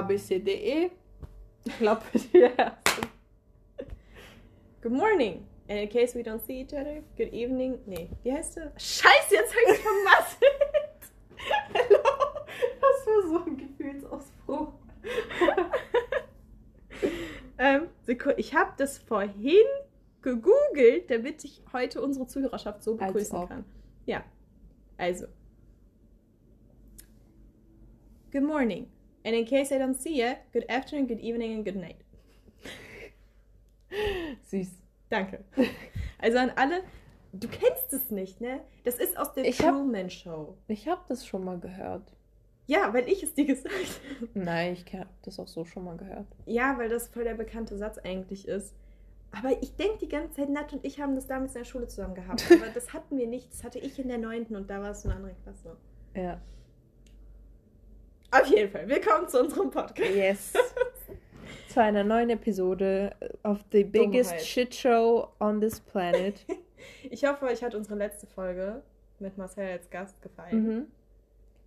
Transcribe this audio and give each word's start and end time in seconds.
abcde. 0.00 0.90
Klappe 1.78 2.18
die 2.18 2.38
erste. 2.38 3.02
Good 4.82 4.92
morning. 4.92 5.46
And 5.68 5.78
in 5.78 5.88
case 5.88 6.14
we 6.14 6.22
don't 6.22 6.40
see 6.44 6.60
each 6.62 6.72
other, 6.72 7.02
good 7.16 7.32
evening. 7.32 7.78
Nee, 7.86 8.10
wie 8.24 8.32
heißt 8.32 8.56
du? 8.56 8.72
Scheiße, 8.76 9.34
jetzt 9.34 9.54
hab 9.54 9.62
ich 9.72 9.78
vermasselt. 9.78 11.12
Hallo. 11.74 12.00
Das 12.80 13.06
war 13.06 13.22
so 13.28 13.44
ein 13.44 13.56
Gefühlsausbruch. 13.56 14.72
ähm, 17.58 17.88
ich 18.36 18.54
habe 18.54 18.72
das 18.76 18.98
vorhin 18.98 19.66
gegoogelt, 20.22 21.10
damit 21.10 21.44
ich 21.44 21.62
heute 21.72 22.02
unsere 22.02 22.26
Zuhörerschaft 22.26 22.82
so 22.82 22.96
begrüßen 22.96 23.46
kann. 23.46 23.64
Ja. 24.06 24.24
Also. 24.96 25.26
Good 28.32 28.42
morning. 28.42 28.88
And 29.24 29.34
in 29.34 29.44
case 29.44 29.70
I 29.74 29.78
don't 29.78 29.94
see 29.94 30.20
you, 30.20 30.34
good 30.52 30.68
afternoon, 30.70 31.06
good 31.08 31.20
evening 31.20 31.54
and 31.54 31.64
good 31.64 31.76
night. 31.76 31.96
Süß. 34.50 34.70
Danke. 35.10 35.44
Also 36.22 36.36
an 36.36 36.50
alle, 36.54 36.82
du 37.32 37.48
kennst 37.48 37.94
es 37.94 38.10
nicht, 38.10 38.42
ne? 38.42 38.60
Das 38.84 38.96
ist 38.96 39.16
aus 39.16 39.32
der 39.32 39.46
Ich 39.46 39.58
hab- 39.62 39.74
Truman 39.74 40.10
Show. 40.10 40.58
Ich 40.68 40.86
habe 40.86 41.00
das 41.08 41.26
schon 41.26 41.44
mal 41.44 41.58
gehört. 41.58 42.12
Ja, 42.66 42.92
weil 42.92 43.08
ich 43.08 43.22
es 43.22 43.32
dir 43.32 43.46
gesagt 43.46 43.74
habe. 43.74 44.28
Nein, 44.34 44.74
ich 44.74 44.84
habe 44.94 45.08
das 45.22 45.40
auch 45.40 45.48
so 45.48 45.64
schon 45.64 45.84
mal 45.84 45.96
gehört. 45.96 46.26
Ja, 46.44 46.76
weil 46.76 46.90
das 46.90 47.08
voll 47.08 47.24
der 47.24 47.34
bekannte 47.36 47.78
Satz 47.78 47.96
eigentlich 47.96 48.46
ist. 48.46 48.74
Aber 49.32 49.62
ich 49.62 49.74
denke 49.76 49.96
die 50.02 50.08
ganze 50.10 50.34
Zeit, 50.34 50.50
Nat 50.50 50.74
und 50.74 50.84
ich 50.84 51.00
haben 51.00 51.14
das 51.14 51.26
damals 51.26 51.54
in 51.54 51.60
der 51.62 51.64
Schule 51.64 51.86
zusammen 51.88 52.14
gehabt. 52.14 52.44
Aber 52.52 52.68
das 52.74 52.92
hatten 52.92 53.16
wir 53.16 53.26
nicht. 53.26 53.50
Das 53.50 53.64
hatte 53.64 53.78
ich 53.78 53.98
in 53.98 54.08
der 54.08 54.18
neunten 54.18 54.54
und 54.56 54.68
da 54.68 54.82
war 54.82 54.90
es 54.90 55.06
eine 55.06 55.14
andere 55.14 55.34
Klasse. 55.42 55.74
Ja. 56.14 56.38
Auf 58.30 58.46
jeden 58.46 58.70
Fall, 58.70 58.88
willkommen 58.88 59.28
zu 59.28 59.40
unserem 59.40 59.70
Podcast. 59.70 60.14
Yes. 60.14 60.52
Zu 61.68 61.80
einer 61.82 62.02
neuen 62.02 62.30
Episode 62.30 63.14
of 63.44 63.58
the 63.70 63.84
biggest 63.84 64.30
Dummheit. 64.32 64.44
shit 64.46 64.74
show 64.74 65.28
on 65.38 65.60
this 65.60 65.80
planet. 65.80 66.44
Ich 67.10 67.24
hoffe, 67.26 67.44
euch 67.44 67.62
hat 67.62 67.74
unsere 67.74 67.94
letzte 67.94 68.26
Folge 68.26 68.82
mit 69.18 69.36
Marcel 69.36 69.68
als 69.68 69.90
Gast 69.90 70.20
gefallen. 70.22 70.62
mhm. 70.66 70.86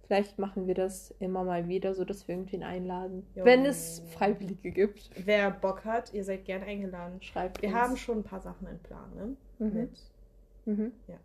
Vielleicht 0.07 0.39
machen 0.39 0.65
wir 0.67 0.73
das 0.73 1.13
immer 1.19 1.43
mal 1.43 1.67
wieder, 1.67 1.93
so 1.93 2.03
dass 2.03 2.27
wir 2.27 2.33
irgendwen 2.35 2.63
einladen. 2.63 3.25
Jo. 3.35 3.45
Wenn 3.45 3.63
es 3.65 4.01
Freiwillige 4.11 4.71
gibt. 4.71 5.11
Wer 5.15 5.51
Bock 5.51 5.85
hat, 5.85 6.11
ihr 6.13 6.23
seid 6.23 6.45
gern 6.45 6.63
eingeladen. 6.63 7.21
Schreibt 7.21 7.61
Wir 7.61 7.69
uns. 7.69 7.77
haben 7.77 7.95
schon 7.97 8.17
ein 8.19 8.23
paar 8.23 8.41
Sachen 8.41 8.67
in 8.67 8.79
Plan, 8.79 9.15
ne? 9.15 9.37
Mhm. 9.59 9.73
Mit. 9.73 9.91
Mhm. 10.65 10.91
Ja. 11.07 11.17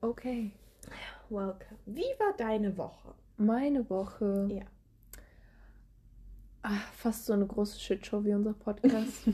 Okay. 0.00 0.50
Welcome. 1.32 1.78
Wie 1.86 2.02
war 2.18 2.34
deine 2.36 2.76
Woche? 2.76 3.14
Meine 3.38 3.88
Woche. 3.88 4.48
Ja. 4.50 4.64
Ah, 6.60 6.76
fast 6.92 7.24
so 7.24 7.32
eine 7.32 7.46
große 7.46 7.80
Shitshow 7.80 8.22
wie 8.22 8.34
unser 8.34 8.52
Podcast. 8.52 9.26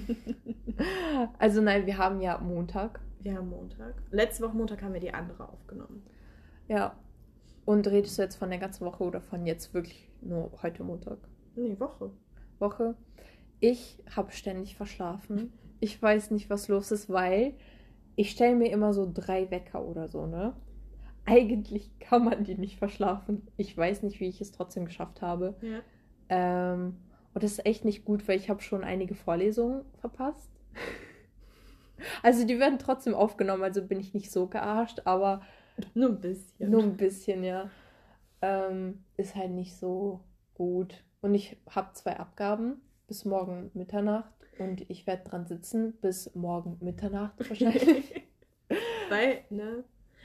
also 1.41 1.61
nein, 1.61 1.87
wir 1.87 1.99
haben 1.99 2.21
ja 2.21 2.39
Montag. 2.39 3.01
Wir 3.19 3.37
haben 3.37 3.49
Montag. 3.51 3.97
Letzte 4.13 4.45
Woche 4.45 4.57
Montag 4.57 4.81
haben 4.81 4.93
wir 4.93 5.01
die 5.01 5.13
andere 5.13 5.49
aufgenommen. 5.49 6.05
Ja. 6.69 6.97
Und 7.65 7.89
redest 7.89 8.17
du 8.17 8.23
jetzt 8.23 8.37
von 8.37 8.51
der 8.51 8.61
ganzen 8.61 8.87
Woche 8.87 9.03
oder 9.03 9.21
von 9.21 9.45
jetzt 9.45 9.75
wirklich 9.75 10.09
nur 10.21 10.53
heute 10.63 10.85
Montag? 10.85 11.19
Nee, 11.57 11.81
Woche. 11.81 12.13
Woche? 12.61 12.95
Ich 13.59 14.01
habe 14.15 14.31
ständig 14.31 14.77
verschlafen. 14.77 15.53
Ich 15.81 16.01
weiß 16.01 16.31
nicht, 16.31 16.49
was 16.49 16.69
los 16.69 16.93
ist, 16.93 17.11
weil 17.11 17.55
ich 18.15 18.31
stelle 18.31 18.55
mir 18.55 18.71
immer 18.71 18.93
so 18.93 19.11
drei 19.13 19.51
Wecker 19.51 19.85
oder 19.85 20.07
so, 20.07 20.27
ne? 20.27 20.55
Eigentlich 21.29 21.91
kann 22.01 22.25
man 22.25 22.45
die 22.45 22.55
nicht 22.55 22.79
verschlafen. 22.79 23.47
Ich 23.57 23.77
weiß 23.77 24.03
nicht, 24.03 24.19
wie 24.21 24.29
ich 24.29 24.41
es 24.41 24.51
trotzdem 24.53 24.87
geschafft 24.87 25.21
habe. 25.23 25.57
Ja. 25.61 25.81
Ähm, 26.31 26.97
und 27.35 27.43
das 27.43 27.53
ist 27.53 27.67
echt 27.67 27.85
nicht 27.85 28.05
gut, 28.05 28.27
weil 28.27 28.39
ich 28.39 28.49
habe 28.49 28.63
schon 28.63 28.83
einige 28.83 29.15
Vorlesungen 29.15 29.85
verpasst. 30.01 30.51
Also 32.23 32.47
die 32.47 32.61
werden 32.61 32.79
trotzdem 32.79 33.13
aufgenommen, 33.15 33.65
also 33.65 33.83
bin 33.85 33.99
ich 33.99 34.15
nicht 34.15 34.31
so 34.31 34.47
gearscht, 34.47 35.01
aber 35.05 35.43
Nur 35.95 36.11
ein 36.11 36.21
bisschen. 36.21 36.71
nur 36.71 36.83
ein 36.85 36.97
bisschen, 36.97 37.43
ja. 37.43 37.71
Ähm, 38.41 39.03
ist 39.17 39.35
halt 39.35 39.51
nicht 39.51 39.75
so 39.77 40.21
gut. 40.55 41.03
Und 41.21 41.35
ich 41.35 41.57
habe 41.69 41.93
zwei 41.95 42.17
Abgaben 42.21 42.81
bis 43.09 43.25
morgen 43.25 43.73
Mitternacht 43.75 44.33
und 44.61 44.89
ich 44.89 45.09
werde 45.09 45.25
dran 45.29 45.47
sitzen 45.47 45.95
bis 46.01 46.33
morgen 46.37 46.77
Mitternacht 46.81 47.35
wahrscheinlich. 47.49 48.15
Weil, 49.09 49.43
ne? 49.51 49.83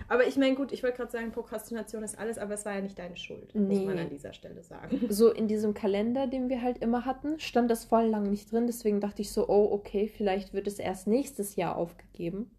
Aber 0.10 0.28
ich 0.28 0.36
meine, 0.38 0.56
gut, 0.56 0.72
ich 0.72 0.84
wollte 0.84 0.98
gerade 0.98 1.12
sagen, 1.12 1.32
Prokrastination 1.32 2.04
ist 2.04 2.18
alles, 2.20 2.38
aber 2.38 2.54
es 2.56 2.66
war 2.66 2.74
ja 2.76 2.82
nicht 2.82 3.00
deine 3.00 3.16
Schuld, 3.16 3.56
muss 3.56 3.78
Nee. 3.80 3.86
man 3.86 3.98
an 4.00 4.10
dieser 4.10 4.34
Stelle 4.34 4.62
sagen. 4.64 5.00
so 5.10 5.32
in 5.32 5.48
diesem 5.48 5.74
Kalender, 5.74 6.28
den 6.28 6.50
wir 6.50 6.62
halt 6.62 6.80
immer 6.80 7.06
hatten, 7.06 7.40
stand 7.40 7.72
das 7.72 7.86
voll 7.86 8.06
lang 8.06 8.24
nicht 8.30 8.52
drin. 8.52 8.68
Deswegen 8.68 9.00
dachte 9.00 9.22
ich 9.22 9.32
so, 9.32 9.48
oh, 9.48 9.70
okay, 9.72 10.08
vielleicht 10.08 10.54
wird 10.54 10.68
es 10.68 10.80
erst 10.80 11.08
nächstes 11.08 11.56
Jahr 11.56 11.76
aufgegeben. 11.78 12.52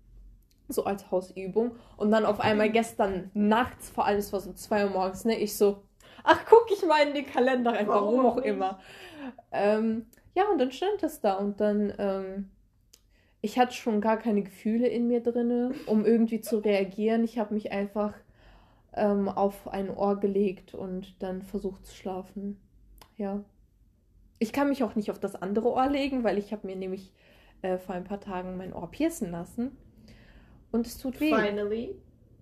So 0.68 0.84
als 0.84 1.10
Hausübung. 1.10 1.72
Und 1.98 2.10
dann 2.10 2.24
auf 2.24 2.40
einmal 2.40 2.70
gestern 2.70 3.30
nachts, 3.34 3.90
vor 3.90 4.06
allem 4.06 4.18
es 4.18 4.32
war 4.32 4.40
so 4.40 4.52
2 4.54 4.84
Uhr 4.86 4.90
morgens, 4.90 5.24
ne, 5.26 5.38
ich 5.38 5.56
so, 5.56 5.82
ach, 6.22 6.40
guck 6.48 6.66
ich 6.72 6.84
mal 6.86 7.06
in 7.06 7.12
den 7.14 7.26
Kalender 7.26 7.72
rein, 7.74 7.86
warum, 7.86 8.14
Warum 8.16 8.26
auch 8.26 8.36
nicht? 8.36 8.46
immer. 8.46 8.78
Ähm, 9.52 10.06
ja, 10.34 10.44
und 10.50 10.58
dann 10.58 10.72
stand 10.72 11.02
das 11.02 11.20
da 11.20 11.34
und 11.34 11.60
dann, 11.60 11.92
ähm, 11.98 12.50
ich 13.44 13.58
hatte 13.58 13.74
schon 13.74 14.00
gar 14.00 14.16
keine 14.16 14.42
Gefühle 14.42 14.88
in 14.88 15.06
mir 15.06 15.22
drinne, 15.22 15.72
um 15.84 16.06
irgendwie 16.06 16.40
zu 16.40 16.56
reagieren. 16.56 17.24
Ich 17.24 17.38
habe 17.38 17.52
mich 17.52 17.72
einfach 17.72 18.14
ähm, 18.94 19.28
auf 19.28 19.68
ein 19.68 19.94
Ohr 19.94 20.18
gelegt 20.18 20.74
und 20.74 21.22
dann 21.22 21.42
versucht 21.42 21.84
zu 21.84 21.94
schlafen. 21.94 22.58
Ja. 23.18 23.44
Ich 24.38 24.54
kann 24.54 24.70
mich 24.70 24.82
auch 24.82 24.94
nicht 24.94 25.10
auf 25.10 25.18
das 25.18 25.36
andere 25.36 25.70
Ohr 25.70 25.90
legen, 25.90 26.24
weil 26.24 26.38
ich 26.38 26.52
habe 26.54 26.66
mir 26.66 26.74
nämlich 26.74 27.12
äh, 27.60 27.76
vor 27.76 27.94
ein 27.94 28.04
paar 28.04 28.18
Tagen 28.18 28.56
mein 28.56 28.72
Ohr 28.72 28.90
piercen 28.90 29.30
lassen. 29.30 29.76
Und 30.72 30.86
es 30.86 30.96
tut 30.96 31.20
weh. 31.20 31.28
Finally. 31.28 31.96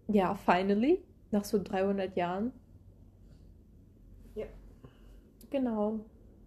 Ja, 0.06 0.36
finally. 0.36 1.02
Nach 1.32 1.42
so 1.42 1.60
300 1.60 2.16
Jahren. 2.16 2.52
Ja. 4.36 4.46
Genau. 5.50 5.98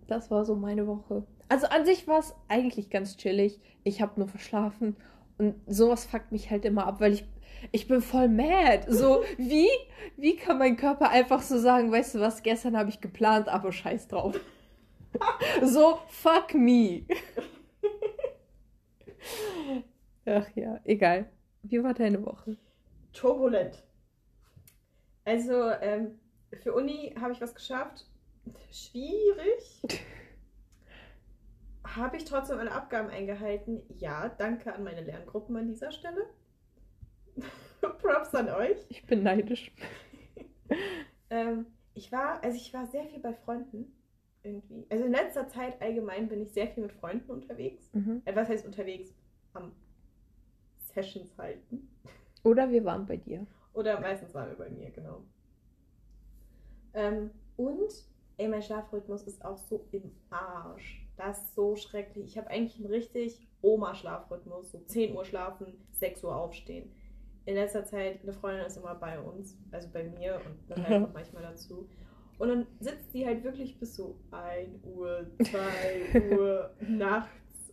Das 0.08 0.32
war 0.32 0.46
so 0.46 0.56
meine 0.56 0.88
Woche. 0.88 1.26
Also 1.48 1.68
an 1.68 1.86
sich 1.86 2.08
war 2.08 2.20
es 2.20 2.34
eigentlich 2.48 2.90
ganz 2.90 3.18
chillig. 3.18 3.60
Ich 3.84 4.02
habe 4.02 4.20
nur 4.20 4.28
verschlafen. 4.28 4.96
Und 5.38 5.56
sowas 5.68 6.06
fuckt 6.06 6.32
mich 6.32 6.50
halt 6.50 6.66
immer 6.66 6.88
ab, 6.88 7.02
weil 7.02 7.14
ich, 7.14 7.26
ich 7.72 7.88
bin 7.88 8.02
voll 8.02 8.30
mad. 8.30 8.86
So, 8.88 9.24
wie, 9.38 9.70
wie 10.18 10.36
kann 10.36 10.58
mein 10.58 10.78
Körper 10.78 11.10
einfach 11.10 11.42
so 11.42 11.60
sagen, 11.60 11.92
weißt 11.92 12.16
du 12.16 12.20
was, 12.20 12.44
gestern 12.44 12.78
habe 12.78 12.90
ich 12.90 13.02
geplant, 13.02 13.48
aber 13.48 13.72
scheiß 13.72 14.08
drauf. 14.08 14.40
so, 15.64 16.00
fuck 16.08 16.54
me. 16.54 17.06
Ach 20.26 20.48
ja, 20.56 20.80
egal. 20.84 21.30
Wie 21.64 21.84
war 21.84 21.94
deine 21.94 22.24
Woche? 22.26 22.58
Turbulent. 23.14 23.84
Also, 25.24 25.72
ähm, 25.82 26.20
für 26.62 26.74
Uni 26.74 27.16
habe 27.20 27.34
ich 27.34 27.42
was 27.42 27.56
geschafft. 27.56 28.06
Schwierig. 28.72 29.82
Habe 31.96 32.18
ich 32.18 32.26
trotzdem 32.26 32.58
alle 32.58 32.72
Abgaben 32.72 33.10
eingehalten? 33.10 33.82
Ja, 33.98 34.28
danke 34.30 34.74
an 34.74 34.84
meine 34.84 35.02
Lerngruppen 35.02 35.56
an 35.56 35.68
dieser 35.68 35.92
Stelle. 35.92 36.26
Props 38.02 38.36
an 38.36 38.50
euch. 38.50 38.78
Ich 38.90 39.06
bin 39.06 39.24
neidisch. 39.24 39.72
Ähm, 41.32 41.66
ich 41.96 42.12
war, 42.12 42.44
also 42.44 42.56
ich 42.56 42.72
war 42.72 42.86
sehr 42.86 43.04
viel 43.06 43.20
bei 43.20 43.34
Freunden 43.34 43.92
irgendwie. 44.44 44.86
Also 44.90 45.06
in 45.06 45.12
letzter 45.12 45.48
Zeit 45.48 45.82
allgemein 45.82 46.28
bin 46.28 46.42
ich 46.42 46.52
sehr 46.52 46.68
viel 46.68 46.84
mit 46.84 46.94
Freunden 46.94 47.32
unterwegs. 47.32 47.90
Mhm. 47.94 48.22
Äh, 48.26 48.36
was 48.36 48.48
heißt 48.48 48.66
unterwegs? 48.66 49.12
Am 49.54 49.72
Sessions 50.94 51.36
halten. 51.38 51.90
Oder 52.44 52.70
wir 52.72 52.86
waren 52.86 53.08
bei 53.08 53.18
dir. 53.18 53.48
Oder 53.74 54.00
meistens 54.00 54.34
waren 54.36 54.50
wir 54.50 54.58
bei 54.58 54.70
mir, 54.70 54.92
genau. 54.92 55.24
Ähm, 56.94 57.32
und, 57.58 57.92
ey, 58.38 58.48
mein 58.48 58.62
Schlafrhythmus 58.62 59.24
ist 59.24 59.44
auch 59.44 59.58
so 59.58 59.88
im 59.92 60.12
Arsch. 60.30 61.05
Das 61.18 61.40
ist 61.44 61.56
so 61.56 61.76
schrecklich. 61.76 62.26
Ich 62.26 62.38
habe 62.38 62.50
eigentlich 62.50 62.78
einen 62.78 62.88
richtig 62.94 63.48
Oma-Schlafrhythmus. 63.62 64.72
So 64.72 64.80
10 64.80 65.16
Uhr 65.16 65.26
schlafen, 65.26 65.68
6 65.94 66.24
Uhr 66.24 66.36
aufstehen. 66.36 66.92
In 67.46 67.56
letzter 67.56 67.86
Zeit, 67.86 68.22
eine 68.24 68.34
Freundin 68.34 68.66
ist 68.66 68.78
immer 68.78 68.96
bei 68.96 69.20
uns, 69.20 69.58
also 69.72 69.88
bei 69.94 70.04
mir 70.04 70.42
und 70.46 70.58
dann 70.70 70.88
halt 70.88 71.00
Mhm. 71.00 71.06
auch 71.08 71.14
manchmal 71.14 71.44
dazu. 71.44 71.88
Und 72.38 72.50
dann 72.50 72.68
sitzt 72.80 73.14
die 73.14 73.26
halt 73.26 73.44
wirklich 73.44 73.80
bis 73.80 73.96
so 73.96 74.18
1 74.32 74.84
Uhr, 74.84 75.26
2 75.44 76.30
Uhr 76.38 76.72
nachts. 76.82 77.30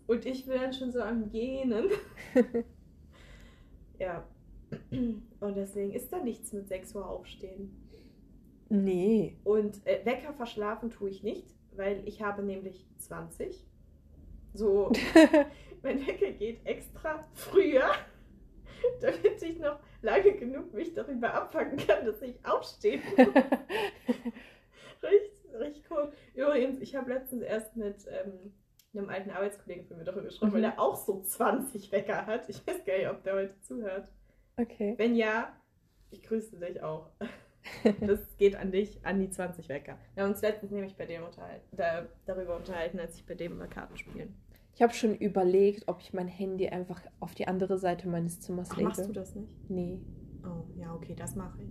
Und 0.07 0.25
ich 0.27 0.47
bin 0.47 0.61
dann 0.61 0.73
schon 0.73 0.93
so 0.93 1.01
am 1.01 1.29
Gähnen. 1.31 1.87
ja. 3.99 4.25
Und 5.41 5.57
deswegen 5.57 5.93
ist 5.93 6.13
da 6.13 6.19
nichts 6.23 6.53
mit 6.53 6.69
6 6.69 6.95
Uhr 6.95 7.09
aufstehen. 7.09 7.77
Nee. 8.69 9.37
Und 9.45 9.87
äh, 9.87 10.05
Wecker 10.05 10.33
verschlafen 10.33 10.91
tue 10.91 11.11
ich 11.11 11.23
nicht, 11.23 11.47
weil 11.77 12.07
ich 12.07 12.23
habe 12.23 12.43
nämlich 12.43 12.87
20. 12.99 13.67
So, 14.55 14.93
mein 15.83 16.07
Wecker 16.07 16.33
geht 16.33 16.65
extra 16.67 17.27
früher, 17.33 17.91
damit 19.01 19.43
ich 19.43 19.59
noch 19.59 19.79
lange 20.03 20.33
genug 20.35 20.73
mich 20.75 20.93
darüber 20.95 21.33
abfangen 21.35 21.77
kann, 21.79 22.05
dass 22.05 22.21
ich 22.23 22.45
aufstehen 22.45 23.03
muss. 23.17 23.27
richtig, 25.03 25.55
richtig 25.59 25.91
cool. 25.91 26.13
Übrigens, 26.35 26.81
ich 26.81 26.95
habe 26.95 27.13
letztens 27.13 27.43
erst 27.43 27.77
mit 27.77 28.07
ähm, 28.09 28.53
einem 28.95 29.09
alten 29.09 29.31
Arbeitskollegen 29.31 29.87
von 29.87 29.97
mir 29.99 30.05
darüber 30.05 30.25
gesprochen, 30.25 30.51
Mhm. 30.51 30.55
weil 30.55 30.63
der 30.63 30.79
auch 30.81 30.97
so 30.97 31.23
20 31.23 31.91
Wecker 31.93 32.27
hat. 32.27 32.49
Ich 32.49 32.67
weiß 32.67 32.85
gar 32.85 32.97
nicht, 32.99 33.09
ob 33.09 33.23
der 33.23 33.35
heute 33.35 33.61
zuhört. 33.63 34.11
Okay. 34.59 34.95
Wenn 34.99 35.15
ja, 35.17 35.57
ich 36.11 36.23
grüße 36.23 36.59
dich 36.59 36.83
auch. 36.83 37.09
Das 38.01 38.37
geht 38.37 38.57
an 38.57 38.73
dich, 38.73 38.99
an 39.05 39.21
die 39.21 39.31
20 39.31 39.69
Wecker. 39.69 39.97
Wir 40.15 40.25
haben 40.25 40.31
uns 40.33 40.43
letztens 40.43 40.73
nämlich 40.73 40.97
bei 40.97 41.07
dem 41.07 41.23
unterhalten, 41.23 41.65
da, 41.77 42.07
darüber 42.27 42.57
unterhalten, 42.57 42.99
als 42.99 43.17
ich 43.17 43.27
bei 43.27 43.35
dem 43.35 43.53
immer 43.53 43.69
Karten 43.69 43.97
spielen. 43.97 44.35
Ich 44.75 44.83
habe 44.83 44.93
schon 44.95 45.15
überlegt, 45.15 45.87
ob 45.87 46.01
ich 46.01 46.13
mein 46.13 46.29
Handy 46.29 46.69
einfach 46.69 47.01
auf 47.21 47.35
die 47.35 47.47
andere 47.47 47.79
Seite 47.79 48.09
meines 48.09 48.41
Zimmers 48.41 48.71
Ach, 48.73 48.77
lege. 48.77 48.89
machst 48.89 49.07
du 49.07 49.13
das 49.13 49.35
nicht? 49.35 49.55
Nee. 49.71 50.01
Oh, 50.45 50.65
ja, 50.77 50.95
okay, 50.95 51.15
das 51.15 51.37
mache 51.37 51.63
ich. 51.63 51.71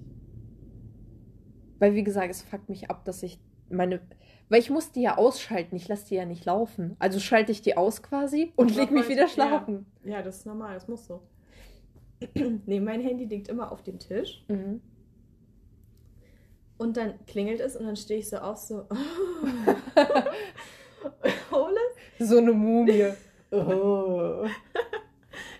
Weil, 1.79 1.95
wie 1.95 2.03
gesagt, 2.03 2.29
es 2.29 2.43
fuckt 2.43 2.69
mich 2.69 2.89
ab, 2.89 3.03
dass 3.05 3.23
ich 3.23 3.39
meine. 3.69 4.01
Weil 4.49 4.59
ich 4.59 4.69
muss 4.69 4.91
die 4.91 5.01
ja 5.01 5.17
ausschalten, 5.17 5.75
ich 5.75 5.87
lasse 5.87 6.09
die 6.09 6.15
ja 6.15 6.25
nicht 6.25 6.45
laufen. 6.45 6.95
Also 6.99 7.19
schalte 7.19 7.51
ich 7.51 7.61
die 7.61 7.75
aus 7.75 8.03
quasi 8.03 8.51
und 8.55 8.71
Aber 8.71 8.81
leg 8.81 8.91
mich 8.91 9.07
wieder 9.09 9.23
ja. 9.23 9.27
schlafen. 9.27 9.85
Ja, 10.03 10.21
das 10.21 10.37
ist 10.39 10.45
normal, 10.45 10.75
das 10.75 10.87
muss 10.87 11.05
so. 11.07 11.23
nee, 12.65 12.79
mein 12.79 13.01
Handy 13.01 13.25
liegt 13.25 13.47
immer 13.47 13.71
auf 13.71 13.81
dem 13.81 13.97
Tisch 13.97 14.45
Mhm. 14.47 14.81
Und 16.81 16.97
dann 16.97 17.23
klingelt 17.27 17.59
es 17.59 17.75
und 17.75 17.85
dann 17.85 17.95
stehe 17.95 18.19
ich 18.19 18.27
so 18.27 18.37
auf, 18.37 18.57
so. 18.57 18.87
hole 21.51 21.77
es, 22.17 22.27
So 22.27 22.39
eine 22.39 22.53
Mumie. 22.53 23.13
Oh. 23.53 24.47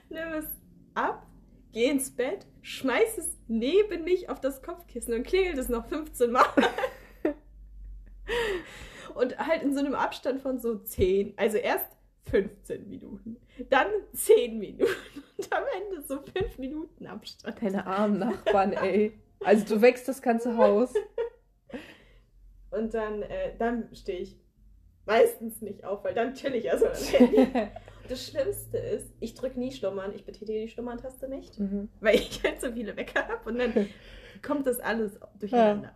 nimm 0.08 0.32
es 0.40 0.46
ab, 0.94 1.28
geh 1.74 1.90
ins 1.90 2.10
Bett, 2.10 2.46
schmeiß 2.62 3.18
es 3.18 3.38
neben 3.50 4.06
mich 4.06 4.30
auf 4.30 4.40
das 4.40 4.62
Kopfkissen 4.62 5.14
und 5.14 5.24
klingelt 5.28 5.58
es 5.58 5.68
noch 5.68 5.86
15 5.88 6.32
Mal. 6.32 6.46
und 9.16 9.38
halt 9.38 9.64
in 9.64 9.74
so 9.74 9.80
einem 9.80 9.94
Abstand 9.94 10.42
von 10.42 10.58
so 10.58 10.78
10, 10.78 11.34
also 11.36 11.58
erst 11.58 11.98
15 12.30 12.88
Minuten, 12.88 13.36
dann 13.70 13.88
10 14.14 14.58
Minuten 14.58 14.88
und 15.38 15.52
am 15.52 15.64
Ende 15.82 16.02
so 16.08 16.22
5 16.22 16.60
Minuten 16.60 17.08
Abstand. 17.08 17.62
Deine 17.62 17.86
armen 17.86 18.20
Nachbarn, 18.20 18.72
ey. 18.72 19.20
Also 19.44 19.76
du 19.76 19.82
wächst 19.82 20.08
das 20.08 20.22
ganze 20.22 20.58
Haus. 20.58 20.94
Und 22.72 22.94
dann, 22.94 23.22
äh, 23.24 23.56
dann 23.58 23.90
stehe 23.94 24.20
ich 24.20 24.40
meistens 25.06 25.62
nicht 25.62 25.84
auf, 25.84 26.04
weil 26.04 26.14
dann 26.14 26.34
chill 26.36 26.56
ich 26.56 26.66
erstmal 26.66 26.92
am 26.92 27.04
Handy. 27.04 27.48
Das 28.10 28.28
Schlimmste 28.28 28.78
ist, 28.78 29.14
ich 29.22 29.36
drücke 29.36 29.58
nie 29.58 29.72
Schlummern, 29.72 30.12
ich 30.14 30.26
betätige 30.26 30.60
die 30.60 30.68
Schlummern-Taste 30.68 31.30
nicht, 31.30 31.58
mhm. 31.60 31.88
weil 32.02 32.16
ich 32.16 32.44
halt 32.44 32.60
so 32.60 32.70
viele 32.74 32.98
Wecker 32.98 33.26
habe 33.26 33.50
und 33.50 33.58
dann 33.58 33.74
kommt 34.42 34.68
das 34.68 34.82
alles 34.82 35.18
durcheinander. 35.40 35.94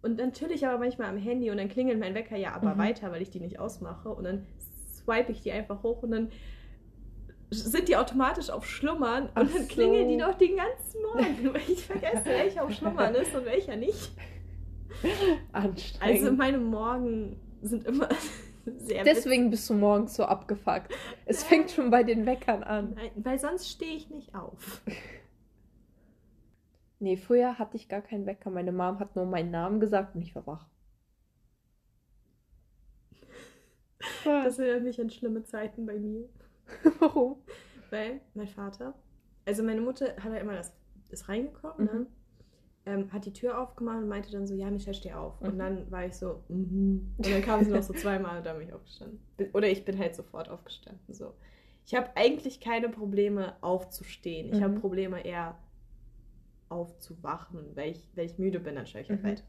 Und 0.00 0.20
dann 0.20 0.32
chill 0.32 0.52
ich 0.52 0.64
aber 0.64 0.78
manchmal 0.78 1.08
am 1.08 1.16
Handy 1.16 1.50
und 1.50 1.56
dann 1.56 1.68
klingelt 1.68 1.98
mein 1.98 2.14
Wecker 2.14 2.36
ja 2.36 2.52
aber 2.52 2.74
Mhm. 2.74 2.78
weiter, 2.78 3.10
weil 3.10 3.22
ich 3.22 3.30
die 3.30 3.40
nicht 3.40 3.58
ausmache 3.58 4.10
und 4.10 4.24
dann 4.24 4.46
swipe 4.94 5.32
ich 5.32 5.40
die 5.40 5.50
einfach 5.50 5.82
hoch 5.82 6.04
und 6.04 6.12
dann 6.12 6.30
sind 7.50 7.88
die 7.88 7.96
automatisch 7.96 8.50
auf 8.50 8.66
Schlummern 8.66 9.24
und 9.24 9.32
Ach 9.34 9.48
dann 9.52 9.68
klingeln 9.68 10.08
die 10.08 10.18
so. 10.18 10.26
noch 10.26 10.38
den 10.38 10.56
ganzen 10.56 11.02
Morgen, 11.02 11.54
weil 11.54 11.62
ich 11.68 11.84
vergesse, 11.84 12.24
welcher 12.24 12.64
auf 12.64 12.72
Schlummern 12.72 13.14
ist 13.14 13.34
und 13.34 13.44
welcher 13.44 13.76
nicht. 13.76 14.12
Anstrengend. 15.52 16.22
Also 16.22 16.32
meine 16.32 16.58
Morgen 16.58 17.36
sind 17.62 17.84
immer 17.86 18.08
sehr 18.64 19.04
Deswegen 19.04 19.50
bist 19.50 19.68
du 19.68 19.74
morgens 19.74 20.14
so 20.14 20.24
abgefuckt. 20.24 20.92
Es 21.26 21.42
fängt 21.44 21.70
schon 21.70 21.90
bei 21.90 22.02
den 22.02 22.26
Weckern 22.26 22.62
an. 22.62 22.94
Nein, 22.94 23.10
weil 23.16 23.38
sonst 23.38 23.68
stehe 23.68 23.96
ich 23.96 24.10
nicht 24.10 24.34
auf. 24.34 24.82
Nee, 27.02 27.16
früher 27.16 27.58
hatte 27.58 27.78
ich 27.78 27.88
gar 27.88 28.02
keinen 28.02 28.26
Wecker. 28.26 28.50
Meine 28.50 28.72
Mom 28.72 28.98
hat 28.98 29.16
nur 29.16 29.24
meinen 29.24 29.50
Namen 29.50 29.80
gesagt 29.80 30.14
und 30.14 30.20
ich 30.20 30.34
war 30.34 30.46
wach. 30.46 30.66
Das 34.22 34.58
erinnert 34.58 34.82
mich 34.82 35.00
an 35.00 35.08
schlimme 35.08 35.42
Zeiten 35.42 35.86
bei 35.86 35.98
mir. 35.98 36.28
Warum? 37.00 37.36
Weil 37.90 38.20
mein 38.34 38.48
Vater, 38.48 38.94
also 39.46 39.62
meine 39.62 39.80
Mutter 39.80 40.06
hat 40.16 40.32
ja 40.32 40.38
immer 40.38 40.54
das, 40.54 40.72
ist 41.10 41.28
reingekommen, 41.28 41.86
ne? 41.86 41.92
Mhm. 42.00 42.06
ähm, 42.86 43.12
hat 43.12 43.26
die 43.26 43.32
Tür 43.32 43.60
aufgemacht 43.60 43.98
und 44.02 44.08
meinte 44.08 44.30
dann 44.32 44.46
so, 44.46 44.54
ja, 44.54 44.70
Michelle, 44.70 44.94
steh 44.94 45.12
auf. 45.12 45.40
Und 45.40 45.54
Mhm. 45.54 45.58
dann 45.58 45.90
war 45.90 46.06
ich 46.06 46.14
so, 46.14 46.42
mhm. 46.48 47.14
Und 47.18 47.30
dann 47.30 47.42
kam 47.42 47.62
sie 47.64 47.70
noch 47.70 47.82
so 47.82 47.92
zweimal 47.94 48.38
und 48.38 48.46
dann 48.46 48.58
bin 48.58 48.68
ich 48.68 48.74
aufgestanden. 48.74 49.20
Oder 49.52 49.68
ich 49.68 49.84
bin 49.84 49.98
halt 49.98 50.14
sofort 50.14 50.48
aufgestanden. 50.48 51.14
So. 51.14 51.34
Ich 51.84 51.94
habe 51.94 52.10
eigentlich 52.16 52.60
keine 52.60 52.88
Probleme 52.88 53.56
aufzustehen. 53.62 54.52
Ich 54.52 54.62
habe 54.62 54.74
Mhm. 54.74 54.80
Probleme 54.80 55.24
eher 55.24 55.58
aufzuwachen. 56.68 57.74
Weil 57.76 57.90
ich, 57.92 58.08
wenn 58.14 58.26
ich 58.26 58.38
müde 58.38 58.60
bin, 58.60 58.76
dann 58.76 58.86
schaue 58.86 59.02
ich 59.02 59.10
halt 59.10 59.22
Mhm. 59.22 59.28
weiter. 59.28 59.42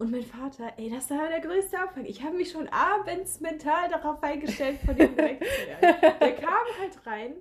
Und 0.00 0.10
mein 0.10 0.24
Vater, 0.24 0.72
ey, 0.78 0.90
das 0.90 1.10
war 1.10 1.28
der 1.28 1.40
größte 1.40 1.78
Abfang. 1.78 2.06
Ich 2.06 2.22
habe 2.22 2.34
mich 2.34 2.50
schon 2.50 2.66
abends 2.68 3.38
mental 3.40 3.88
darauf 3.90 4.22
eingestellt, 4.22 4.78
von 4.84 4.96
ihm 4.96 5.14
weg 5.16 5.44
zu 5.44 5.66
werden. 5.68 6.16
Der 6.20 6.34
kam 6.36 6.64
halt 6.80 7.06
rein, 7.06 7.34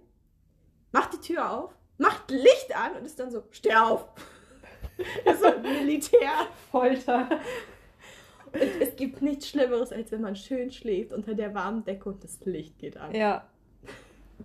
macht 0.91 1.13
die 1.13 1.19
Tür 1.21 1.50
auf, 1.51 1.73
macht 1.97 2.29
Licht 2.29 2.75
an 2.75 2.97
und 2.97 3.06
ist 3.06 3.17
dann 3.17 3.31
so, 3.31 3.44
steh 3.51 3.73
auf. 3.73 4.09
Das 5.23 5.35
ist 5.35 5.41
so 5.41 5.47
ein 5.47 5.61
Militär. 5.61 6.31
Folter. 6.69 7.29
Und 8.51 8.62
es 8.81 8.95
gibt 8.97 9.21
nichts 9.21 9.47
Schlimmeres, 9.47 9.94
als 9.94 10.12
wenn 10.12 10.19
man 10.21 10.35
schön 10.35 10.69
schläft 10.71 11.13
unter 11.13 11.35
der 11.35 11.53
warmen 11.55 11.85
Decke 11.85 12.09
und 12.09 12.23
das 12.25 12.39
Licht 12.44 12.77
geht 12.77 12.97
an. 12.97 13.15
Ja. 13.15 13.47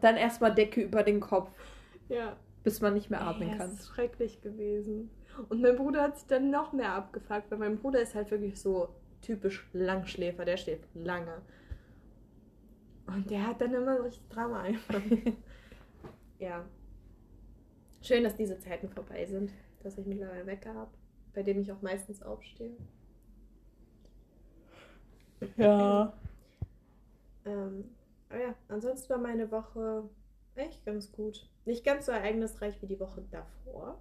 Dann 0.01 0.17
erstmal 0.17 0.55
Decke 0.55 0.83
über 0.83 1.03
den 1.03 1.19
Kopf, 1.19 1.51
Ja. 2.09 2.37
bis 2.63 2.81
man 2.81 2.95
nicht 2.95 3.11
mehr 3.11 3.23
atmen 3.23 3.49
das 3.51 3.59
kann. 3.59 3.71
ist 3.75 3.89
schrecklich 3.89 4.41
gewesen. 4.41 5.11
Und 5.49 5.61
mein 5.61 5.77
Bruder 5.77 6.03
hat 6.03 6.19
sich 6.19 6.27
dann 6.27 6.51
noch 6.51 6.73
mehr 6.73 6.93
abgefuckt, 6.93 7.51
weil 7.51 7.59
mein 7.59 7.79
Bruder 7.79 8.01
ist 8.01 8.15
halt 8.15 8.31
wirklich 8.31 8.61
so 8.61 8.89
typisch 9.21 9.69
Langschläfer, 9.73 10.45
der 10.45 10.57
schläft 10.57 10.89
lange. 10.95 11.43
Und 13.07 13.31
der 13.31 13.47
hat 13.47 13.61
dann 13.61 13.75
immer 13.75 13.97
so 13.97 14.03
richtig 14.05 14.29
Drama 14.29 14.63
einfach. 14.63 15.01
ja. 16.39 16.65
Schön, 18.03 18.25
dass 18.25 18.37
diese 18.37 18.59
Zeiten 18.59 18.89
vorbei 18.89 19.25
sind, 19.27 19.53
dass 19.83 19.99
ich 19.99 20.07
mittlerweile 20.07 20.47
Wecker 20.47 20.75
habe, 20.75 20.91
bei 21.35 21.43
dem 21.43 21.61
ich 21.61 21.73
auch 21.73 21.83
meistens 21.83 22.23
aufstehe. 22.23 22.77
Ja. 25.57 26.13
Ähm, 27.47 27.91
aber 28.31 28.41
ja, 28.41 28.55
ansonsten 28.69 29.11
war 29.11 29.19
meine 29.19 29.51
Woche 29.51 30.09
echt 30.55 30.83
ganz 30.87 31.13
gut. 31.13 31.47
Nicht 31.67 31.85
ganz 31.85 32.07
so 32.07 32.13
ereignisreich 32.13 32.81
wie 32.81 32.87
die 32.87 32.99
Woche 32.99 33.23
davor. 33.31 34.01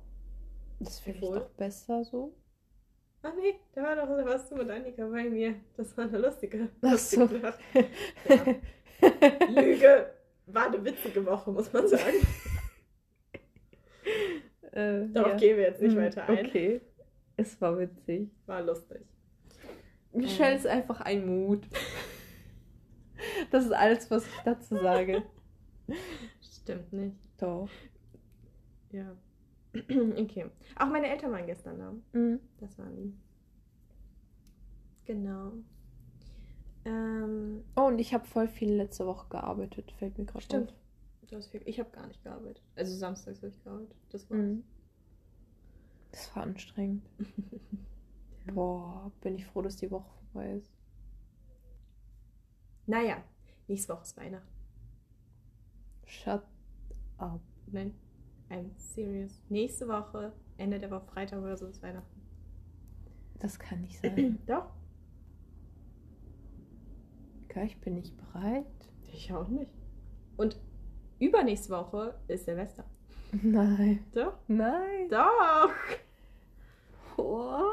Das 0.83 0.99
finde 0.99 1.19
ich 1.19 1.23
Obwohl. 1.25 1.39
doch 1.39 1.49
besser 1.51 2.03
so. 2.03 2.33
Ach 3.21 3.33
nee, 3.35 3.55
da 3.73 3.83
war 3.83 3.95
doch, 3.95 4.07
da 4.07 4.25
warst 4.25 4.51
du 4.51 4.55
mit 4.55 4.69
Annika 4.69 5.07
bei 5.07 5.29
mir. 5.29 5.55
Das 5.77 5.95
war 5.97 6.05
eine 6.05 6.17
lustige, 6.17 6.69
Ach 6.81 6.97
so. 6.97 7.23
Ja. 7.25 7.53
Lüge! 9.49 10.13
War 10.47 10.67
eine 10.67 10.83
witzige 10.83 11.25
Woche, 11.25 11.51
muss 11.51 11.71
man 11.71 11.87
sagen. 11.87 12.17
äh, 14.73 15.07
Darauf 15.07 15.31
ja. 15.33 15.37
gehen 15.37 15.57
wir 15.57 15.63
jetzt 15.63 15.81
nicht 15.81 15.95
Hm, 15.95 16.01
weiter 16.01 16.27
ein. 16.27 16.45
Okay. 16.47 16.81
Es 17.37 17.59
war 17.61 17.79
witzig. 17.79 18.29
War 18.45 18.61
lustig. 18.61 19.01
Michelle 20.11 20.51
Ähm. 20.51 20.57
ist 20.57 20.67
einfach 20.67 21.01
ein 21.01 21.25
Mut. 21.25 21.65
Das 23.51 23.63
ist 23.63 23.71
alles, 23.71 24.11
was 24.11 24.25
ich 24.27 24.33
dazu 24.43 24.75
sage. 24.75 25.23
Stimmt 26.41 26.91
nicht. 26.91 27.15
Doch. 27.39 27.69
Ja. 28.91 29.15
okay. 30.19 30.45
Auch 30.77 30.87
meine 30.87 31.07
Eltern 31.07 31.31
waren 31.31 31.45
gestern 31.45 31.79
da. 31.79 32.19
Mhm. 32.19 32.39
Das 32.59 32.77
waren 32.77 32.95
die. 32.95 33.13
Genau. 35.05 35.53
Ähm, 36.85 37.63
Oh, 37.75 37.83
und 37.87 37.99
ich 37.99 38.13
habe 38.13 38.25
voll 38.25 38.47
viel 38.47 38.73
letzte 38.73 39.05
Woche 39.05 39.27
gearbeitet. 39.29 39.91
Fällt 39.93 40.17
mir 40.17 40.25
gerade 40.25 40.43
Stimmt. 40.43 40.73
auf. 41.31 41.45
viel, 41.47 41.61
ich 41.65 41.79
habe 41.79 41.89
gar 41.91 42.05
nicht 42.07 42.23
gearbeitet. 42.23 42.61
Also 42.75 42.95
samstags 42.95 43.39
habe 43.39 43.47
ich 43.49 43.63
gearbeitet. 43.63 43.95
Das 44.09 44.29
war's. 44.29 44.39
Mhm. 44.39 44.63
Das 46.11 46.35
war 46.35 46.43
anstrengend. 46.43 47.09
Boah, 48.53 49.11
bin 49.21 49.35
ich 49.35 49.45
froh, 49.45 49.61
dass 49.61 49.77
die 49.77 49.89
Woche 49.89 50.09
vorbei 50.31 50.53
ist. 50.53 50.71
Naja, 52.85 53.23
nächste 53.67 53.93
Woche 53.93 54.03
ist 54.03 54.17
Weihnachten. 54.17 54.47
Shut 56.05 56.43
up. 57.17 57.41
Nein, 57.67 57.95
I'm 58.53 58.69
serious. 58.77 59.41
Nächste 59.49 59.87
Woche, 59.87 60.31
Ende 60.57 60.79
der 60.79 60.91
Woche, 60.91 61.07
Freitag 61.07 61.41
oder 61.41 61.57
so 61.57 61.65
ist 61.65 61.81
Weihnachten. 61.81 62.21
Das 63.39 63.57
kann 63.57 63.81
nicht 63.81 63.99
sein. 63.99 64.37
Doch. 64.47 64.69
Okay, 67.45 67.65
ich 67.65 67.81
bin 67.81 67.95
nicht 67.95 68.15
bereit. 68.15 68.65
Ich 69.11 69.33
auch 69.33 69.47
nicht. 69.47 69.71
Und 70.37 70.59
übernächste 71.19 71.71
Woche 71.71 72.13
ist 72.27 72.45
Silvester. 72.45 72.85
Nein. 73.41 74.05
Doch. 74.13 74.37
Nein. 74.47 75.09
Doch. 75.09 75.71
What? 77.17 77.63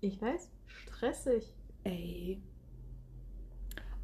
Ich 0.00 0.20
weiß. 0.22 0.50
Stressig. 0.66 1.52
Ey. 1.84 2.42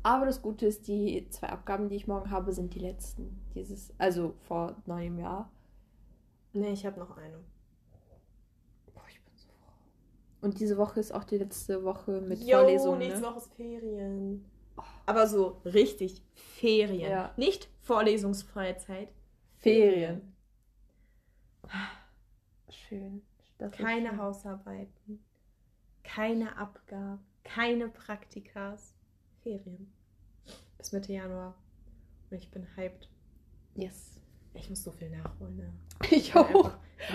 Aber 0.06 0.24
das 0.24 0.40
Gute 0.40 0.66
ist, 0.66 0.86
die 0.86 1.28
zwei 1.30 1.48
Abgaben, 1.48 1.88
die 1.88 1.96
ich 1.96 2.06
morgen 2.06 2.30
habe, 2.30 2.52
sind 2.52 2.72
die 2.74 2.78
letzten. 2.78 3.44
Dieses, 3.56 3.92
also 3.98 4.36
vor 4.42 4.76
neuem 4.86 5.18
Jahr. 5.18 5.50
Nee, 6.52 6.70
ich 6.70 6.86
habe 6.86 7.00
noch 7.00 7.16
eine. 7.16 7.40
Und 10.40 10.60
diese 10.60 10.76
Woche 10.76 11.00
ist 11.00 11.12
auch 11.12 11.24
die 11.24 11.38
letzte 11.38 11.82
Woche 11.82 12.20
mit 12.20 12.40
Jo, 12.44 12.58
Vorlesungen. 12.58 13.00
nächste 13.00 13.20
Ne? 13.20 13.26
Woche 13.26 13.38
ist 13.38 13.52
Ferien. 13.54 14.44
Aber 15.06 15.26
so 15.26 15.60
richtig 15.64 16.22
Ferien. 16.34 17.10
Ja. 17.10 17.32
Nicht 17.36 17.68
vorlesungsfreie 17.80 18.76
Zeit. 18.76 19.08
Ferien. 19.56 20.36
Schön. 22.70 23.22
Das 23.58 23.72
Keine. 23.72 24.18
Hausarbeiten. 24.18 25.24
Keine 26.04 26.56
Abgaben. 26.56 27.18
Keine 27.42 27.88
Praktikas. 27.88 28.95
Ferien. 29.46 29.92
Bis 30.76 30.90
Mitte 30.90 31.12
Januar. 31.12 31.54
Und 32.30 32.36
ich 32.36 32.50
bin 32.50 32.66
hyped. 32.74 33.08
Yes. 33.76 34.20
Ich 34.54 34.68
muss 34.68 34.82
so 34.82 34.90
viel 34.90 35.08
nachholen. 35.10 35.56
Ne? 35.56 35.72
Ich 36.10 36.34
auch. 36.34 36.72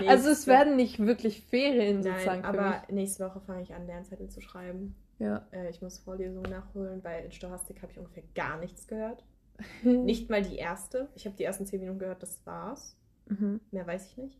Also 0.07 0.29
es 0.29 0.47
werden 0.47 0.77
nicht 0.77 0.99
wirklich 0.99 1.41
Ferien 1.41 2.03
sozusagen 2.03 2.41
Nein, 2.43 2.53
für 2.53 2.61
aber 2.61 2.83
nächste 2.89 3.25
Woche 3.25 3.41
fange 3.41 3.63
ich 3.63 3.73
an, 3.73 3.85
Lernzettel 3.85 4.29
zu 4.29 4.39
schreiben. 4.39 4.95
Ja. 5.19 5.45
Äh, 5.51 5.69
ich 5.69 5.81
muss 5.81 5.99
Vorlesungen 5.99 6.49
nachholen, 6.49 7.03
weil 7.03 7.25
in 7.25 7.31
Stochastik 7.31 7.81
habe 7.81 7.91
ich 7.91 7.97
ungefähr 7.97 8.23
gar 8.33 8.57
nichts 8.59 8.87
gehört. 8.87 9.25
Nicht 9.83 10.29
mal 10.29 10.41
die 10.41 10.55
erste. 10.55 11.09
Ich 11.15 11.25
habe 11.25 11.35
die 11.35 11.43
ersten 11.43 11.65
zehn 11.65 11.81
Minuten 11.81 11.99
gehört, 11.99 12.23
das 12.23 12.45
war's. 12.45 12.95
Mhm. 13.27 13.59
Mehr 13.71 13.85
weiß 13.85 14.07
ich 14.07 14.17
nicht. 14.17 14.39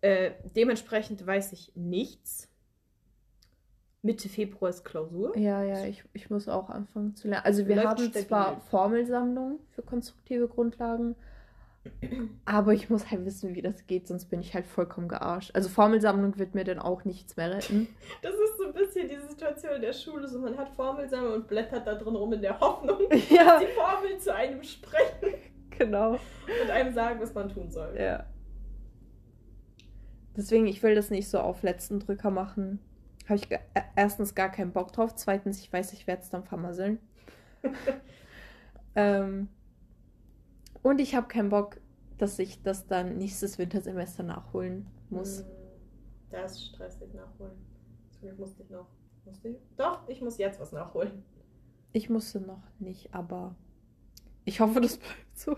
Äh, 0.00 0.32
dementsprechend 0.56 1.24
weiß 1.24 1.52
ich 1.52 1.72
nichts. 1.76 2.48
Mitte 4.02 4.28
Februar 4.28 4.70
ist 4.70 4.84
Klausur. 4.84 5.36
Ja, 5.36 5.62
ja, 5.62 5.84
ich, 5.84 6.04
ich 6.12 6.30
muss 6.30 6.48
auch 6.48 6.70
anfangen 6.70 7.16
zu 7.16 7.28
lernen. 7.28 7.44
Also 7.44 7.66
wir 7.66 7.76
Läuft 7.76 7.88
haben 7.88 8.12
zwar 8.12 8.60
Formelsammlungen 8.70 9.58
für 9.70 9.82
konstruktive 9.82 10.46
Grundlagen, 10.46 11.16
aber 12.44 12.74
ich 12.74 12.90
muss 12.90 13.10
halt 13.10 13.24
wissen, 13.24 13.54
wie 13.54 13.62
das 13.62 13.86
geht, 13.86 14.06
sonst 14.06 14.26
bin 14.26 14.40
ich 14.40 14.54
halt 14.54 14.66
vollkommen 14.66 15.08
gearscht. 15.08 15.50
Also 15.54 15.68
Formelsammlung 15.68 16.38
wird 16.38 16.54
mir 16.54 16.64
dann 16.64 16.78
auch 16.78 17.04
nichts 17.04 17.36
mehr 17.36 17.50
retten. 17.50 17.88
Das 18.22 18.34
ist 18.34 18.58
so 18.58 18.66
ein 18.66 18.72
bisschen 18.72 19.08
diese 19.08 19.28
Situation 19.28 19.72
in 19.74 19.82
der 19.82 19.92
Schule. 19.92 20.28
So, 20.28 20.38
man 20.38 20.56
hat 20.56 20.68
Formelsammlung 20.70 21.34
und 21.34 21.48
blättert 21.48 21.86
da 21.86 21.94
drin 21.94 22.14
rum 22.14 22.32
in 22.32 22.42
der 22.42 22.58
Hoffnung, 22.60 23.00
ja, 23.30 23.58
die 23.58 23.72
Formel 23.74 24.18
zu 24.18 24.34
einem 24.34 24.62
sprechen 24.62 25.34
genau. 25.76 26.12
und 26.12 26.70
einem 26.70 26.92
sagen, 26.92 27.20
was 27.20 27.34
man 27.34 27.48
tun 27.48 27.70
soll. 27.70 27.96
Ja. 27.98 28.26
Deswegen, 30.36 30.66
ich 30.66 30.82
will 30.82 30.94
das 30.94 31.10
nicht 31.10 31.28
so 31.28 31.40
auf 31.40 31.62
letzten 31.62 31.98
Drücker 32.00 32.30
machen. 32.30 32.78
Habe 33.28 33.36
ich 33.36 33.50
äh, 33.50 33.58
erstens 33.96 34.34
gar 34.34 34.50
keinen 34.50 34.72
Bock 34.72 34.92
drauf. 34.92 35.14
Zweitens, 35.14 35.60
ich 35.60 35.72
weiß, 35.72 35.92
ich 35.92 36.06
werde 36.06 36.22
es 36.22 36.30
dann 36.30 36.44
vermasseln. 36.44 36.98
ähm, 38.94 39.48
und 40.82 41.00
ich 41.00 41.14
habe 41.14 41.28
keinen 41.28 41.50
Bock, 41.50 41.80
dass 42.18 42.38
ich 42.38 42.62
das 42.62 42.86
dann 42.86 43.18
nächstes 43.18 43.58
Wintersemester 43.58 44.22
nachholen 44.22 44.86
muss. 45.10 45.40
Hm, 45.40 45.46
Das 46.30 46.52
ist 46.52 46.66
stressig 46.66 47.12
nachholen. 47.14 47.52
Zum 48.10 48.22
Glück 48.22 48.38
musste 48.38 48.62
ich 48.62 48.70
noch. 48.70 48.88
Musste 49.24 49.48
ich? 49.48 49.58
Doch, 49.76 50.08
ich 50.08 50.20
muss 50.20 50.38
jetzt 50.38 50.60
was 50.60 50.72
nachholen. 50.72 51.22
Ich 51.92 52.08
musste 52.08 52.40
noch 52.40 52.62
nicht, 52.78 53.14
aber 53.14 53.54
ich 54.44 54.60
hoffe, 54.60 54.80
das 54.80 54.98
bleibt 54.98 55.38
so. 55.38 55.56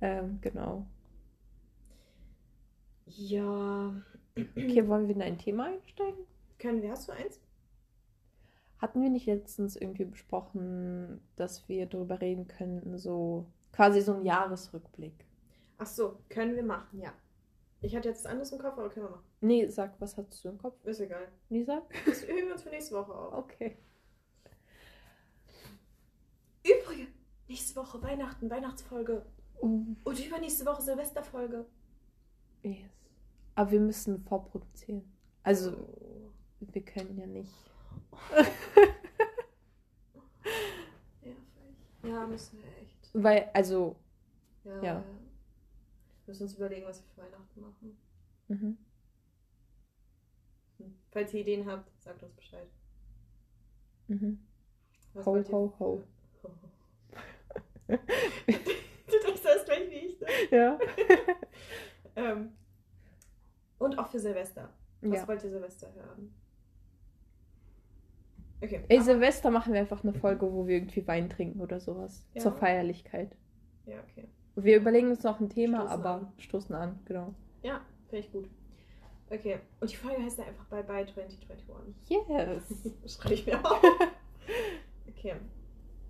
Ähm, 0.00 0.38
genau. 0.40 0.86
Ja. 3.06 3.94
Okay, 4.36 4.86
wollen 4.88 5.06
wir 5.06 5.14
in 5.14 5.22
ein 5.22 5.38
Thema 5.38 5.66
einsteigen? 5.66 6.26
Können 6.58 6.82
wir, 6.82 6.90
hast 6.90 7.08
du 7.08 7.12
eins? 7.12 7.40
Hatten 8.78 9.00
wir 9.00 9.08
nicht 9.08 9.26
letztens 9.26 9.76
irgendwie 9.76 10.04
besprochen, 10.04 11.20
dass 11.36 11.68
wir 11.68 11.86
darüber 11.86 12.20
reden 12.20 12.48
könnten, 12.48 12.98
so 12.98 13.46
quasi 13.72 14.00
so 14.00 14.14
ein 14.14 14.24
Jahresrückblick? 14.24 15.24
Ach 15.78 15.86
so, 15.86 16.18
können 16.28 16.56
wir 16.56 16.64
machen, 16.64 17.00
ja. 17.00 17.12
Ich 17.80 17.94
hatte 17.94 18.08
jetzt 18.08 18.26
anderes 18.26 18.50
im 18.52 18.58
Kopf, 18.58 18.78
aber 18.78 18.88
können 18.88 19.06
wir 19.06 19.10
machen. 19.10 19.24
Nee, 19.40 19.68
sag, 19.68 20.00
was 20.00 20.16
hast 20.16 20.44
du 20.44 20.48
im 20.48 20.58
Kopf? 20.58 20.84
Ist 20.84 21.00
egal. 21.00 21.28
Nee, 21.48 21.64
sag. 21.64 21.82
Das 22.06 22.22
üben 22.24 22.46
wir 22.46 22.52
uns 22.52 22.62
für 22.62 22.70
nächste 22.70 22.94
Woche 22.96 23.12
auf. 23.12 23.34
Okay. 23.34 23.76
Übrigens, 26.64 27.10
nächste 27.46 27.76
Woche 27.76 28.02
Weihnachten, 28.02 28.50
Weihnachtsfolge. 28.50 29.24
Uh, 29.60 29.94
Und 30.02 30.26
übernächste 30.26 30.66
Woche 30.66 30.82
Silvesterfolge. 30.82 31.66
yes. 32.62 33.03
Aber 33.54 33.70
wir 33.70 33.80
müssen 33.80 34.22
vorproduzieren. 34.24 35.02
Also, 35.42 35.72
wir 36.60 36.84
können 36.84 37.16
ja 37.18 37.26
nicht. 37.26 37.52
Ja, 42.02 42.26
müssen 42.26 42.58
wir 42.58 42.68
echt. 42.82 43.10
Weil, 43.14 43.50
also, 43.52 43.96
Ja. 44.64 44.82
Ja. 44.82 45.04
Wir 46.24 46.32
müssen 46.32 46.42
uns 46.44 46.54
überlegen, 46.54 46.86
was 46.86 47.02
wir 47.02 47.06
für 47.14 47.20
Weihnachten 47.22 47.60
machen. 47.60 47.98
mhm. 48.48 48.78
Hm. 50.78 50.94
Falls 51.10 51.32
ihr 51.34 51.40
Ideen 51.42 51.66
habt, 51.66 51.90
sagt 52.02 52.22
uns 52.22 52.34
Bescheid. 52.34 52.66
Mhm. 54.08 54.38
Was 55.12 55.26
ho, 55.26 55.34
ho. 55.34 55.74
Ho, 55.78 56.02
ho. 56.42 56.50
du 57.86 57.96
denkst 59.26 59.42
das 59.42 59.64
gleich 59.64 59.90
wie 59.90 59.94
ich. 59.94 60.20
Ne? 60.20 60.26
Ja. 60.50 60.78
Ähm, 62.16 62.52
und 63.84 63.98
auch 63.98 64.08
für 64.08 64.18
Silvester. 64.18 64.70
Was 65.02 65.20
ja. 65.20 65.28
wollt 65.28 65.44
ihr 65.44 65.50
Silvester 65.50 65.92
hören? 65.94 66.34
Okay. 68.62 68.84
Ey, 68.88 68.96
aber- 68.96 69.04
Silvester 69.04 69.50
machen 69.50 69.72
wir 69.72 69.80
einfach 69.80 70.02
eine 70.02 70.14
Folge, 70.14 70.50
wo 70.50 70.66
wir 70.66 70.76
irgendwie 70.76 71.06
Wein 71.06 71.28
trinken 71.28 71.60
oder 71.60 71.80
sowas. 71.80 72.26
Ja. 72.32 72.40
Zur 72.42 72.52
Feierlichkeit. 72.52 73.36
ja, 73.86 73.98
okay. 74.00 74.28
Wir 74.56 74.76
überlegen 74.76 75.10
uns 75.10 75.24
noch 75.24 75.40
ein 75.40 75.48
Thema, 75.50 75.78
Stoßen 75.80 75.92
aber 75.92 76.14
an. 76.14 76.32
stoßen 76.38 76.74
an, 76.76 77.00
genau. 77.04 77.34
Ja, 77.62 77.80
finde 78.08 78.24
ich 78.24 78.32
gut. 78.32 78.48
Okay. 79.28 79.58
Und 79.80 79.90
die 79.90 79.96
Folge 79.96 80.22
heißt 80.22 80.38
ja 80.38 80.44
einfach 80.44 80.64
Bye 80.66 80.84
Bye 80.84 81.06
2021. 81.06 82.06
Yes. 82.08 83.12
Schreibe 83.16 83.34
ich 83.34 83.46
mir 83.46 83.58
auf. 83.64 83.82
Okay. 85.08 85.36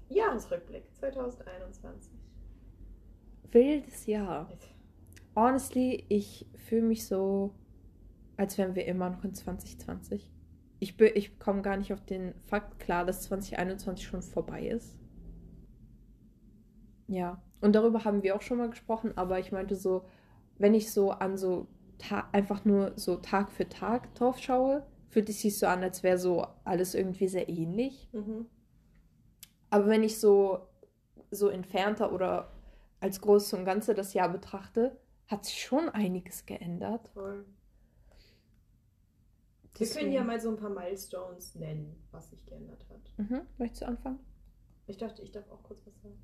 Jahresrückblick 0.09 0.93
2021. 0.97 2.13
Wildes 3.53 4.07
Jahr. 4.07 4.51
Honestly, 5.37 6.05
ich 6.09 6.47
fühle 6.67 6.83
mich 6.83 7.07
so, 7.07 7.55
als 8.37 8.59
wären 8.59 8.75
wir 8.75 8.87
immer 8.87 9.11
noch 9.11 9.25
in 9.25 9.35
2020. 9.35 10.33
Ich, 10.81 10.97
be- 10.97 11.09
ich 11.11 11.39
komme 11.39 11.63
gar 11.63 11.77
nicht 11.77 11.93
auf 11.93 12.05
den 12.05 12.35
Fakt 12.47 12.79
klar, 12.79 13.05
dass 13.05 13.23
2021 13.23 14.07
schon 14.07 14.23
vorbei 14.23 14.67
ist. 14.69 14.97
Ja, 17.07 17.43
und 17.61 17.75
darüber 17.75 18.05
haben 18.05 18.23
wir 18.23 18.35
auch 18.37 18.43
schon 18.43 18.59
mal 18.59 18.71
gesprochen, 18.71 19.17
aber 19.17 19.39
ich 19.39 19.53
meinte 19.53 19.77
so, 19.77 20.05
wenn 20.59 20.75
ich 20.75 20.93
so 20.93 21.11
an 21.11 21.37
so 21.37 21.67
ta 21.99 22.29
einfach 22.33 22.65
nur 22.65 22.93
so 22.97 23.17
Tag 23.17 23.53
für 23.53 23.69
Tag 23.69 24.15
drauf 24.15 24.39
schaue, 24.39 24.87
fühlt 25.09 25.29
es 25.29 25.41
sich 25.41 25.59
so 25.59 25.67
an, 25.67 25.83
als 25.83 26.03
wäre 26.03 26.19
so 26.19 26.47
alles 26.65 26.95
irgendwie 26.95 27.29
sehr 27.29 27.49
ähnlich. 27.49 28.09
Mhm. 28.13 28.47
Aber 29.71 29.87
wenn 29.89 30.03
ich 30.03 30.19
so, 30.19 30.69
so 31.31 31.49
entfernter 31.49 32.13
oder 32.13 32.51
als 33.01 33.21
Großes 33.21 33.53
und 33.55 33.65
Ganze 33.65 33.95
das 33.95 34.15
Jahr 34.15 34.29
betrachte, 34.31 34.97
hat 35.27 35.45
sich 35.45 35.63
schon 35.63 35.89
einiges 35.89 36.47
geändert. 36.47 37.11
Toll. 39.75 39.87
Wir 39.87 39.87
können 39.89 39.97
Deswegen- 40.07 40.13
ja 40.13 40.25
mal 40.25 40.41
so 40.41 40.51
ein 40.51 40.57
paar 40.57 40.71
Milestones 40.71 41.55
nennen, 41.57 41.97
was 42.13 42.31
sich 42.31 42.45
geändert 42.47 42.87
hat. 42.89 43.01
Mhm. 43.19 43.43
Möchtest 43.59 43.83
du 43.83 43.87
anfangen? 43.87 44.21
Ich 44.87 44.99
dachte, 44.99 45.23
ich 45.23 45.33
darf 45.33 45.51
auch 45.51 45.63
kurz 45.63 45.85
was 45.87 45.95
sagen. 46.03 46.19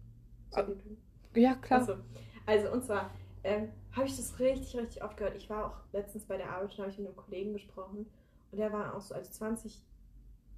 Ah, 0.53 0.65
So, 0.65 0.75
du. 0.75 1.41
Ja, 1.41 1.55
klar. 1.57 1.81
Also, 1.81 1.95
also 2.47 2.73
und 2.73 2.85
zwar 2.85 3.11
ähm, 3.43 3.71
habe 3.93 4.07
ich 4.07 4.17
das 4.17 4.39
richtig, 4.39 4.77
richtig 4.77 5.03
oft 5.03 5.17
gehört. 5.17 5.35
Ich 5.37 5.49
war 5.51 5.67
auch 5.67 5.93
letztens 5.93 6.27
bei 6.27 6.37
der 6.37 6.51
Arbeit 6.51 6.73
und 6.73 6.79
habe 6.79 6.91
ich 6.91 6.99
mit 6.99 7.07
einem 7.09 7.17
Kollegen 7.17 7.53
gesprochen 7.53 8.07
und 8.53 8.59
der 8.59 8.73
war 8.73 8.95
auch 8.95 9.01
so, 9.01 9.15
also 9.15 9.31
20, 9.31 9.83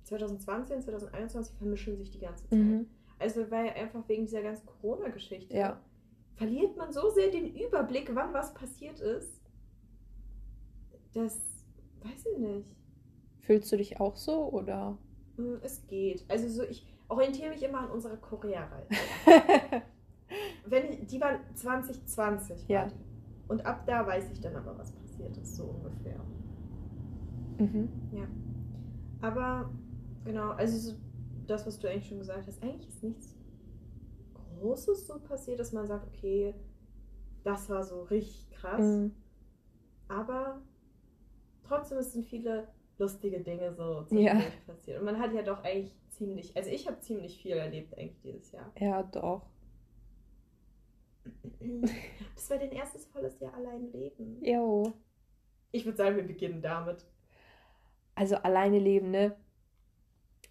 2020 0.05 0.77
und 0.77 0.83
2021 0.83 1.55
vermischen 1.57 1.97
sich 1.97 2.11
die 2.11 2.19
ganze 2.21 2.49
Zeit. 2.49 2.59
Mhm. 2.59 2.87
Also 3.19 3.51
weil 3.51 3.71
einfach 3.71 4.07
wegen 4.09 4.25
dieser 4.27 4.43
ganzen 4.43 4.67
Corona-Geschichte 4.67 5.55
Ja. 5.57 5.81
verliert 6.35 6.77
man 6.77 6.93
so 6.93 7.09
sehr 7.11 7.31
den 7.31 7.55
Überblick, 7.55 8.11
wann 8.15 8.35
was 8.35 8.53
passiert 8.53 8.99
ist. 9.01 9.41
Das 11.15 11.39
weiß 12.03 12.27
ich 12.33 12.39
nicht. 12.39 12.69
Fühlst 13.43 13.71
du 13.73 13.77
dich 13.77 14.01
auch 14.01 14.17
so 14.17 14.51
oder? 14.53 14.97
Hm, 15.37 15.59
Es 15.63 15.87
geht. 15.87 16.25
Also 16.29 16.49
so, 16.49 16.63
ich 16.63 16.87
orientiere 17.09 17.51
mich 17.51 17.63
immer 17.63 17.81
an 17.81 17.91
unserer 17.91 18.17
Korea-Reise. 18.17 18.89
Wenn 20.67 20.93
ich, 20.93 21.07
die 21.07 21.21
war 21.21 21.39
2020 21.55 22.69
war 22.69 22.71
Ja. 22.71 22.87
die. 22.87 22.95
Und 23.49 23.67
ab 23.67 23.85
da 23.87 24.07
weiß 24.07 24.31
ich 24.33 24.41
dann 24.41 24.57
aber, 24.57 24.79
was 24.79 24.93
passiert 24.93 25.37
ist, 25.37 25.57
so 25.57 25.65
ungefähr. 25.65 26.19
mhm. 27.59 27.89
Aber 29.21 29.71
genau, 30.25 30.51
also 30.51 30.77
so 30.79 30.97
das, 31.47 31.67
was 31.67 31.79
du 31.79 31.89
eigentlich 31.89 32.09
schon 32.09 32.19
gesagt 32.19 32.47
hast, 32.47 32.63
eigentlich 32.63 32.89
ist 32.89 33.03
nichts 33.03 33.35
Großes 34.61 35.07
so 35.07 35.19
passiert, 35.21 35.61
dass 35.61 35.73
man 35.73 35.87
sagt, 35.87 36.07
okay, 36.07 36.55
das 37.45 37.69
war 37.69 37.83
so 37.85 38.03
richtig 38.05 38.51
krass. 38.53 38.81
Mhm. 38.81 39.13
Aber 40.09 40.61
trotzdem 41.65 41.99
es 41.99 42.13
sind 42.13 42.25
viele 42.25 42.69
lustige 42.99 43.41
Dinge 43.41 43.73
so 43.75 44.07
Ja. 44.11 44.41
passiert. 44.67 44.99
Und 45.01 45.05
man 45.07 45.19
hat 45.19 45.33
ja 45.35 45.43
doch 45.43 45.63
eigentlich 45.65 45.95
ziemlich, 46.11 46.57
also 46.57 46.71
ich 46.71 46.87
habe 46.87 47.01
ziemlich 47.01 47.41
viel 47.43 47.53
erlebt 47.57 47.97
eigentlich 47.99 48.21
dieses 48.23 48.53
Jahr. 48.53 48.71
Ja, 48.79 49.03
doch. 49.03 49.43
Das 52.35 52.51
war 52.51 52.59
dein 52.59 52.73
erstes 52.73 53.07
volles 53.07 53.39
Jahr 53.41 53.55
allein 53.55 53.93
leben. 53.93 54.39
Jo. 54.45 54.93
Ich 55.71 55.85
würde 55.85 55.97
sagen, 55.97 56.17
wir 56.17 56.27
beginnen 56.27 56.61
damit. 56.63 57.07
also 58.15 58.37
alleine 58.37 58.79
leben, 58.79 59.11
ne? 59.11 59.35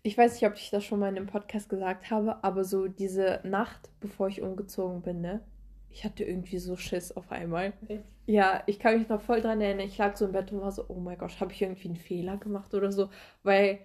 Ich 0.04 0.18
weiß 0.18 0.34
nicht, 0.34 0.48
ob 0.50 0.56
ich 0.56 0.70
das 0.72 0.84
schon 0.84 1.00
mal 1.00 1.10
in 1.10 1.18
einem 1.18 1.28
Podcast 1.28 1.70
gesagt 1.70 2.10
habe, 2.10 2.44
aber 2.44 2.64
so 2.64 2.88
diese 2.88 3.40
Nacht, 3.44 3.92
bevor 4.00 4.30
ich 4.30 4.42
umgezogen 4.42 5.02
bin, 5.04 5.22
ne? 5.22 5.44
Ich 5.92 6.04
hatte 6.04 6.24
irgendwie 6.24 6.58
so 6.58 6.76
Schiss 6.76 7.12
auf 7.12 7.32
einmal. 7.32 7.74
Echt? 7.88 8.04
Ja, 8.26 8.64
ich 8.68 8.80
kann 8.80 8.98
mich 8.98 9.10
noch 9.10 9.22
voll 9.22 9.42
dran 9.42 9.62
erinnern. 9.62 9.86
Ich 9.88 9.98
lag 9.98 10.16
so 10.18 10.26
im 10.26 10.32
Bett 10.32 10.52
und 10.52 10.62
war 10.62 10.72
so, 10.72 10.86
oh 10.88 11.00
mein 11.00 11.18
Gott, 11.20 11.40
habe 11.40 11.52
ich 11.54 11.62
irgendwie 11.62 11.88
einen 11.90 11.98
Fehler 11.98 12.38
gemacht 12.38 12.74
oder 12.74 12.92
so? 12.92 13.10
Weil 13.44 13.80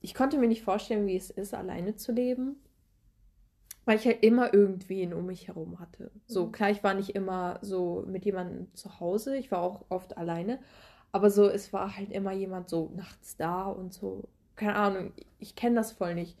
ich 0.00 0.14
konnte 0.14 0.38
mir 0.38 0.46
nicht 0.46 0.62
vorstellen, 0.62 1.06
wie 1.08 1.16
es 1.16 1.30
ist, 1.30 1.52
alleine 1.52 1.96
zu 1.96 2.12
leben. 2.12 2.56
Weil 3.86 3.96
ich 3.98 4.06
halt 4.06 4.22
immer 4.22 4.54
irgendwen 4.54 5.12
um 5.12 5.26
mich 5.26 5.48
herum 5.48 5.78
hatte. 5.78 6.10
So, 6.26 6.46
Mhm. 6.46 6.52
klar, 6.52 6.70
ich 6.70 6.82
war 6.82 6.94
nicht 6.94 7.10
immer 7.14 7.58
so 7.60 8.04
mit 8.06 8.24
jemandem 8.24 8.74
zu 8.74 8.98
Hause. 9.00 9.36
Ich 9.36 9.50
war 9.50 9.60
auch 9.62 9.84
oft 9.90 10.16
alleine. 10.16 10.58
Aber 11.12 11.30
so, 11.30 11.48
es 11.48 11.72
war 11.72 11.96
halt 11.96 12.10
immer 12.10 12.32
jemand 12.32 12.68
so 12.68 12.90
nachts 12.96 13.36
da 13.36 13.66
und 13.66 13.92
so. 13.92 14.24
Keine 14.56 14.76
Ahnung, 14.76 15.12
ich 15.38 15.54
kenne 15.56 15.76
das 15.76 15.92
voll 15.92 16.14
nicht, 16.14 16.38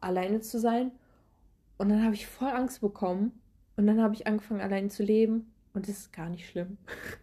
alleine 0.00 0.40
zu 0.40 0.58
sein. 0.60 0.92
Und 1.78 1.90
dann 1.90 2.04
habe 2.04 2.14
ich 2.14 2.26
voll 2.28 2.50
Angst 2.50 2.80
bekommen. 2.82 3.41
Und 3.76 3.86
dann 3.86 4.00
habe 4.00 4.14
ich 4.14 4.26
angefangen, 4.26 4.60
alleine 4.60 4.88
zu 4.88 5.02
leben. 5.02 5.52
Und 5.74 5.88
das 5.88 5.96
ist 5.98 6.12
gar 6.12 6.28
nicht 6.28 6.46
schlimm. 6.46 6.76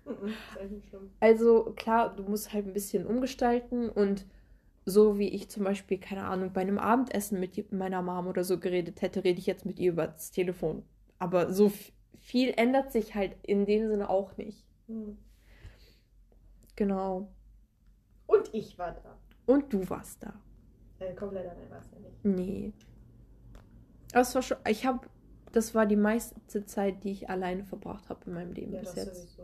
Ist 0.06 0.60
eigentlich 0.60 0.72
nicht 0.72 0.90
schlimm. 0.90 1.12
Also 1.20 1.74
klar, 1.76 2.16
du 2.16 2.24
musst 2.24 2.52
halt 2.52 2.66
ein 2.66 2.74
bisschen 2.74 3.06
umgestalten 3.06 3.90
und 3.90 4.26
so 4.86 5.20
wie 5.20 5.28
ich 5.28 5.50
zum 5.50 5.64
Beispiel, 5.64 6.00
keine 6.00 6.24
Ahnung, 6.24 6.52
bei 6.52 6.62
einem 6.62 6.80
Abendessen 6.80 7.40
mit 7.40 7.72
meiner 7.72 8.02
Mom 8.02 8.26
oder 8.28 8.44
so 8.44 8.60
geredet 8.60 9.04
hätte, 9.04 9.24
rede 9.24 9.40
ich 9.40 9.46
jetzt 9.46 9.66
mit 9.66 9.78
ihr 9.78 9.92
über 9.92 10.08
das 10.08 10.32
Telefon. 10.32 10.84
Aber 11.20 11.54
so 11.54 11.72
viel 12.20 12.54
ändert 12.58 12.92
sich 12.92 13.14
halt 13.14 13.36
in 13.44 13.66
dem 13.66 13.88
Sinne 13.88 14.10
auch 14.10 14.36
nicht. 14.38 14.66
Mhm. 14.88 15.18
Genau. 16.76 17.30
Und 18.26 18.54
ich 18.54 18.78
war 18.78 18.94
da. 18.94 19.18
Und 19.46 19.72
du 19.74 19.88
warst 19.90 20.24
da. 20.24 20.34
Äh, 21.00 21.14
komplett 21.14 21.48
allein 21.48 21.70
war 21.70 21.80
es 21.80 21.92
ja 21.92 22.00
nicht. 22.00 22.26
Nee. 22.26 22.74
Aber 24.12 24.22
es 24.22 24.34
war 24.34 24.42
schon, 24.42 24.58
ich 24.68 24.86
habe, 24.86 25.08
das 25.52 25.76
war 25.76 25.86
die 25.86 25.96
meiste 25.96 26.66
Zeit, 26.66 27.04
die 27.04 27.12
ich 27.12 27.30
alleine 27.30 27.64
verbracht 27.64 28.10
habe 28.10 28.22
in 28.26 28.34
meinem 28.34 28.54
Leben 28.54 28.74
Ja, 28.74 28.82
bis 28.82 28.96
jetzt. 28.96 29.40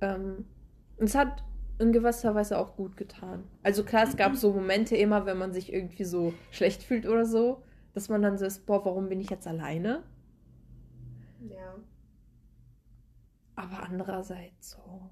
Ähm, 0.00 0.44
und 0.98 1.04
es 1.04 1.14
hat 1.14 1.42
in 1.78 1.92
gewisser 1.92 2.34
Weise 2.34 2.58
auch 2.58 2.76
gut 2.76 2.96
getan. 2.96 3.44
Also 3.62 3.84
klar, 3.84 4.04
es 4.04 4.16
gab 4.16 4.34
so 4.36 4.52
Momente 4.52 4.96
immer, 4.96 5.26
wenn 5.26 5.38
man 5.38 5.52
sich 5.52 5.72
irgendwie 5.72 6.04
so 6.04 6.32
schlecht 6.50 6.82
fühlt 6.82 7.06
oder 7.06 7.26
so, 7.26 7.62
dass 7.92 8.08
man 8.08 8.22
dann 8.22 8.38
so 8.38 8.44
ist, 8.44 8.66
boah, 8.66 8.84
warum 8.84 9.08
bin 9.08 9.20
ich 9.20 9.30
jetzt 9.30 9.46
alleine? 9.46 10.02
Ja. 11.48 11.76
Aber 13.56 13.82
andererseits 13.82 14.72
so 14.72 15.10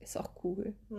ist 0.00 0.16
auch 0.16 0.30
cool. 0.44 0.74
Hm. 0.88 0.98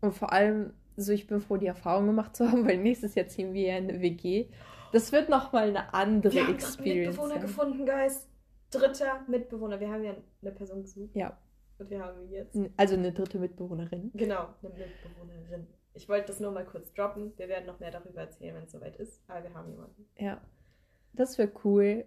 Und 0.00 0.14
vor 0.14 0.32
allem, 0.32 0.72
so 0.96 1.12
ich 1.12 1.26
bin 1.26 1.40
froh, 1.40 1.56
die 1.56 1.66
Erfahrung 1.66 2.06
gemacht 2.06 2.36
zu 2.36 2.50
haben, 2.50 2.66
weil 2.66 2.78
nächstes 2.78 3.14
Jahr 3.14 3.28
ziehen 3.28 3.52
wir 3.52 3.62
ja 3.62 3.78
in 3.78 3.88
eine 3.88 4.00
WG. 4.00 4.48
Das 4.92 5.10
wird 5.12 5.28
nochmal 5.28 5.68
eine 5.68 5.92
andere 5.94 6.32
Wir 6.34 6.46
haben 6.46 6.54
Experience. 6.54 7.08
Mitbewohner 7.16 7.34
sein. 7.34 7.40
gefunden, 7.42 7.86
Guys. 7.86 8.28
Dritter 8.70 9.20
Mitbewohner. 9.28 9.80
Wir 9.80 9.90
haben 9.90 10.04
ja 10.04 10.14
eine 10.42 10.52
Person 10.52 10.82
gesucht. 10.82 11.14
Ja, 11.14 11.36
Und 11.78 11.90
wir 11.90 12.02
haben 12.02 12.28
jetzt. 12.30 12.56
also 12.76 12.94
eine 12.94 13.12
dritte 13.12 13.38
Mitbewohnerin. 13.38 14.10
Genau, 14.14 14.48
eine 14.62 14.70
Mitbewohnerin. 14.74 15.66
Ich 15.94 16.08
wollte 16.08 16.28
das 16.28 16.40
nur 16.40 16.52
mal 16.52 16.64
kurz 16.64 16.92
droppen. 16.94 17.32
Wir 17.36 17.48
werden 17.48 17.66
noch 17.66 17.78
mehr 17.80 17.90
darüber 17.90 18.22
erzählen, 18.22 18.54
wenn 18.54 18.64
es 18.64 18.72
soweit 18.72 18.96
ist. 18.96 19.22
Aber 19.28 19.42
wir 19.42 19.52
haben 19.54 19.68
jemanden. 19.70 20.06
Ja, 20.16 20.40
das 21.12 21.36
wäre 21.36 21.52
cool 21.64 22.06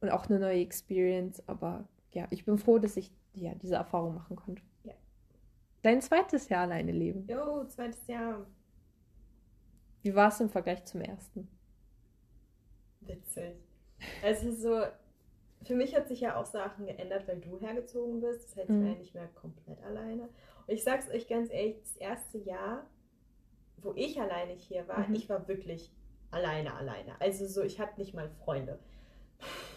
und 0.00 0.10
auch 0.10 0.28
eine 0.28 0.40
neue 0.40 0.60
Experience. 0.60 1.40
Aber 1.48 1.88
ja, 2.10 2.26
ich 2.30 2.44
bin 2.44 2.58
froh, 2.58 2.78
dass 2.78 2.96
ich 2.96 3.12
ja 3.34 3.54
diese 3.54 3.76
Erfahrung 3.76 4.14
machen 4.16 4.34
konnte. 4.36 4.62
Ja. 4.82 4.94
Dein 5.82 6.00
zweites 6.00 6.48
Jahr 6.48 6.62
alleine 6.62 6.90
leben. 6.92 7.26
Jo, 7.28 7.64
zweites 7.68 8.04
Jahr. 8.08 8.46
Wie 10.02 10.14
war 10.14 10.28
es 10.28 10.40
im 10.40 10.48
Vergleich 10.50 10.84
zum 10.84 11.00
ersten? 11.00 11.48
Witzig. 13.06 13.54
Also 14.22 14.52
so, 14.52 14.82
für 15.64 15.74
mich 15.74 15.94
hat 15.96 16.08
sich 16.08 16.20
ja 16.20 16.36
auch 16.36 16.46
Sachen 16.46 16.86
geändert, 16.86 17.26
weil 17.26 17.38
du 17.40 17.58
hergezogen 17.60 18.20
bist. 18.20 18.50
Das 18.50 18.56
heißt, 18.56 18.70
ich 18.70 18.74
Mhm. 18.76 18.82
war 18.84 18.92
ja 18.92 18.98
nicht 18.98 19.14
mehr 19.14 19.28
komplett 19.34 19.82
alleine. 19.82 20.22
Und 20.66 20.74
ich 20.74 20.82
sag's 20.84 21.08
euch 21.10 21.26
ganz 21.28 21.50
ehrlich, 21.52 21.76
das 21.80 21.96
erste 21.96 22.38
Jahr, 22.38 22.86
wo 23.78 23.92
ich 23.94 24.20
alleine 24.20 24.52
hier 24.52 24.86
war, 24.88 25.06
Mhm. 25.08 25.14
ich 25.14 25.28
war 25.28 25.46
wirklich 25.48 25.90
alleine, 26.30 26.74
alleine. 26.74 27.12
Also 27.20 27.46
so, 27.46 27.62
ich 27.62 27.78
hatte 27.80 27.98
nicht 28.00 28.14
mal 28.14 28.28
Freunde. 28.44 28.78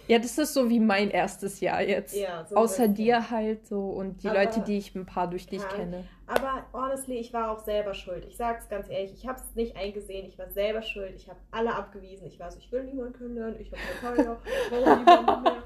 Ja, 0.07 0.17
das 0.19 0.37
ist 0.37 0.53
so 0.53 0.69
wie 0.69 0.79
mein 0.79 1.09
erstes 1.11 1.59
Jahr 1.59 1.81
jetzt. 1.81 2.15
Ja, 2.15 2.45
so 2.45 2.55
Außer 2.55 2.87
dir 2.87 3.29
halt 3.29 3.67
so 3.67 3.89
und 3.89 4.23
die 4.23 4.29
Aber- 4.29 4.45
Leute, 4.45 4.61
die 4.61 4.77
ich 4.77 4.95
ein 4.95 5.05
paar 5.05 5.29
durch 5.29 5.47
dich 5.47 5.67
kenne. 5.67 6.05
Aber 6.27 6.65
honestly, 6.73 7.15
ich 7.19 7.31
war 7.33 7.51
auch 7.51 7.59
selber 7.59 7.93
schuld. 7.93 8.25
Ich 8.25 8.35
sag's 8.35 8.67
ganz 8.67 8.89
ehrlich, 8.89 9.13
ich 9.13 9.25
habe 9.25 9.39
es 9.39 9.55
nicht 9.55 9.77
eingesehen. 9.77 10.25
Ich 10.27 10.37
war 10.37 10.49
selber 10.49 10.81
schuld. 10.81 11.15
Ich 11.15 11.29
habe 11.29 11.39
alle 11.51 11.73
abgewiesen. 11.73 12.27
Ich 12.27 12.37
war 12.39 12.51
so, 12.51 12.59
ich 12.59 12.69
will 12.71 12.83
niemanden 12.83 13.13
kennenlernen. 13.13 13.59
Ich 13.61 13.71
habe 13.71 13.81
Natalia. 14.03 14.37
Warum 14.69 14.99
niemanden 15.05 15.43
mehr? 15.43 15.63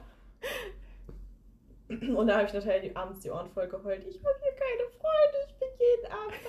Und 2.19 2.27
da 2.27 2.35
habe 2.37 2.45
ich 2.47 2.53
Natalia 2.53 2.95
abends 2.95 3.19
die 3.21 3.31
Ohren 3.31 3.49
voll 3.49 3.67
geheult. 3.67 4.05
Ich 4.07 4.17
habe 4.23 4.35
hier 4.41 4.53
keine 4.53 4.87
Freunde. 4.99 5.37
Ich 5.47 5.55
bin 5.55 5.69
jeden 5.79 6.05
Abend 6.11 6.39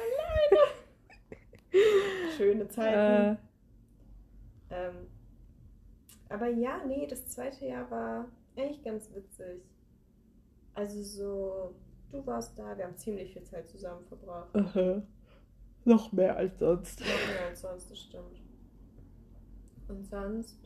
alleine. 1.73 2.33
Schöne 2.37 2.69
Zeiten. 2.69 3.35
Äh, 3.35 3.37
Ähm, 4.75 5.07
aber 6.31 6.49
ja, 6.49 6.83
nee, 6.87 7.07
das 7.07 7.27
zweite 7.29 7.67
Jahr 7.67 7.91
war 7.91 8.27
echt 8.57 8.83
ganz 8.85 9.11
witzig. 9.15 9.63
Also 10.75 11.03
so, 11.03 11.75
du 12.13 12.25
warst 12.27 12.59
da, 12.59 12.77
wir 12.77 12.85
haben 12.85 12.97
ziemlich 12.97 13.33
viel 13.33 13.43
Zeit 13.45 13.69
zusammen 13.69 14.05
verbracht. 14.07 14.55
aha. 14.55 15.03
Noch 15.85 16.13
mehr 16.13 16.37
als 16.37 16.59
sonst. 16.61 17.01
Noch 17.01 17.07
mehr 17.07 17.47
als 17.49 17.61
sonst, 17.63 17.91
das 17.91 17.99
stimmt. 17.99 18.41
Und 19.89 20.05
sonst, 20.07 20.61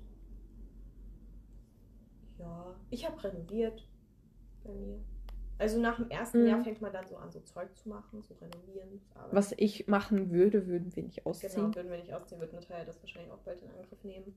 ja, 2.38 2.74
ich 2.90 3.06
habe 3.06 3.22
renoviert 3.24 3.88
bei 4.62 4.72
mir. 4.72 4.98
Also 5.58 5.80
nach 5.80 5.96
dem 5.96 6.10
ersten 6.10 6.42
Mhm. 6.42 6.46
Jahr 6.48 6.62
fängt 6.62 6.82
man 6.82 6.92
dann 6.92 7.06
so 7.06 7.16
an, 7.16 7.30
so 7.30 7.40
Zeug 7.40 7.74
zu 7.74 7.88
machen, 7.88 8.22
so 8.22 8.34
renovieren. 8.34 9.00
Was 9.30 9.52
ich 9.56 9.86
machen 9.88 10.30
würde, 10.30 10.66
würden 10.66 10.94
wir 10.94 11.02
nicht 11.02 11.16
Genau, 11.24 11.30
ausziehen. 11.30 11.74
würden 11.74 11.90
wir 11.90 11.96
nicht 11.98 12.12
ausziehen, 12.12 12.40
wird 12.42 12.52
Natalia 12.52 12.84
das 12.84 13.00
wahrscheinlich 13.00 13.32
auch 13.32 13.38
bald 13.38 13.62
in 13.62 13.70
Angriff 13.70 14.04
nehmen. 14.04 14.36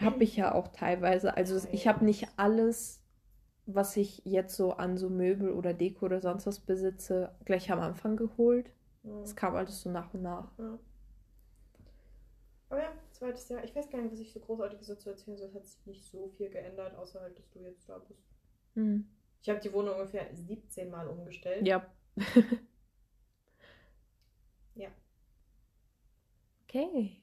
Habe 0.00 0.24
ich 0.24 0.34
ja 0.36 0.54
auch 0.54 0.68
teilweise. 0.68 1.36
Also 1.36 1.60
ich 1.72 1.86
habe 1.86 2.04
nicht 2.06 2.26
alles, 2.38 3.03
was 3.66 3.96
ich 3.96 4.22
jetzt 4.24 4.56
so 4.56 4.72
an 4.72 4.96
so 4.96 5.08
Möbel 5.08 5.52
oder 5.52 5.72
Deko 5.72 6.06
oder 6.06 6.20
sonst 6.20 6.46
was 6.46 6.60
besitze, 6.60 7.34
gleich 7.44 7.70
am 7.70 7.80
Anfang 7.80 8.16
geholt. 8.16 8.70
Ja. 9.02 9.20
Es 9.22 9.36
kam 9.36 9.54
alles 9.54 9.80
so 9.82 9.90
nach 9.90 10.12
und 10.14 10.22
nach. 10.22 10.50
Ja. 10.58 10.78
Aber 12.70 12.82
ja, 12.82 12.92
zweites 13.10 13.48
Jahr. 13.48 13.62
Ich 13.64 13.74
weiß 13.74 13.90
gar 13.90 14.00
nicht, 14.00 14.12
was 14.12 14.20
ich 14.20 14.32
so 14.32 14.40
großartiges 14.40 14.88
dazu 14.88 15.10
erzählen 15.10 15.36
soll. 15.36 15.48
Es 15.48 15.54
hat 15.54 15.66
sich 15.66 15.86
nicht 15.86 16.04
so 16.04 16.28
viel 16.36 16.50
geändert, 16.50 16.96
außer 16.96 17.20
halt, 17.20 17.38
dass 17.38 17.50
du 17.50 17.60
jetzt 17.60 17.88
da 17.88 17.98
bist. 17.98 18.24
Hm. 18.74 19.06
Ich 19.42 19.48
habe 19.48 19.60
die 19.60 19.72
Wohnung 19.72 19.94
ungefähr 19.94 20.26
17 20.34 20.90
Mal 20.90 21.06
umgestellt. 21.06 21.66
Ja. 21.66 21.86
Ja. 24.74 24.88
Okay. 26.64 27.22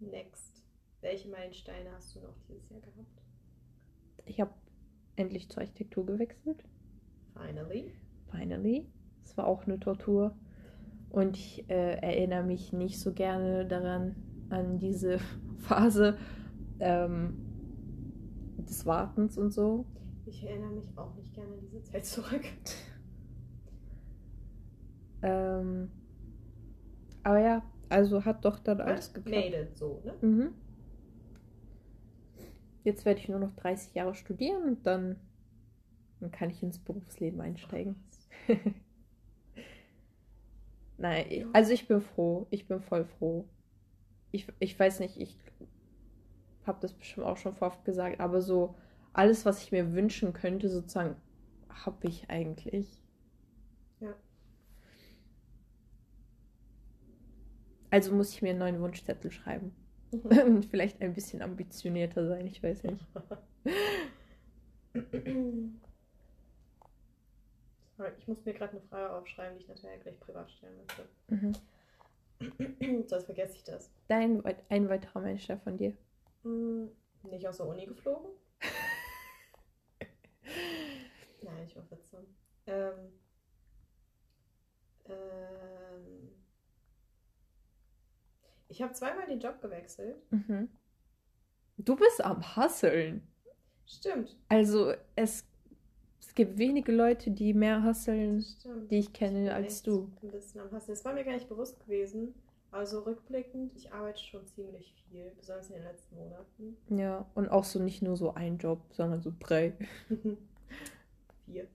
Next. 0.00 0.64
Welche 1.00 1.28
Meilensteine 1.28 1.92
hast 1.92 2.14
du 2.16 2.20
noch 2.20 2.34
dieses 2.48 2.68
Jahr 2.68 2.80
gehabt? 2.80 3.21
Ich 4.32 4.40
habe 4.40 4.50
endlich 5.16 5.50
zur 5.50 5.60
Architektur 5.60 6.06
gewechselt. 6.06 6.64
Finally. 7.34 7.92
Finally. 8.30 8.86
Es 9.22 9.36
war 9.36 9.46
auch 9.46 9.66
eine 9.66 9.78
Tortur. 9.78 10.34
Und 11.10 11.36
ich 11.36 11.68
äh, 11.68 11.96
erinnere 11.96 12.42
mich 12.42 12.72
nicht 12.72 12.98
so 12.98 13.12
gerne 13.12 13.66
daran, 13.66 14.16
an 14.48 14.78
diese 14.78 15.18
Phase 15.58 16.16
ähm, 16.80 17.36
des 18.56 18.86
Wartens 18.86 19.36
und 19.36 19.50
so. 19.50 19.84
Ich 20.24 20.42
erinnere 20.46 20.70
mich 20.70 20.96
auch 20.96 21.14
nicht 21.14 21.34
gerne 21.34 21.52
an 21.52 21.60
diese 21.60 21.82
Zeit 21.82 22.06
zurück. 22.06 22.44
Ähm, 25.24 25.88
aber 27.22 27.38
ja, 27.38 27.62
also 27.88 28.24
hat 28.24 28.44
doch 28.44 28.58
dann 28.58 28.80
alles 28.80 29.14
geklappt. 29.14 29.36
Made 29.36 29.56
it 29.56 29.76
so, 29.76 30.02
ne? 30.04 30.14
Mhm. 30.20 30.54
Jetzt 32.84 33.04
werde 33.04 33.20
ich 33.20 33.28
nur 33.28 33.38
noch 33.38 33.54
30 33.56 33.94
Jahre 33.94 34.14
studieren 34.14 34.64
und 34.64 34.86
dann, 34.86 35.16
dann 36.20 36.30
kann 36.30 36.50
ich 36.50 36.62
ins 36.62 36.78
Berufsleben 36.78 37.40
einsteigen. 37.40 37.96
Nein, 40.98 41.46
also 41.52 41.72
ich 41.72 41.86
bin 41.88 42.00
froh. 42.00 42.46
Ich 42.50 42.66
bin 42.66 42.80
voll 42.80 43.04
froh. 43.04 43.48
Ich, 44.30 44.46
ich 44.58 44.78
weiß 44.78 45.00
nicht, 45.00 45.20
ich 45.20 45.38
habe 46.64 46.78
das 46.80 46.92
bestimmt 46.92 47.26
auch 47.26 47.36
schon 47.36 47.54
vorher 47.54 47.78
gesagt, 47.84 48.20
aber 48.20 48.40
so 48.40 48.74
alles, 49.12 49.44
was 49.44 49.62
ich 49.62 49.72
mir 49.72 49.92
wünschen 49.92 50.32
könnte, 50.32 50.68
sozusagen, 50.68 51.16
habe 51.68 52.08
ich 52.08 52.30
eigentlich. 52.30 53.02
Ja. 54.00 54.14
Also 57.90 58.14
muss 58.14 58.32
ich 58.32 58.42
mir 58.42 58.50
einen 58.50 58.58
neuen 58.58 58.80
Wunschzettel 58.80 59.30
schreiben. 59.30 59.74
Mhm. 60.12 60.38
Und 60.56 60.66
vielleicht 60.66 61.00
ein 61.00 61.14
bisschen 61.14 61.42
ambitionierter 61.42 62.28
sein, 62.28 62.46
ich 62.46 62.62
weiß 62.62 62.84
nicht. 62.84 63.04
Ich 68.18 68.28
muss 68.28 68.44
mir 68.44 68.52
gerade 68.52 68.72
eine 68.72 68.82
Frage 68.82 69.14
aufschreiben, 69.14 69.56
die 69.58 69.64
ich 69.64 69.68
nachher 69.68 69.96
gleich 69.98 70.20
privat 70.20 70.50
stellen 70.50 70.76
möchte. 70.76 71.08
Mhm. 71.28 71.52
Sonst 73.08 73.24
vergesse 73.24 73.56
ich 73.56 73.64
das. 73.64 73.90
Dein, 74.08 74.44
ein 74.68 74.88
weiterer 74.88 75.20
Meilenstein 75.20 75.60
von 75.60 75.76
dir. 75.76 75.96
Hm, 76.42 76.90
nicht 77.30 77.46
aus 77.46 77.58
der 77.58 77.66
Uni 77.66 77.86
geflogen? 77.86 78.30
Nein, 81.42 81.64
ich 81.66 81.76
mache 81.76 81.92
Witze. 81.92 82.26
Ähm, 82.66 83.12
ähm, 85.06 86.21
ich 88.72 88.80
habe 88.80 88.92
zweimal 88.94 89.26
den 89.26 89.38
Job 89.38 89.60
gewechselt. 89.60 90.16
Mhm. 90.30 90.68
Du 91.76 91.94
bist 91.94 92.24
am 92.24 92.56
Hasseln. 92.56 93.26
Stimmt, 93.86 94.36
Also 94.48 94.94
es, 95.16 95.44
es 96.20 96.34
gibt 96.34 96.56
wenige 96.56 96.92
Leute, 96.92 97.30
die 97.30 97.52
mehr 97.52 97.82
hasseln, 97.82 98.42
die 98.90 98.98
ich 98.98 99.12
kenne, 99.12 99.40
bin 99.40 99.48
als 99.50 99.82
du. 99.82 100.10
Ein 100.22 100.30
bisschen 100.30 100.60
am 100.62 100.72
Hassen. 100.72 100.92
Das 100.92 101.04
war 101.04 101.12
mir 101.12 101.24
gar 101.24 101.34
nicht 101.34 101.48
bewusst 101.48 101.78
gewesen. 101.80 102.34
Also 102.70 103.00
rückblickend, 103.00 103.76
ich 103.76 103.92
arbeite 103.92 104.22
schon 104.22 104.46
ziemlich 104.46 104.94
viel, 105.10 105.30
besonders 105.36 105.68
in 105.68 105.74
den 105.74 105.84
letzten 105.84 106.16
Monaten. 106.16 106.76
Ja, 106.88 107.26
und 107.34 107.50
auch 107.50 107.64
so 107.64 107.78
nicht 107.78 108.00
nur 108.00 108.16
so 108.16 108.32
ein 108.32 108.56
Job, 108.56 108.80
sondern 108.92 109.20
so 109.20 109.34
drei. 109.38 109.74
Vier. 111.44 111.66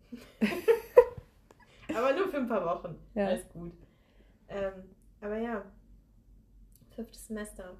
aber 1.95 2.13
nur 2.13 2.27
für 2.29 2.37
ein 2.37 2.47
paar 2.47 2.65
Wochen. 2.65 2.95
Ja. 3.13 3.27
Alles 3.27 3.47
gut. 3.49 3.73
Ähm, 4.47 4.73
aber 5.21 5.37
ja, 5.37 5.63
fünftes 6.97 7.27
Semester. 7.27 7.77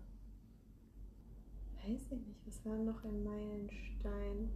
Weiß 1.73 2.12
ich 2.12 2.12
nicht, 2.12 2.45
was 2.45 2.63
war 2.65 2.77
noch 2.77 3.03
ein 3.03 3.23
Meilenstein? 3.23 4.51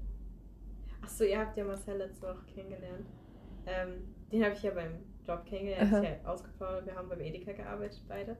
Achso, 1.01 1.23
ihr 1.23 1.39
habt 1.39 1.57
ja 1.57 1.63
Marcel 1.63 1.97
letzte 1.97 2.27
Woche 2.27 2.45
kennengelernt. 2.53 3.07
Ähm, 3.65 4.13
den 4.31 4.43
habe 4.43 4.53
ich 4.53 4.61
ja 4.61 4.71
beim 4.71 4.99
Job 5.25 5.45
kennengelernt. 5.45 5.91
Aha. 5.91 6.03
Ich 6.03 6.09
ja 6.09 6.25
ausgeplaudert. 6.25 6.85
Wir 6.85 6.95
haben 6.95 7.09
beim 7.09 7.21
Edeka 7.21 7.53
gearbeitet, 7.53 8.03
beide. 8.07 8.37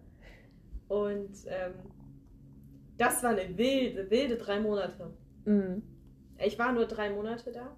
Und 0.88 1.32
ähm, 1.48 1.74
das 3.00 3.24
war 3.24 3.32
eine 3.32 3.58
wilde, 3.58 4.12
wilde 4.12 4.38
drei 4.38 4.60
Monate. 4.60 5.12
Mhm. 5.46 5.82
Ich 6.38 6.60
war 6.60 6.72
nur 6.72 6.86
drei 6.86 7.10
Monate 7.10 7.52
da. 7.52 7.76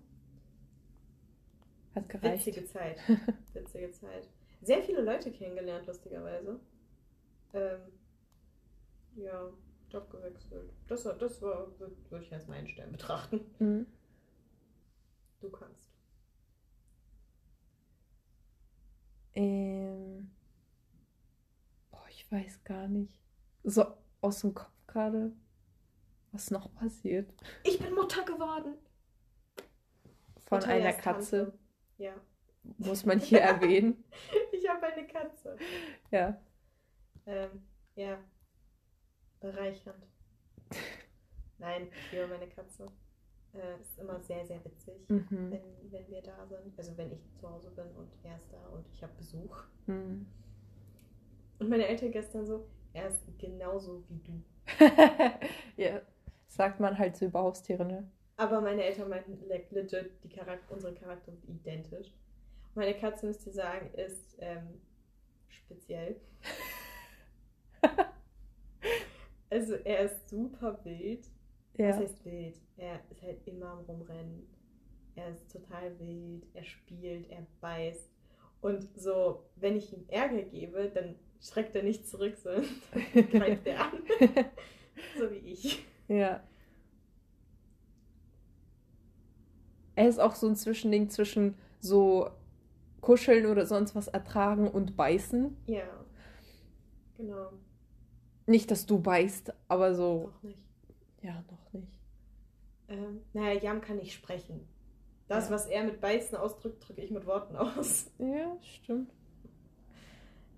Hat 1.95 2.09
gereicht. 2.09 2.45
Witzige 2.45 2.65
Zeit. 2.65 2.97
Witzige 3.53 3.89
Zeit. 3.91 4.27
Sehr 4.61 4.83
viele 4.83 5.01
Leute 5.01 5.31
kennengelernt, 5.31 5.87
lustigerweise. 5.87 6.59
Ähm, 7.53 7.79
ja, 9.15 9.49
Job 9.89 10.09
gewechselt. 10.09 10.71
Das 10.87 11.05
war, 11.05 11.13
das 11.13 11.41
war, 11.41 11.67
wür- 11.79 11.91
würde 12.09 12.25
ich 12.25 12.33
als 12.33 12.47
Meilenstein 12.47 12.91
betrachten. 12.91 13.41
Mhm. 13.59 13.85
Du 15.41 15.49
kannst. 15.49 15.91
Ähm. 19.35 20.31
Boah, 21.91 22.05
ich 22.09 22.31
weiß 22.31 22.63
gar 22.63 22.87
nicht. 22.87 23.19
So 23.63 23.85
aus 24.21 24.41
dem 24.41 24.53
Kopf 24.53 24.71
gerade. 24.87 25.31
Was 26.31 26.49
noch 26.49 26.73
passiert? 26.73 27.31
Ich 27.63 27.77
bin 27.79 27.93
Mutter 27.93 28.23
geworden. 28.25 28.75
Von 30.47 30.59
Mutter 30.59 30.69
einer 30.71 30.93
Katze. 30.93 31.45
Tante. 31.45 31.59
Ja. 31.97 32.13
Muss 32.77 33.05
man 33.05 33.19
hier 33.19 33.41
erwähnen. 33.41 34.03
Ich 34.51 34.67
habe 34.67 34.87
eine 34.87 35.05
Katze. 35.07 35.57
Ja. 36.11 36.41
Ähm, 37.25 37.63
ja. 37.95 38.17
Bereichernd. 39.43 40.07
Nein, 41.57 41.89
ich 41.91 42.11
liebe 42.13 42.27
meine 42.27 42.47
Katze. 42.47 42.89
Äh, 43.53 43.79
ist 43.81 43.99
immer 43.99 44.19
sehr, 44.21 44.45
sehr 44.45 44.63
witzig, 44.63 44.95
Mhm. 45.09 45.51
wenn, 45.51 45.91
wenn 45.91 46.07
wir 46.09 46.21
da 46.21 46.47
sind. 46.47 46.73
Also 46.77 46.97
wenn 46.97 47.11
ich 47.11 47.19
zu 47.35 47.47
Hause 47.49 47.69
bin 47.71 47.85
und 47.91 48.09
er 48.23 48.37
ist 48.37 48.51
da 48.51 48.65
und 48.69 48.87
ich 48.91 49.03
habe 49.03 49.13
Besuch. 49.17 49.63
Mhm. 49.85 50.25
Und 51.59 51.69
meine 51.69 51.85
Eltern 51.87 52.11
gestern 52.11 52.45
so, 52.47 52.67
er 52.93 53.09
ist 53.09 53.21
genauso 53.37 54.03
wie 54.07 54.19
du. 54.19 54.41
ja. 55.77 56.01
Sagt 56.47 56.79
man 56.79 56.97
halt 56.97 57.17
so 57.17 57.25
über 57.25 57.41
Haustiere, 57.41 57.83
ne? 57.85 58.09
Aber 58.37 58.61
meine 58.61 58.83
Eltern 58.83 59.09
meinten 59.09 59.37
like, 59.49 59.69
legit, 59.71 60.11
die 60.23 60.29
Charakter, 60.29 60.73
unsere 60.73 60.93
Charakter 60.93 61.31
sind 61.31 61.43
identisch. 61.49 62.13
Meine 62.75 62.95
Katze, 62.95 63.25
müsst 63.27 63.45
ihr 63.45 63.53
sagen, 63.53 63.93
ist 63.95 64.35
ähm, 64.39 64.79
speziell. 65.49 66.15
also 69.53 69.75
er 69.75 69.99
ist 70.05 70.29
super 70.29 70.79
wild. 70.83 71.25
Was 71.75 71.79
Ja. 71.79 71.95
heißt 71.97 72.25
wild? 72.25 72.55
Er 72.77 72.99
ist 73.09 73.21
halt 73.21 73.39
immer 73.47 73.67
am 73.71 73.79
Rumrennen. 73.85 74.47
Er 75.15 75.29
ist 75.29 75.51
total 75.51 75.97
wild. 75.99 76.45
Er 76.53 76.63
spielt, 76.63 77.29
er 77.29 77.45
beißt. 77.61 78.09
Und 78.61 78.87
so, 78.95 79.43
wenn 79.57 79.75
ich 79.75 79.91
ihm 79.93 80.05
Ärger 80.07 80.41
gebe, 80.43 80.89
dann 80.93 81.15
schreckt 81.41 81.75
er 81.75 81.83
nicht 81.83 82.07
zurück, 82.07 82.35
sondern 82.37 82.65
greift 83.31 83.67
er 83.67 83.85
an. 83.85 84.03
so 85.17 85.29
wie 85.31 85.37
ich. 85.37 85.85
Ja. 86.07 86.41
Er 89.95 90.07
ist 90.07 90.19
auch 90.19 90.35
so 90.35 90.47
ein 90.47 90.55
Zwischending 90.55 91.09
zwischen 91.09 91.55
so 91.79 92.29
kuscheln 93.01 93.45
oder 93.45 93.65
sonst 93.65 93.95
was 93.95 94.07
ertragen 94.07 94.67
und 94.69 94.95
beißen. 94.95 95.55
Ja. 95.67 95.83
Genau. 97.17 97.51
Nicht, 98.45 98.71
dass 98.71 98.85
du 98.85 98.99
beißt, 98.99 99.53
aber 99.67 99.95
so. 99.95 100.31
Doch 100.33 100.43
nicht. 100.43 100.59
Ja, 101.21 101.43
noch 101.49 101.73
nicht. 101.73 101.87
Ähm, 102.89 103.21
naja, 103.33 103.59
Jam 103.59 103.81
kann 103.81 103.97
nicht 103.97 104.13
sprechen. 104.13 104.67
Das, 105.27 105.45
Ja. 105.45 105.55
was 105.55 105.67
er 105.67 105.83
mit 105.85 106.01
Beißen 106.01 106.37
ausdrückt, 106.37 106.87
drücke 106.87 107.01
ich 107.01 107.11
mit 107.11 107.25
Worten 107.25 107.55
aus. 107.55 108.11
Ja, 108.19 108.57
stimmt. 108.61 109.11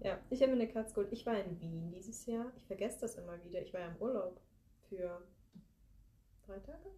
Ja, 0.01 0.19
ich 0.29 0.41
habe 0.41 0.51
mir 0.55 0.61
eine 0.61 0.71
Katze 0.71 0.93
geholt. 0.93 1.11
Ich 1.13 1.25
war 1.25 1.39
in 1.39 1.59
Wien 1.59 1.91
dieses 1.91 2.25
Jahr. 2.25 2.51
Ich 2.57 2.65
vergesse 2.65 2.99
das 3.01 3.15
immer 3.15 3.41
wieder. 3.43 3.61
Ich 3.61 3.73
war 3.73 3.81
ja 3.81 3.87
im 3.87 3.97
Urlaub 3.97 4.39
für 4.89 5.21
drei 6.45 6.59
Tage. 6.59 6.89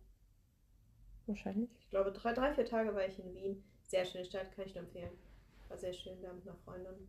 Wahrscheinlich. 1.25 1.69
Ich 1.79 1.89
glaube, 1.89 2.11
drei, 2.11 2.33
drei, 2.33 2.53
vier 2.53 2.65
Tage 2.65 2.93
war 2.95 3.05
ich 3.05 3.19
in 3.19 3.33
Wien. 3.33 3.63
Sehr 3.87 4.03
schöne 4.05 4.25
Stadt, 4.25 4.51
kann 4.53 4.65
ich 4.65 4.75
nur 4.75 4.83
empfehlen. 4.83 5.11
War 5.69 5.77
sehr 5.77 5.93
schön 5.93 6.21
da 6.21 6.33
mit 6.33 6.45
einer 6.47 6.57
Freundin. 6.65 7.07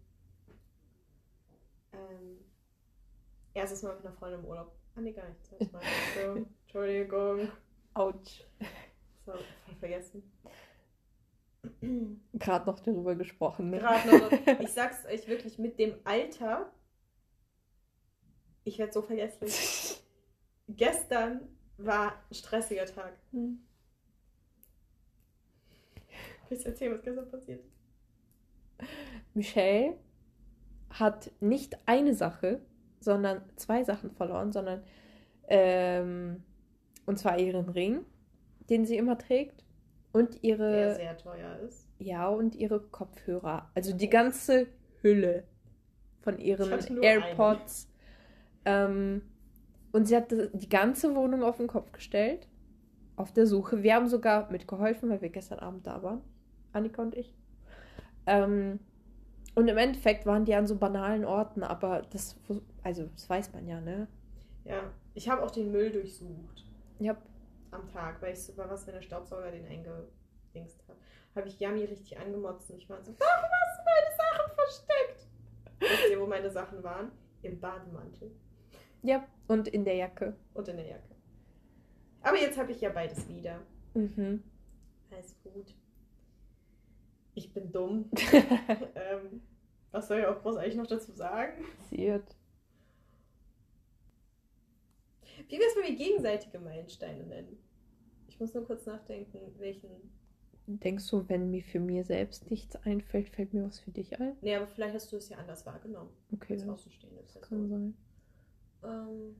Ähm, 1.92 2.38
erstes 3.54 3.82
Mal 3.82 3.94
mit 3.96 4.06
einer 4.06 4.14
Freundin 4.14 4.40
im 4.40 4.46
Urlaub. 4.46 4.72
Ah, 4.94 5.00
nee, 5.00 5.12
gar 5.12 5.28
nicht. 5.28 5.72
Mal. 5.72 5.82
So, 6.14 6.46
Entschuldigung. 6.62 7.48
Autsch. 7.94 8.44
So, 9.24 9.32
voll 9.32 9.76
vergessen. 9.78 10.22
Gerade 12.34 12.66
noch 12.66 12.80
darüber 12.80 13.14
gesprochen, 13.14 13.70
ne? 13.70 13.78
Gerade 13.78 14.18
noch. 14.18 14.30
Ich 14.61 14.72
sag's 14.72 15.04
euch 15.06 15.26
wirklich, 15.28 15.58
mit 15.58 15.78
dem 15.78 15.94
Alter, 16.04 16.72
ich 18.64 18.78
werde 18.78 18.92
so 18.92 19.02
vergesslich. 19.02 20.02
Gestern 20.68 21.48
war 21.78 22.12
ein 22.30 22.34
stressiger 22.34 22.87
Tag. 22.87 23.16
Hm. 23.32 23.64
Willst 26.48 26.64
du 26.64 26.70
erzählen, 26.70 26.94
was 26.94 27.02
gestern 27.02 27.30
passiert 27.30 27.61
ist? 27.61 28.88
Michelle 29.34 29.98
hat 30.90 31.30
nicht 31.40 31.76
eine 31.87 32.14
Sache, 32.14 32.62
sondern 33.00 33.42
zwei 33.56 33.84
Sachen 33.84 34.11
verloren, 34.11 34.52
sondern 34.52 34.82
ähm, 35.48 36.42
und 37.06 37.18
zwar 37.18 37.38
ihren 37.38 37.68
Ring, 37.68 38.04
den 38.68 38.84
sie 38.84 38.96
immer 38.96 39.16
trägt 39.18 39.64
und 40.12 40.34
Der 40.34 40.44
ihre 40.44 40.94
sehr 40.96 41.16
teuer 41.16 41.58
ist. 41.66 41.88
ja 41.98 42.28
und 42.28 42.54
ihre 42.54 42.80
Kopfhörer, 42.80 43.70
also 43.74 43.94
die 43.94 44.11
ganze 44.11 44.66
Hülle 45.00 45.44
von 46.20 46.38
ihren 46.38 46.70
AirPods. 47.02 47.90
Ähm, 48.64 49.22
und 49.92 50.06
sie 50.06 50.16
hat 50.16 50.30
die 50.30 50.68
ganze 50.68 51.14
Wohnung 51.14 51.42
auf 51.42 51.56
den 51.56 51.66
Kopf 51.66 51.92
gestellt, 51.92 52.46
auf 53.16 53.32
der 53.32 53.46
Suche. 53.46 53.82
Wir 53.82 53.94
haben 53.94 54.08
sogar 54.08 54.50
mitgeholfen, 54.50 55.08
weil 55.08 55.22
wir 55.22 55.30
gestern 55.30 55.61
Abend 55.61 55.87
da 55.87 56.02
waren, 56.02 56.20
Annika 56.72 57.00
und 57.02 57.14
ich. 57.14 57.34
Ähm, 58.26 58.80
und 59.54 59.68
im 59.68 59.76
Endeffekt 59.78 60.26
waren 60.26 60.44
die 60.44 60.54
an 60.54 60.66
so 60.66 60.76
banalen 60.76 61.24
Orten, 61.24 61.62
aber 61.62 62.02
das, 62.11 62.37
also 62.82 63.04
das 63.06 63.28
weiß 63.28 63.52
man 63.52 63.66
ja, 63.66 63.80
ne? 63.80 64.08
Ja, 64.64 64.90
ich 65.14 65.28
habe 65.28 65.42
auch 65.42 65.50
den 65.50 65.72
Müll 65.72 65.90
durchsucht 65.90 66.66
Ja, 66.98 67.16
am 67.70 67.88
Tag, 67.88 68.20
weil 68.20 68.32
ich 68.32 68.42
so 68.42 68.56
war, 68.56 68.68
was, 68.70 68.87
wenn 68.87 68.94
der 68.94 69.02
Staubsauger 69.02 69.50
den 69.50 69.66
eingedingst 69.66 70.82
hat. 70.88 70.96
Habe 71.34 71.48
ich 71.48 71.58
Yami 71.58 71.84
richtig 71.84 72.18
angemotzt 72.18 72.70
und 72.70 72.78
ich 72.78 72.88
war 72.88 73.02
so, 73.02 73.12
warum 73.18 73.50
hast 73.50 73.78
du 73.78 73.84
meine 73.84 74.16
Sachen 74.16 74.54
versteckt? 74.54 75.26
Wisst 75.80 76.11
ihr, 76.11 76.20
wo 76.20 76.26
meine 76.26 76.50
Sachen 76.50 76.82
waren? 76.82 77.11
Im 77.42 77.61
Bademantel 77.61 78.32
ja, 79.02 79.26
und 79.46 79.68
in 79.68 79.84
der 79.84 79.94
Jacke. 79.94 80.34
und 80.54 80.68
in 80.68 80.76
der 80.76 80.87
Jacke. 80.87 81.14
Aber 82.22 82.37
jetzt 82.37 82.58
habe 82.58 82.72
ich 82.72 82.80
ja 82.80 82.90
beides 82.90 83.28
wieder. 83.28 83.61
Mhm. 83.94 84.42
Alles 85.11 85.37
gut. 85.42 85.74
Ich 87.38 87.53
bin 87.53 87.70
dumm. 87.70 88.11
ähm, 88.96 89.42
was 89.92 90.09
soll 90.09 90.18
ich 90.18 90.27
auch 90.27 90.42
groß 90.42 90.57
eigentlich 90.57 90.74
noch 90.74 90.88
dazu 90.88 91.12
sagen? 91.12 91.64
Passiert. 91.77 92.37
Wie 95.48 95.57
wär's, 95.57 95.77
wenn 95.77 95.85
wir 95.85 95.96
gegenseitige 95.96 96.59
Meilensteine 96.59 97.24
nennen? 97.24 97.57
Ich 98.27 98.40
muss 98.40 98.55
nur 98.55 98.66
kurz 98.66 98.87
nachdenken, 98.87 99.38
welchen 99.59 99.88
denkst 100.66 101.09
du, 101.11 101.29
wenn 101.29 101.51
mir 101.51 101.62
für 101.62 101.79
mir 101.81 102.05
selbst 102.05 102.51
nichts 102.51 102.74
einfällt, 102.77 103.29
fällt 103.31 103.55
mir 103.55 103.64
was 103.64 103.79
für 103.79 103.92
dich 103.92 104.20
ein? 104.20 104.37
Nee, 104.42 104.57
aber 104.57 104.66
vielleicht 104.66 104.94
hast 104.96 105.12
du 105.12 105.16
es 105.16 105.29
ja 105.29 105.38
anders 105.38 105.64
wahrgenommen. 105.64 106.11
Okay, 106.33 106.55
Als 106.55 106.62
das 106.62 106.70
Außenstehende. 106.70 107.22
kann 107.40 107.68
sein. 107.68 107.94
Ähm, 108.83 109.37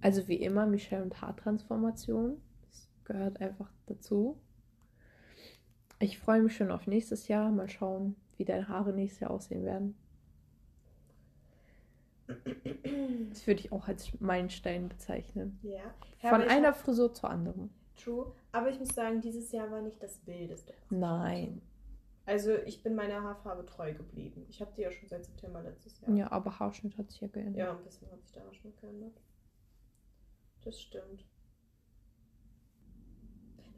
Also 0.00 0.26
wie 0.26 0.42
immer, 0.42 0.66
Michelle 0.66 1.04
und 1.04 1.20
Haartransformation. 1.22 2.42
Das 2.68 2.88
gehört 3.04 3.40
einfach 3.40 3.70
dazu. 3.86 4.38
Ich 6.00 6.18
freue 6.18 6.42
mich 6.42 6.56
schon 6.56 6.70
auf 6.70 6.86
nächstes 6.86 7.28
Jahr. 7.28 7.50
Mal 7.50 7.68
schauen, 7.68 8.16
wie 8.36 8.44
deine 8.44 8.68
Haare 8.68 8.92
nächstes 8.92 9.20
Jahr 9.20 9.30
aussehen 9.30 9.64
werden. 9.64 9.96
Das 13.30 13.46
würde 13.46 13.60
ich 13.60 13.72
auch 13.72 13.88
als 13.88 14.20
Meilenstein 14.20 14.88
bezeichnen. 14.88 15.58
ja. 15.62 15.94
Von 16.20 16.34
aber 16.34 16.46
ich 16.46 16.50
einer 16.50 16.74
Frisur 16.74 17.14
zur 17.14 17.30
anderen. 17.30 17.70
True. 17.96 18.32
Aber 18.52 18.68
ich 18.70 18.78
muss 18.78 18.88
sagen, 18.88 19.20
dieses 19.20 19.52
Jahr 19.52 19.70
war 19.70 19.80
nicht 19.80 20.02
das 20.02 20.24
Wildeste. 20.26 20.74
Nein. 20.90 21.62
Also 22.26 22.56
ich 22.66 22.82
bin 22.82 22.94
meiner 22.94 23.22
Haarfarbe 23.22 23.64
treu 23.64 23.94
geblieben. 23.94 24.44
Ich 24.50 24.60
habe 24.60 24.70
die 24.76 24.82
ja 24.82 24.90
schon 24.92 25.08
seit 25.08 25.24
September 25.24 25.62
letztes 25.62 26.00
Jahr. 26.00 26.14
Ja, 26.14 26.30
aber 26.30 26.58
Haarschnitt 26.58 26.98
hat 26.98 27.10
sich 27.10 27.20
ja 27.20 27.28
geändert. 27.28 27.56
Ja, 27.56 27.70
ein 27.70 27.82
bisschen 27.82 28.10
hat 28.10 28.22
sich 28.26 28.38
auch 28.38 28.52
schon 28.52 28.76
geändert. 28.76 29.18
Das 30.62 30.80
stimmt. 30.80 31.24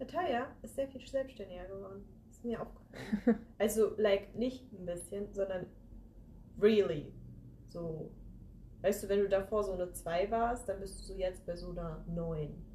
Natalia 0.01 0.47
ist 0.63 0.75
sehr 0.75 0.89
viel 0.89 1.07
selbstständiger 1.07 1.67
geworden. 1.67 2.03
Ist 2.31 2.45
mir 2.45 2.61
aufgefallen. 2.61 3.47
also, 3.59 3.95
like, 3.99 4.35
nicht 4.35 4.73
ein 4.73 4.87
bisschen, 4.87 5.33
sondern 5.33 5.67
really. 6.61 7.13
So. 7.69 8.11
Weißt 8.81 9.05
du, 9.05 9.09
wenn 9.11 9.21
du 9.21 9.29
davor 9.29 9.63
so 9.63 9.73
eine 9.73 9.93
2 9.93 10.31
warst, 10.31 10.69
dann 10.69 10.81
bist 10.81 10.99
du 10.99 11.05
so 11.05 11.15
jetzt 11.15 11.45
bei 11.45 11.55
so 11.55 11.71
einer 11.71 12.03
9. 12.09 12.67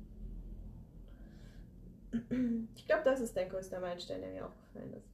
Ich 2.75 2.85
glaube, 2.85 3.03
das 3.03 3.19
ist 3.19 3.35
dein 3.35 3.49
größter 3.49 3.79
Meilenstein, 3.79 4.21
der 4.21 4.31
mir 4.31 4.45
aufgefallen 4.45 4.93
ist. 4.93 5.09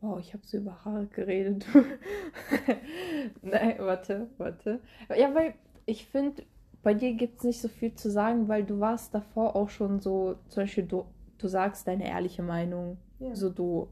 Wow, 0.00 0.20
ich 0.20 0.34
habe 0.34 0.46
so 0.46 0.58
über 0.58 0.84
Haare 0.84 1.06
geredet. 1.06 1.66
Nein, 3.42 3.78
warte, 3.78 4.28
warte. 4.36 4.80
Ja, 5.16 5.34
weil 5.34 5.54
ich 5.86 6.06
finde, 6.06 6.44
bei 6.84 6.94
dir 6.94 7.14
gibt 7.14 7.38
es 7.38 7.44
nicht 7.44 7.60
so 7.60 7.68
viel 7.68 7.94
zu 7.94 8.10
sagen, 8.10 8.46
weil 8.46 8.62
du 8.62 8.78
warst 8.78 9.14
davor 9.14 9.56
auch 9.56 9.70
schon 9.70 10.00
so, 10.00 10.36
zum 10.48 10.62
Beispiel, 10.62 10.84
du, 10.84 11.06
du 11.38 11.48
sagst 11.48 11.88
deine 11.88 12.06
ehrliche 12.06 12.42
Meinung. 12.42 12.98
Ja. 13.18 13.34
So, 13.34 13.48
du 13.48 13.88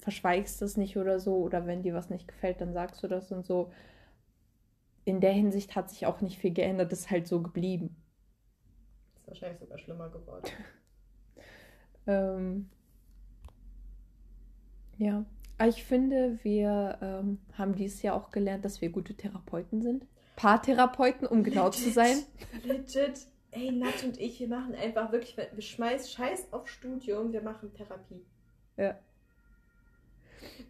verschweigst 0.00 0.62
das 0.62 0.76
nicht 0.76 0.96
oder 0.96 1.18
so. 1.18 1.36
Oder 1.36 1.66
wenn 1.66 1.82
dir 1.82 1.92
was 1.92 2.08
nicht 2.08 2.28
gefällt, 2.28 2.60
dann 2.60 2.72
sagst 2.72 3.02
du 3.02 3.08
das 3.08 3.32
und 3.32 3.44
so. 3.44 3.72
In 5.04 5.20
der 5.20 5.32
Hinsicht 5.32 5.74
hat 5.74 5.90
sich 5.90 6.06
auch 6.06 6.20
nicht 6.20 6.38
viel 6.38 6.52
geändert, 6.52 6.92
ist 6.92 7.10
halt 7.10 7.26
so 7.26 7.42
geblieben. 7.42 7.96
Ist 9.16 9.26
wahrscheinlich 9.26 9.58
sogar 9.58 9.78
schlimmer 9.78 10.08
geworden. 10.08 10.46
Ähm, 12.04 12.68
ja, 14.98 15.24
aber 15.56 15.68
ich 15.68 15.84
finde, 15.84 16.40
wir 16.42 16.98
ähm, 17.00 17.38
haben 17.52 17.76
dieses 17.76 18.02
Jahr 18.02 18.16
auch 18.16 18.32
gelernt, 18.32 18.64
dass 18.64 18.80
wir 18.80 18.90
gute 18.90 19.14
Therapeuten 19.14 19.82
sind. 19.82 20.04
Paartherapeuten, 20.42 21.26
um 21.28 21.44
genau 21.44 21.70
zu 21.70 21.90
sein. 21.90 22.18
Legit. 22.64 23.26
Ey, 23.52 23.70
Nat 23.70 24.02
und 24.02 24.18
ich, 24.18 24.40
wir 24.40 24.48
machen 24.48 24.74
einfach 24.74 25.12
wirklich, 25.12 25.36
wir 25.36 25.62
schmeißen 25.62 26.08
Scheiß 26.08 26.52
auf 26.52 26.68
Studium, 26.68 27.32
wir 27.32 27.42
machen 27.42 27.72
Therapie. 27.74 28.24
Ja. 28.76 28.98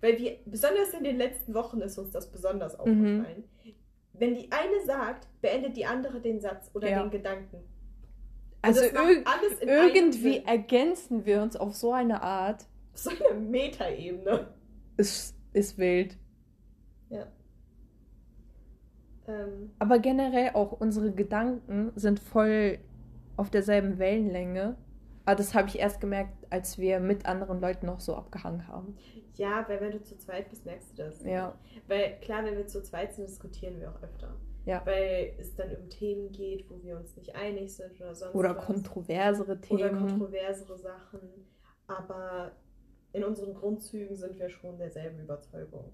Weil 0.03 0.19
wir, 0.19 0.37
besonders 0.45 0.93
in 0.93 1.05
den 1.05 1.17
letzten 1.17 1.55
Wochen 1.55 1.81
ist 1.81 1.97
uns 1.97 2.11
das 2.11 2.31
besonders 2.31 2.75
Mhm. 2.75 2.81
aufgefallen. 2.81 3.45
Wenn 4.13 4.35
die 4.35 4.51
eine 4.53 4.85
sagt, 4.85 5.27
beendet 5.41 5.75
die 5.77 5.87
andere 5.87 6.21
den 6.21 6.39
Satz 6.41 6.71
oder 6.75 6.91
Ja. 6.91 7.03
den 7.03 7.11
Gedanken. 7.11 7.57
Also 8.61 8.83
irg 8.85 9.25
irgendwie 9.95 10.45
ergänzen 10.45 11.25
wir 11.25 11.41
uns 11.41 11.57
auf 11.57 11.75
so 11.75 11.93
eine 11.93 12.23
Art. 12.23 12.67
So 12.95 13.11
eine 13.11 13.41
Metaebene. 13.41 14.49
Es 14.99 15.35
ist 15.55 15.79
wild. 15.79 16.19
Ja. 17.09 17.27
Ähm, 19.29 19.71
Aber 19.79 19.99
generell 19.99 20.51
auch 20.55 20.73
unsere 20.73 21.13
Gedanken 21.13 21.93
sind 21.95 22.19
voll 22.21 22.79
auf 23.37 23.51
derselben 23.51 23.99
Wellenlänge. 23.99 24.77
Aber 25.25 25.37
das 25.37 25.55
habe 25.55 25.69
ich 25.69 25.79
erst 25.79 26.01
gemerkt, 26.01 26.33
als 26.51 26.79
wir 26.79 26.99
mit 26.99 27.27
anderen 27.27 27.61
Leuten 27.61 27.87
noch 27.87 28.01
so 28.01 28.17
abgehangen 28.17 28.67
haben. 28.67 28.97
ja, 29.37 29.65
weil 29.69 29.81
wenn 29.81 29.93
du 29.93 30.03
zu 30.03 30.19
zweit 30.19 30.51
bist, 30.51 30.67
merkst 30.67 30.91
du 30.93 31.05
das. 31.05 31.23
Ja. 31.25 31.55
Weil 31.87 32.19
klar, 32.21 32.45
wenn 32.45 32.57
wir 32.57 32.67
zu 32.67 32.83
zweit 32.83 33.15
sind, 33.15 33.29
diskutieren 33.29 33.79
wir 33.81 33.91
auch 33.91 34.03
öfter. 34.03 34.35
Ja. 34.65 34.83
Weil 34.85 35.33
es 35.39 35.55
dann 35.55 35.75
um 35.77 35.89
Themen 35.89 36.31
geht, 36.33 36.69
wo 36.71 36.83
wir 36.83 36.97
uns 36.97 37.17
nicht 37.17 37.35
einig 37.35 37.73
sind 37.75 38.01
oder 38.01 38.15
sonst 38.15 38.35
Oder 38.35 38.57
was. 38.57 38.65
kontroversere 38.65 39.53
Oder 39.53 39.61
Themen. 39.61 39.99
kontroversere 40.09 40.79
Sachen. 40.79 41.21
Aber 41.87 42.53
in 43.13 43.25
unseren 43.25 43.55
Grundzügen 43.55 44.17
sind 44.17 44.39
wir 44.39 44.49
schon 44.49 44.79
derselben 44.79 45.21
Überzeugung. 45.21 45.93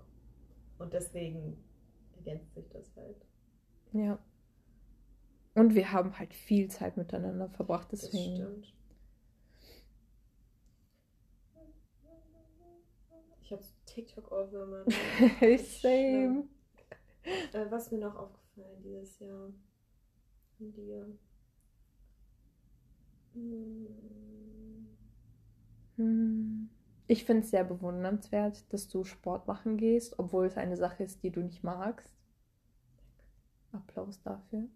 Und 0.79 0.93
deswegen 0.93 1.57
ergänzt 2.19 2.55
sich 2.55 2.69
das 2.69 2.95
halt. 2.97 3.17
Ja. 3.93 4.19
Und 5.55 5.75
wir 5.75 5.93
haben 5.93 6.19
halt 6.19 6.35
viel 6.35 6.69
Zeit 6.69 6.97
miteinander 6.97 7.49
verbracht, 7.49 7.93
Das 7.93 8.03
deswegen. 8.03 8.37
stimmt. 8.37 8.75
Ich 13.43 13.53
habe 13.53 13.63
so 13.63 14.59
ist 15.41 15.81
Same. 15.81 16.45
Äh, 17.25 17.71
was 17.71 17.91
mir 17.91 17.99
noch 17.99 18.15
aufgefallen 18.15 18.83
dieses 18.83 19.19
Jahr? 19.21 19.51
Von 20.59 20.73
dir? 20.73 21.07
Hm. 23.33 24.89
Hm. 25.97 26.71
Ich 27.11 27.25
finde 27.25 27.43
es 27.43 27.51
sehr 27.51 27.65
bewundernswert, 27.65 28.71
dass 28.71 28.87
du 28.87 29.03
Sport 29.03 29.47
machen 29.47 29.79
gehst, 29.79 30.19
obwohl 30.19 30.45
es 30.45 30.59
eine 30.59 30.77
Sache 30.77 31.05
ist, 31.05 31.23
die 31.23 31.31
du 31.31 31.41
nicht 31.41 31.65
magst. 31.65 32.13
Applaus 33.73 34.23
dafür. 34.23 34.65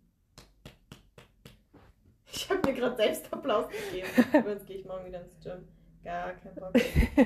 Ich 2.35 2.49
habe 2.49 2.66
mir 2.66 2.75
gerade 2.75 2.97
selbst 2.97 3.31
Applaus 3.31 3.66
gegeben. 3.68 4.09
Übrigens 4.33 4.64
gehe 4.64 4.79
ich 4.79 4.87
morgen 4.87 5.05
wieder 5.05 5.23
ins 5.23 5.38
Gym. 5.38 5.68
Gar 6.03 6.33
kein 6.33 6.55
Bock. 6.55 6.73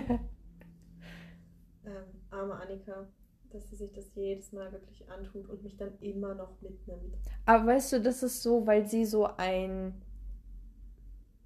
ähm, 1.85 2.21
arme 2.29 2.55
Annika, 2.55 3.07
dass 3.51 3.71
sie 3.71 3.77
sich 3.77 3.93
das 3.93 4.13
jedes 4.17 4.51
Mal 4.51 4.73
wirklich 4.73 5.09
antut 5.09 5.49
und 5.49 5.63
mich 5.63 5.77
dann 5.77 5.97
immer 6.01 6.35
noch 6.35 6.61
mitnimmt. 6.61 7.17
Aber 7.45 7.67
weißt 7.67 7.93
du, 7.93 8.01
das 8.01 8.25
ist 8.25 8.43
so, 8.43 8.67
weil 8.67 8.89
sie 8.89 9.05
so 9.05 9.27
ein 9.37 9.95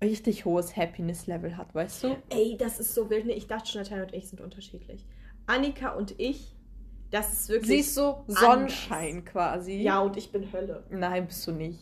richtig 0.03 0.45
hohes 0.45 0.77
Happiness-Level 0.77 1.57
hat, 1.57 1.75
weißt 1.75 2.05
du? 2.05 2.17
Ey, 2.31 2.57
das 2.59 2.81
ist 2.81 2.95
so 2.95 3.09
wild. 3.11 3.27
Ich 3.27 3.47
dachte 3.47 3.71
schon, 3.71 3.83
Natalia 3.83 4.05
und 4.05 4.15
ich 4.15 4.29
sind 4.29 4.41
unterschiedlich. 4.41 5.05
Annika 5.47 5.91
und 5.91 6.15
ich, 6.19 6.55
das 7.11 7.33
ist 7.33 7.49
wirklich. 7.49 7.69
Sie 7.69 7.79
ist 7.81 7.95
so 7.95 8.25
Sonnenschein 8.27 9.25
quasi. 9.25 9.75
ja, 9.83 10.01
und 10.01 10.17
ich 10.17 10.31
bin 10.33 10.51
Hölle. 10.53 10.85
Nein, 10.91 11.27
bist 11.27 11.47
du 11.47 11.53
nicht. 11.53 11.79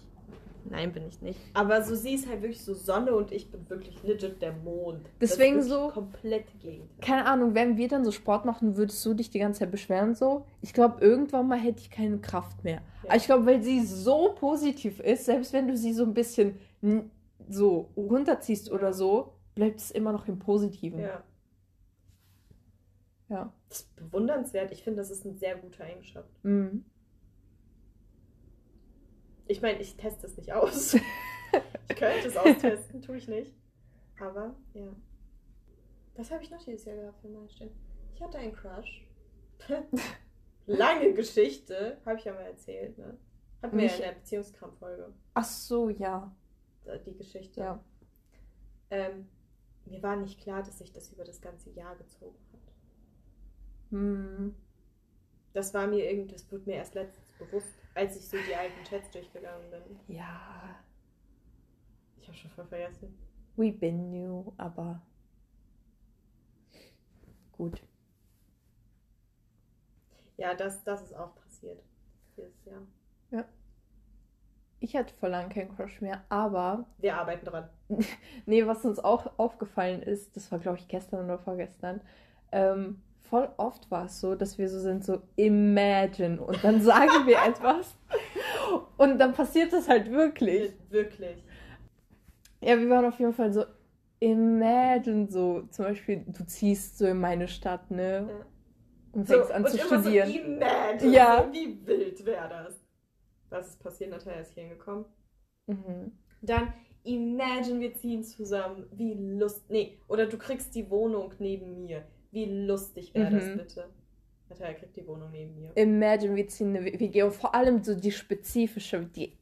Nein, 0.70 0.92
bin 0.92 1.07
ich 1.09 1.22
nicht. 1.22 1.38
Aber 1.54 1.83
so 1.83 1.94
sie 1.94 2.12
ist 2.14 2.28
halt 2.28 2.42
wirklich 2.42 2.62
so 2.62 2.74
Sonne 2.74 3.14
und 3.14 3.33
ich 3.33 3.50
bin 3.50 3.68
wirklich 3.70 4.02
legit 4.02 4.42
der 4.42 4.52
Mond. 4.52 5.00
Deswegen 5.18 5.62
so- 5.62 5.88
komplett 5.88 6.44
Gegenteil. 6.61 6.88
Keine 7.00 7.24
Ahnung, 7.24 7.54
wenn 7.54 7.78
wir 7.78 7.88
dann 7.88 8.04
so 8.04 8.11
Sport 8.12 8.44
machen, 8.44 8.76
würdest 8.76 9.04
du 9.07 9.14
dich 9.14 9.31
die 9.31 9.38
ganze 9.38 9.61
Zeit 9.61 9.70
beschweren 9.70 10.14
so? 10.14 10.44
Ich 10.61 10.74
glaube, 10.74 11.00
irgendwann 11.02 11.48
mal 11.48 11.59
hätte 11.59 11.81
ich 11.81 11.90
keine 11.90 12.18
Kraft 12.18 12.64
mehr. 12.64 12.83
Ja. 13.02 13.09
Aber 13.09 13.16
ich 13.16 13.24
glaube, 13.24 13.46
weil 13.46 13.62
sie 13.62 13.81
so 13.87 14.35
positiv 14.38 15.00
ist, 15.00 15.24
selbst 15.24 15.54
wenn 15.54 15.68
du 15.68 15.76
sie 15.76 15.94
so 15.94 16.02
ein 16.02 16.12
bisschen 16.12 16.59
so 17.48 17.92
runterziehst 17.96 18.70
oder 18.70 18.92
so, 18.92 19.34
bleibt 19.54 19.80
es 19.80 19.90
immer 19.90 20.12
noch 20.12 20.28
im 20.28 20.38
Positiven. 20.38 21.00
Ja. 21.00 21.24
Ja. 23.28 23.52
Das 23.68 23.80
ist 23.80 23.96
bewundernswert. 23.96 24.72
Ich 24.72 24.82
finde, 24.82 25.02
das 25.02 25.11
ist 25.11 25.26
eine 25.26 25.34
sehr 25.34 25.56
gute 25.56 25.82
Eigenschaft. 25.84 26.32
Mhm. 26.42 26.84
Ich 29.46 29.62
meine, 29.62 29.80
ich 29.80 29.96
teste 29.96 30.26
es 30.26 30.37
nicht 30.37 30.52
aus. 30.52 30.94
ich 30.94 31.96
könnte 31.96 32.28
es 32.28 32.37
austesten, 32.37 33.02
tue 33.02 33.16
ich 33.16 33.28
nicht. 33.28 33.54
Aber, 34.20 34.54
ja. 34.74 34.94
Was 36.16 36.30
habe 36.30 36.42
ich 36.42 36.50
noch 36.50 36.62
dieses 36.62 36.84
Jahr 36.84 36.96
gehabt 36.96 37.20
für 37.20 37.28
Meilenstein? 37.28 37.70
Ich 38.14 38.22
hatte 38.22 38.38
einen 38.38 38.52
Crush. 38.52 39.06
Lange 40.66 41.14
Geschichte, 41.14 41.98
habe 42.04 42.18
ich 42.18 42.24
ja 42.24 42.34
mal 42.34 42.42
erzählt, 42.42 42.98
ne? 42.98 43.16
Hatten 43.62 43.76
wir 43.76 43.87
ja 43.87 43.94
in 43.94 44.00
der 44.02 44.12
Beziehungskram-Folge, 44.12 45.12
Ach 45.34 45.44
so, 45.44 45.88
ja. 45.88 46.34
Äh, 46.88 47.01
die 47.05 47.16
Geschichte. 47.16 47.61
Ja. 47.61 47.85
Ähm, 48.90 49.29
mir 49.85 50.03
war 50.03 50.16
nicht 50.16 50.40
klar, 50.40 50.62
dass 50.62 50.79
sich 50.79 50.92
das 50.92 51.12
über 51.12 51.24
das 51.24 51.40
ganze 51.40 51.70
Jahr 51.70 51.96
gezogen 51.96 52.38
hat. 52.53 52.72
Mhm. 53.90 54.55
Das 55.53 55.72
war 55.74 55.87
mir 55.87 56.11
irgendwie, 56.11 56.33
das 56.33 56.51
wurde 56.53 56.64
mir 56.66 56.77
erst 56.77 56.94
letztens 56.94 57.33
bewusst, 57.33 57.74
als 57.94 58.16
ich 58.16 58.29
so 58.29 58.37
die 58.37 58.55
alten 58.55 58.85
Chats 58.85 59.11
durchgegangen 59.11 59.70
bin. 59.70 60.16
Ja. 60.16 60.77
Ich 62.20 62.29
habe 62.29 62.37
schon 62.37 62.51
voll 62.51 62.66
vergessen. 62.66 63.18
We 63.57 63.72
been 63.72 64.11
new, 64.11 64.53
aber 64.57 65.03
gut. 67.53 67.83
Ja, 70.37 70.55
das, 70.55 70.85
das 70.85 71.03
ist 71.03 71.14
auch 71.14 71.35
passiert 71.35 71.83
dieses 72.37 72.64
Jahr. 72.64 72.87
Ja. 73.31 73.48
Ich 74.80 74.96
hatte 74.96 75.12
vor 75.14 75.28
langem 75.28 75.50
keinen 75.50 75.74
Crush 75.74 76.00
mehr, 76.00 76.22
aber. 76.28 76.86
Wir 76.98 77.16
arbeiten 77.16 77.46
dran. 77.46 77.68
nee, 78.46 78.66
was 78.66 78.84
uns 78.84 78.98
auch 78.98 79.38
aufgefallen 79.38 80.02
ist, 80.02 80.36
das 80.36 80.52
war, 80.52 80.58
glaube 80.58 80.78
ich, 80.78 80.88
gestern 80.88 81.24
oder 81.24 81.38
vorgestern. 81.38 82.00
Ähm, 82.52 83.00
voll 83.22 83.48
oft 83.56 83.90
war 83.90 84.06
es 84.06 84.20
so, 84.20 84.34
dass 84.34 84.56
wir 84.56 84.68
so 84.68 84.78
sind, 84.78 85.04
so 85.04 85.20
imagine. 85.36 86.40
Und 86.40 86.62
dann 86.62 86.80
sagen 86.80 87.26
wir 87.26 87.38
etwas. 87.46 87.96
Und 88.96 89.18
dann 89.18 89.32
passiert 89.32 89.72
das 89.72 89.88
halt 89.88 90.10
wirklich. 90.10 90.72
Wirklich. 90.90 91.42
Ja, 92.60 92.78
wir 92.78 92.88
waren 92.88 93.04
auf 93.04 93.18
jeden 93.18 93.32
Fall 93.32 93.52
so 93.52 93.64
imagine 94.20 95.28
so. 95.28 95.62
Zum 95.70 95.86
Beispiel, 95.86 96.24
du 96.26 96.44
ziehst 96.46 96.98
so 96.98 97.06
in 97.06 97.20
meine 97.20 97.48
Stadt, 97.48 97.90
ne? 97.90 98.28
Ja. 98.28 98.46
Und 99.12 99.26
fängst 99.26 99.48
So, 99.48 99.54
an 99.54 99.64
und 99.64 99.70
zu 99.70 99.76
immer 99.78 99.86
studieren. 99.86 100.28
So 100.28 100.38
imagine. 100.38 101.12
Ja. 101.12 101.44
So, 101.44 101.52
wie 101.52 101.86
wild 101.86 102.26
wäre 102.26 102.48
das? 102.48 102.77
Was 103.50 103.68
ist 103.68 103.82
passiert? 103.82 104.11
Natalia 104.11 104.40
ist 104.40 104.52
hier 104.54 104.64
hingekommen. 104.64 105.04
mhm. 105.66 106.12
Dann 106.42 106.72
imagine, 107.04 107.80
wir 107.80 107.94
ziehen 107.94 108.22
zusammen. 108.22 108.87
Wie 108.92 109.14
lust. 109.14 109.68
Nee, 109.70 109.98
oder 110.08 110.26
du 110.26 110.38
kriegst 110.38 110.74
die 110.74 110.88
Wohnung 110.90 111.32
neben 111.38 111.82
mir. 111.84 112.04
Wie 112.30 112.44
lustig 112.44 113.12
wäre 113.14 113.30
das 113.30 113.44
Mhm. 113.46 113.56
bitte? 113.56 113.88
Natalia 114.48 114.74
kriegt 114.74 114.96
die 114.96 115.06
Wohnung 115.06 115.30
neben 115.30 115.54
mir. 115.58 115.70
Imagine, 115.74 116.37
wir 116.37 116.46
ziehen 116.48 116.76
eine 116.76 116.84
WG 116.84 117.22
und 117.22 117.34
vor 117.34 117.54
allem 117.54 117.82
so 117.82 117.94
die 117.94 118.12
spezifische, 118.12 119.00
die 119.04 119.37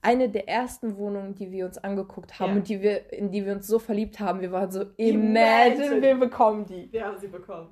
eine 0.00 0.28
der 0.28 0.48
ersten 0.48 0.96
Wohnungen, 0.96 1.34
die 1.36 1.50
wir 1.52 1.64
uns 1.64 1.78
angeguckt 1.78 2.40
haben 2.40 2.50
Ja. 2.50 2.56
und 2.56 2.68
die 2.68 2.82
wir, 2.82 3.12
in 3.12 3.30
die 3.30 3.44
wir 3.46 3.52
uns 3.52 3.68
so 3.68 3.78
verliebt 3.78 4.18
haben, 4.18 4.40
wir 4.40 4.50
waren 4.50 4.70
so, 4.70 4.82
Imagine. 4.96 5.76
imagine, 5.84 6.02
wir 6.02 6.16
bekommen 6.16 6.66
die. 6.66 6.90
Wir 6.92 7.04
haben 7.06 7.18
sie 7.18 7.28
bekommen. 7.28 7.68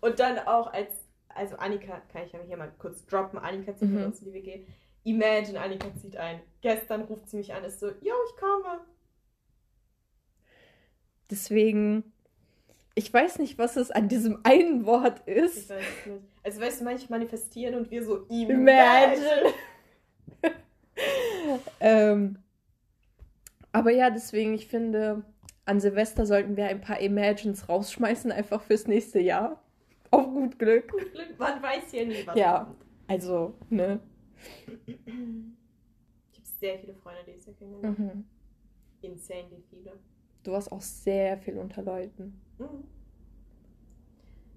Und 0.00 0.20
dann 0.20 0.38
auch 0.38 0.72
als, 0.72 0.90
also 1.36 1.56
Annika, 1.56 2.00
kann 2.12 2.24
ich 2.26 2.32
ja 2.32 2.40
hier 2.46 2.56
mal 2.56 2.72
kurz 2.78 3.04
droppen, 3.06 3.38
Annika 3.38 3.74
zieht 3.76 3.90
mit 3.90 4.00
Mhm. 4.00 4.06
uns 4.06 4.20
in 4.20 4.26
die 4.26 4.32
WG. 4.34 4.66
Imagine, 5.04 5.60
Annika 5.60 5.94
zieht 5.96 6.16
ein. 6.16 6.40
Gestern 6.62 7.02
ruft 7.02 7.28
sie 7.30 7.36
mich 7.36 7.52
an, 7.54 7.62
ist 7.64 7.78
so, 7.80 7.88
yo, 7.88 8.14
ich 8.28 8.36
komme. 8.40 8.80
Deswegen, 11.30 12.12
ich 12.94 13.12
weiß 13.12 13.38
nicht, 13.38 13.58
was 13.58 13.76
es 13.76 13.90
an 13.90 14.08
diesem 14.08 14.40
einen 14.44 14.86
Wort 14.86 15.22
Ich 15.26 15.36
ist. 15.36 15.70
weiß 15.70 15.82
es 16.00 16.06
nicht. 16.06 16.22
Also 16.42 16.60
weißt 16.60 16.80
du, 16.80 16.84
manche 16.84 17.06
manifestieren 17.10 17.74
und 17.74 17.90
wir 17.90 18.04
so, 18.04 18.26
Imagine. 18.28 19.52
ähm, 21.80 22.38
aber 23.72 23.90
ja, 23.90 24.10
deswegen, 24.10 24.54
ich 24.54 24.66
finde, 24.68 25.24
an 25.64 25.80
Silvester 25.80 26.24
sollten 26.26 26.56
wir 26.56 26.66
ein 26.66 26.80
paar 26.80 27.00
Imagines 27.00 27.68
rausschmeißen, 27.68 28.32
einfach 28.32 28.62
fürs 28.62 28.86
nächste 28.86 29.18
Jahr. 29.20 29.62
Auf 30.10 30.26
gut 30.26 30.58
Glück. 30.58 30.88
Glück, 30.88 31.38
man 31.38 31.62
weiß 31.62 31.92
ja 31.92 32.04
nie, 32.04 32.26
was 32.26 32.36
Ja. 32.36 32.64
kommt. 32.64 32.84
Also, 33.08 33.54
ne? 33.70 34.00
Ich 34.86 34.96
habe 35.06 36.46
sehr 36.60 36.78
viele 36.78 36.94
Freunde 36.94 37.20
dieses 37.26 37.46
Jahr 37.46 37.56
kennengelernt. 37.56 37.98
Mhm. 37.98 38.24
Insanely 39.02 39.62
viele. 39.70 39.92
Du 40.42 40.52
warst 40.52 40.70
auch 40.72 40.80
sehr 40.80 41.38
viel 41.38 41.58
unter 41.58 41.82
Leuten. 41.82 42.40
Mhm. 42.58 42.84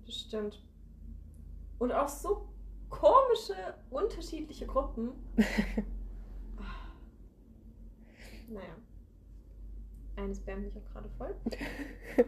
Das 0.05 0.15
stimmt. 0.15 0.63
Und 1.77 1.91
auch 1.91 2.07
so 2.07 2.47
komische, 2.89 3.55
unterschiedliche 3.89 4.65
Gruppen. 4.65 5.12
Ah. 6.57 6.91
naja. 8.49 8.75
Eine 10.17 10.35
spammt 10.35 10.63
mich 10.63 10.75
auch 10.75 10.85
gerade 10.91 11.09
voll. 11.17 11.33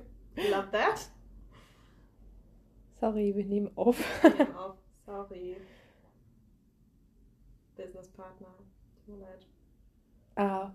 Love 0.49 0.69
that. 0.71 1.11
Sorry, 3.01 3.35
wir 3.35 3.45
nehmen 3.45 3.71
auf. 3.75 3.97
Wir 4.23 4.29
nehmen 4.29 4.55
auf. 4.55 4.77
Sorry. 5.05 5.57
Businesspartner. 7.75 8.53
Tut 9.05 9.15
mir 9.17 9.25
leid. 9.25 9.45
ah, 10.35 10.71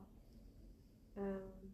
Ähm, 1.16 1.72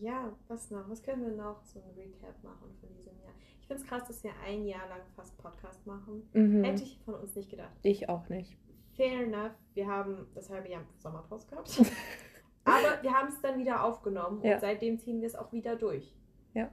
ja, 0.00 0.36
was 0.48 0.70
noch? 0.70 0.88
Was 0.90 1.02
können 1.02 1.22
wir 1.24 1.32
noch 1.36 1.62
so 1.64 1.80
ein 1.80 1.90
Recap 1.96 2.42
machen 2.42 2.74
von 2.80 2.92
diesem 2.96 3.18
Jahr? 3.22 3.32
Ich 3.60 3.66
finde 3.68 3.82
es 3.82 3.88
krass, 3.88 4.06
dass 4.08 4.22
wir 4.24 4.32
ein 4.44 4.66
Jahr 4.66 4.86
lang 4.88 5.00
fast 5.16 5.38
Podcast 5.38 5.86
machen. 5.86 6.28
mhm. 6.32 6.64
Hätte 6.64 6.82
ich 6.82 6.98
von 7.04 7.14
uns 7.14 7.34
nicht 7.36 7.48
gedacht. 7.50 7.72
ich 7.82 8.08
auch 8.08 8.28
nicht. 8.28 8.58
Fair 8.96 9.22
enough. 9.22 9.52
Wir 9.74 9.86
haben 9.86 10.26
das 10.34 10.50
halbe 10.50 10.68
Jahr 10.68 10.82
Sommerpause 10.98 11.46
gehabt. 11.48 11.80
Aber 12.64 13.02
wir 13.02 13.12
haben 13.12 13.28
es 13.28 13.40
dann 13.40 13.58
wieder 13.58 13.84
aufgenommen 13.84 14.42
Ja. 14.42 14.54
und 14.54 14.60
seitdem 14.60 14.98
ziehen 14.98 15.20
wir 15.20 15.28
es 15.28 15.36
auch 15.36 15.52
wieder 15.52 15.76
durch. 15.76 16.12
Ja. 16.54 16.70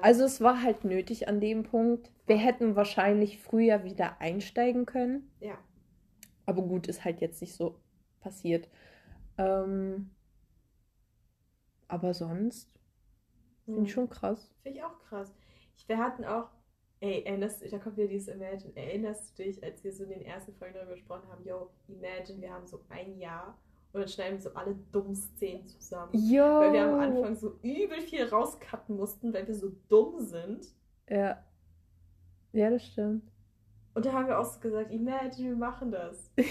Also 0.00 0.24
es 0.24 0.40
war 0.40 0.62
halt 0.62 0.84
nötig 0.84 1.28
an 1.28 1.40
dem 1.40 1.62
Punkt. 1.64 2.10
Wir 2.26 2.36
hätten 2.36 2.76
wahrscheinlich 2.76 3.38
früher 3.38 3.84
wieder 3.84 4.20
einsteigen 4.20 4.86
können. 4.86 5.30
Ja. 5.40 5.58
Aber 6.46 6.62
gut, 6.62 6.86
ist 6.86 7.04
halt 7.04 7.20
jetzt 7.20 7.40
nicht 7.40 7.54
so 7.54 7.80
passiert. 8.20 8.68
Ähm, 9.38 10.10
aber 11.88 12.14
sonst 12.14 12.70
finde 13.64 13.82
ich 13.82 13.88
hm, 13.88 13.94
schon 13.94 14.10
krass. 14.10 14.52
Finde 14.62 14.78
ich 14.78 14.84
auch 14.84 14.98
krass. 15.00 15.34
Ich, 15.76 15.88
wir 15.88 15.98
hatten 15.98 16.24
auch, 16.24 16.50
ey, 17.00 17.22
erinnerst 17.24 17.62
du, 17.62 17.68
da 17.68 17.78
kommt 17.78 17.96
wieder 17.96 18.08
dieses 18.08 18.28
Imagine, 18.28 18.76
erinnerst 18.76 19.38
du 19.38 19.42
dich, 19.42 19.62
als 19.62 19.82
wir 19.84 19.92
so 19.92 20.04
in 20.04 20.10
den 20.10 20.22
ersten 20.22 20.54
Folgen 20.54 20.74
darüber 20.74 20.94
gesprochen 20.94 21.28
haben, 21.28 21.44
yo, 21.44 21.70
Imagine, 21.88 22.40
wir 22.40 22.52
haben 22.52 22.66
so 22.66 22.84
ein 22.88 23.18
Jahr 23.18 23.58
und 23.92 24.00
dann 24.00 24.08
schneiden 24.08 24.34
wir 24.38 24.42
so 24.42 24.54
alle 24.54 24.74
dummen 24.92 25.14
Szenen 25.14 25.66
zusammen. 25.66 26.10
Ja. 26.14 26.60
Weil 26.60 26.72
wir 26.72 26.84
am 26.84 27.00
Anfang 27.00 27.34
so 27.34 27.58
übel 27.62 28.00
viel 28.02 28.24
rauscutten 28.24 28.96
mussten, 28.96 29.32
weil 29.32 29.46
wir 29.46 29.54
so 29.54 29.72
dumm 29.88 30.20
sind. 30.20 30.66
Ja. 31.08 31.42
Ja, 32.52 32.70
das 32.70 32.84
stimmt. 32.84 33.22
Und 33.94 34.06
da 34.06 34.12
haben 34.12 34.28
wir 34.28 34.38
auch 34.38 34.44
so 34.44 34.60
gesagt, 34.60 34.90
Imagine, 34.92 35.50
wir 35.50 35.56
machen 35.56 35.90
das. 35.90 36.30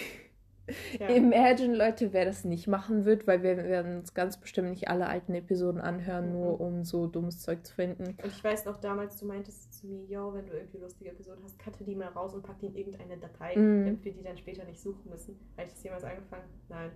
Ja. 0.99 1.07
Imagine, 1.07 1.77
Leute, 1.77 2.11
wer 2.11 2.25
das 2.25 2.43
nicht 2.43 2.67
machen 2.67 3.05
wird, 3.05 3.25
weil 3.25 3.41
wir 3.41 3.55
werden 3.55 3.99
uns 3.99 4.13
ganz 4.13 4.35
bestimmt 4.37 4.69
nicht 4.69 4.89
alle 4.89 5.07
alten 5.07 5.33
Episoden 5.33 5.79
anhören, 5.79 6.25
Mhm. 6.27 6.33
nur 6.33 6.59
um 6.59 6.83
so 6.83 7.07
dummes 7.07 7.39
Zeug 7.39 7.65
zu 7.65 7.73
finden. 7.73 8.03
Und 8.03 8.25
ich 8.25 8.43
weiß 8.43 8.65
noch 8.65 8.75
damals, 8.75 9.15
du 9.15 9.27
meintest 9.27 9.73
zu 9.73 9.87
mir, 9.87 10.03
yo, 10.03 10.33
wenn 10.33 10.45
du 10.45 10.51
irgendwie 10.51 10.79
lustige 10.79 11.11
Episoden 11.11 11.41
hast, 11.45 11.57
cutte 11.57 11.85
die 11.85 11.95
mal 11.95 12.09
raus 12.09 12.33
und 12.33 12.43
pack 12.43 12.59
die 12.59 12.65
in 12.65 12.75
irgendeine 12.75 13.17
Datei, 13.17 13.55
Mhm. 13.55 13.85
damit 13.85 14.03
wir 14.03 14.11
die 14.11 14.23
dann 14.23 14.35
später 14.35 14.65
nicht 14.65 14.81
suchen 14.81 15.09
müssen. 15.09 15.39
Habe 15.55 15.67
ich 15.67 15.73
das 15.73 15.83
jemals 15.83 16.03
angefangen? 16.03 16.43
Nein. 16.67 16.91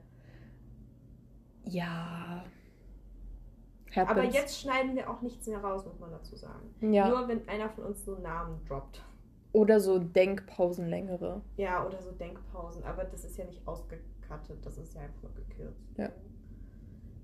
Ja. 1.65 2.43
Aber 3.95 4.09
Happens. 4.09 4.33
jetzt 4.33 4.61
schneiden 4.61 4.95
wir 4.95 5.09
auch 5.09 5.21
nichts 5.21 5.47
mehr 5.47 5.59
raus, 5.59 5.85
muss 5.85 5.99
man 5.99 6.11
dazu 6.11 6.35
sagen. 6.35 6.73
Ja. 6.79 7.09
Nur 7.09 7.27
wenn 7.27 7.47
einer 7.47 7.69
von 7.69 7.85
uns 7.85 8.05
so 8.05 8.15
Namen 8.15 8.63
droppt. 8.67 9.03
Oder 9.53 9.81
so 9.81 9.99
Denkpausen 9.99 10.87
längere. 10.87 11.41
Ja, 11.57 11.85
oder 11.85 12.01
so 12.01 12.11
Denkpausen. 12.11 12.83
Aber 12.85 13.03
das 13.03 13.25
ist 13.25 13.37
ja 13.37 13.43
nicht 13.43 13.67
ausgekattet, 13.67 14.65
das 14.65 14.77
ist 14.77 14.95
ja 14.95 15.01
einfach 15.01 15.23
nur 15.23 15.33
gekürzt. 15.33 15.83
Ja. 15.97 16.09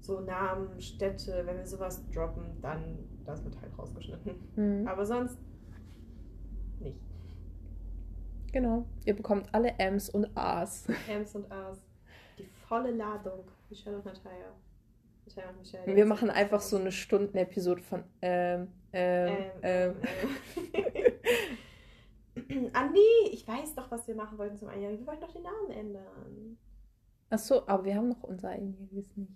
So 0.01 0.19
Namen, 0.19 0.79
Städte, 0.81 1.43
wenn 1.45 1.57
wir 1.57 1.65
sowas 1.65 2.05
droppen, 2.11 2.59
dann 2.61 2.99
das 3.25 3.43
wird 3.43 3.61
halt 3.61 3.77
rausgeschnitten. 3.77 4.33
Mhm. 4.55 4.87
Aber 4.87 5.05
sonst 5.05 5.37
nicht. 6.79 6.99
Genau. 8.51 8.85
Ihr 9.05 9.15
bekommt 9.15 9.53
alle 9.53 9.77
M's 9.77 10.09
und 10.09 10.29
A's. 10.35 10.87
M's 11.09 11.35
und 11.35 11.51
A's. 11.51 11.81
Die 12.37 12.45
volle 12.67 12.91
Ladung. 12.91 13.43
Michelle 13.69 13.97
und 13.97 14.05
Natalia. 14.05 14.53
Natalia 15.25 15.49
und 15.49 15.59
Michelle. 15.59 15.95
Wir 15.95 16.05
machen 16.05 16.29
einfach 16.29 16.61
so 16.61 16.77
eine 16.77 16.91
Stunden-Episode 16.91 17.81
von 17.81 18.03
ähm, 18.21 18.67
ähm, 18.93 19.51
ähm. 19.61 19.95
ähm. 22.43 22.69
ah 22.73 22.89
nee, 22.91 23.29
ich 23.31 23.47
weiß 23.47 23.75
doch, 23.75 23.91
was 23.91 24.07
wir 24.07 24.15
machen 24.15 24.37
wollten 24.37 24.57
zum 24.57 24.69
Einjährigen. 24.69 25.01
Wir 25.01 25.07
wollten 25.07 25.21
doch 25.21 25.33
den 25.33 25.43
Namen 25.43 25.71
ändern. 25.71 26.57
Achso, 27.29 27.63
aber 27.67 27.83
wir 27.83 27.95
haben 27.95 28.09
noch 28.09 28.23
unser 28.23 28.49
einjähriges 28.49 29.15
nicht. 29.17 29.31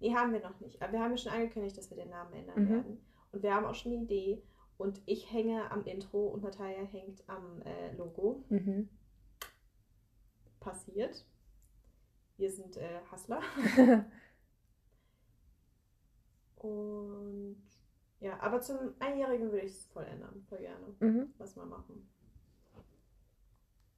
Nee, 0.00 0.14
haben 0.14 0.32
wir 0.32 0.40
noch 0.40 0.58
nicht. 0.60 0.82
Aber 0.82 0.92
wir 0.92 1.00
haben 1.00 1.12
ja 1.12 1.16
schon 1.16 1.32
angekündigt, 1.32 1.78
dass 1.78 1.90
wir 1.90 1.96
den 1.96 2.10
Namen 2.10 2.32
ändern 2.34 2.64
Mhm. 2.64 2.68
werden. 2.68 3.00
Und 3.32 3.42
wir 3.42 3.54
haben 3.54 3.66
auch 3.66 3.74
schon 3.74 3.92
eine 3.92 4.02
Idee. 4.02 4.42
Und 4.78 5.00
ich 5.06 5.32
hänge 5.32 5.70
am 5.70 5.84
Intro 5.84 6.26
und 6.26 6.42
Natalia 6.42 6.82
hängt 6.82 7.26
am 7.28 7.62
äh, 7.62 7.94
Logo. 7.96 8.44
Mhm. 8.50 8.88
Passiert. 10.60 11.24
Wir 12.36 12.50
sind 12.50 12.76
äh, 12.76 13.00
Hustler. 13.10 13.40
Und 16.56 17.62
ja, 18.20 18.38
aber 18.40 18.60
zum 18.60 18.94
Einjährigen 18.98 19.50
würde 19.52 19.66
ich 19.66 19.72
es 19.72 19.86
voll 19.86 20.04
ändern. 20.04 20.44
Voll 20.48 20.58
gerne. 20.58 20.94
mhm. 21.00 21.34
Lass 21.38 21.56
mal 21.56 21.66
machen. 21.66 22.08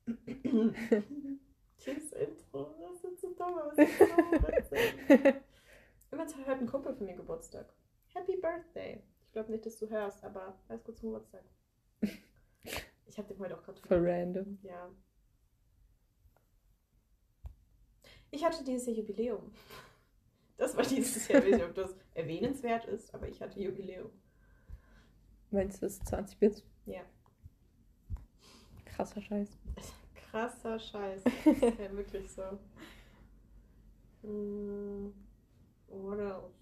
Tschüss, 1.78 2.12
Intro. 2.12 2.74
Das 2.80 3.04
ist 3.04 3.20
so 3.20 3.34
dumm, 3.34 3.58
aber 3.58 3.72
es 3.72 3.78
ist 3.78 3.98
so 3.98 4.04
witzig. 4.06 5.42
Immer 6.10 6.26
hört 6.46 6.60
ein 6.60 6.66
Kumpel 6.66 6.94
von 6.94 7.06
mir 7.06 7.16
Geburtstag. 7.16 7.72
Happy 8.14 8.36
Birthday. 8.36 9.02
Ich 9.26 9.32
glaube 9.32 9.52
nicht, 9.52 9.66
dass 9.66 9.78
du 9.78 9.88
hörst, 9.88 10.24
aber 10.24 10.58
alles 10.68 10.82
gut 10.82 10.96
zum 10.96 11.10
Geburtstag. 11.10 11.44
Ich 13.06 13.18
habe 13.18 13.28
dem 13.28 13.38
heute 13.38 13.56
auch 13.56 13.62
gerade 13.62 13.80
Voll 13.82 14.08
random. 14.08 14.58
Ja. 14.62 14.90
Ich 18.30 18.44
hatte 18.44 18.64
dieses 18.64 18.86
Jahr 18.86 18.96
Jubiläum. 18.96 19.52
Das 20.56 20.76
war 20.76 20.84
dieses 20.84 21.28
Jahr, 21.28 21.38
ich 21.44 21.52
weiß 21.52 21.60
nicht, 21.60 21.68
ob 21.68 21.74
das 21.74 21.94
erwähnenswert 22.14 22.84
ist, 22.86 23.14
aber 23.14 23.28
ich 23.28 23.40
hatte 23.40 23.60
Jubiläum. 23.60 24.10
Meinst 25.50 25.78
du, 25.80 25.86
das 25.86 25.94
ist 25.94 26.06
20 26.06 26.38
Bits? 26.38 26.64
Ja. 26.84 27.02
Krasser 28.84 29.22
Scheiß. 29.22 29.48
Krasser 30.14 30.78
Scheiß. 30.78 31.22
Das 31.44 31.56
ist 31.56 31.78
ja 31.78 31.92
wirklich 31.92 32.30
so. 32.30 32.42
What 35.88 36.18
else? 36.18 36.57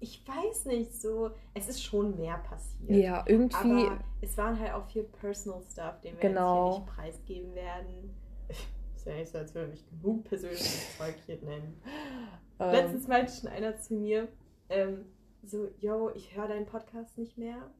Ich 0.00 0.26
weiß 0.26 0.64
nicht 0.66 0.94
so. 0.94 1.30
Es 1.54 1.68
ist 1.68 1.82
schon 1.82 2.16
mehr 2.16 2.38
passiert. 2.38 2.90
Ja, 2.90 3.22
irgendwie. 3.26 3.86
Aber 3.86 3.98
es 4.22 4.36
waren 4.38 4.58
halt 4.58 4.72
auch 4.72 4.86
viel 4.86 5.04
Personal 5.04 5.62
Stuff, 5.70 6.00
den 6.00 6.14
wir 6.14 6.20
Genau. 6.20 6.66
jetzt 6.68 6.74
hier 6.76 6.84
nicht 6.84 6.94
preisgeben 6.96 7.54
werden. 7.54 8.16
Ist 8.96 9.06
ja 9.06 9.14
nicht 9.14 9.30
so, 9.32 9.38
als 9.38 9.54
würde 9.54 9.72
ich 9.72 9.84
genug 9.88 10.24
persönliches 10.24 10.86
Zeug 10.98 11.14
hier 11.26 11.40
nennen. 11.42 11.80
ähm, 12.58 12.70
Letztens 12.70 13.08
meinte 13.08 13.32
schon 13.32 13.48
einer 13.48 13.76
zu 13.78 13.94
mir, 13.94 14.28
ähm, 14.68 15.06
so, 15.42 15.68
yo, 15.78 16.10
ich 16.14 16.36
höre 16.36 16.48
deinen 16.48 16.66
Podcast 16.66 17.16
nicht 17.16 17.38
mehr, 17.38 17.70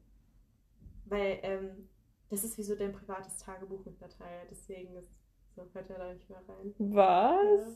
weil 1.05 1.37
ähm, 1.43 1.87
das 2.29 2.43
ist 2.43 2.57
wie 2.57 2.63
so 2.63 2.75
dein 2.75 2.91
privates 2.91 3.37
Tagebuch 3.37 3.85
mit 3.85 4.01
Natalia, 4.01 4.41
deswegen 4.49 4.95
ist, 4.95 5.11
so, 5.55 5.63
hört 5.73 5.89
er 5.91 5.99
da 5.99 6.13
nicht 6.13 6.27
mehr 6.29 6.41
rein. 6.47 6.73
was? 6.79 7.67
Ja. 7.67 7.75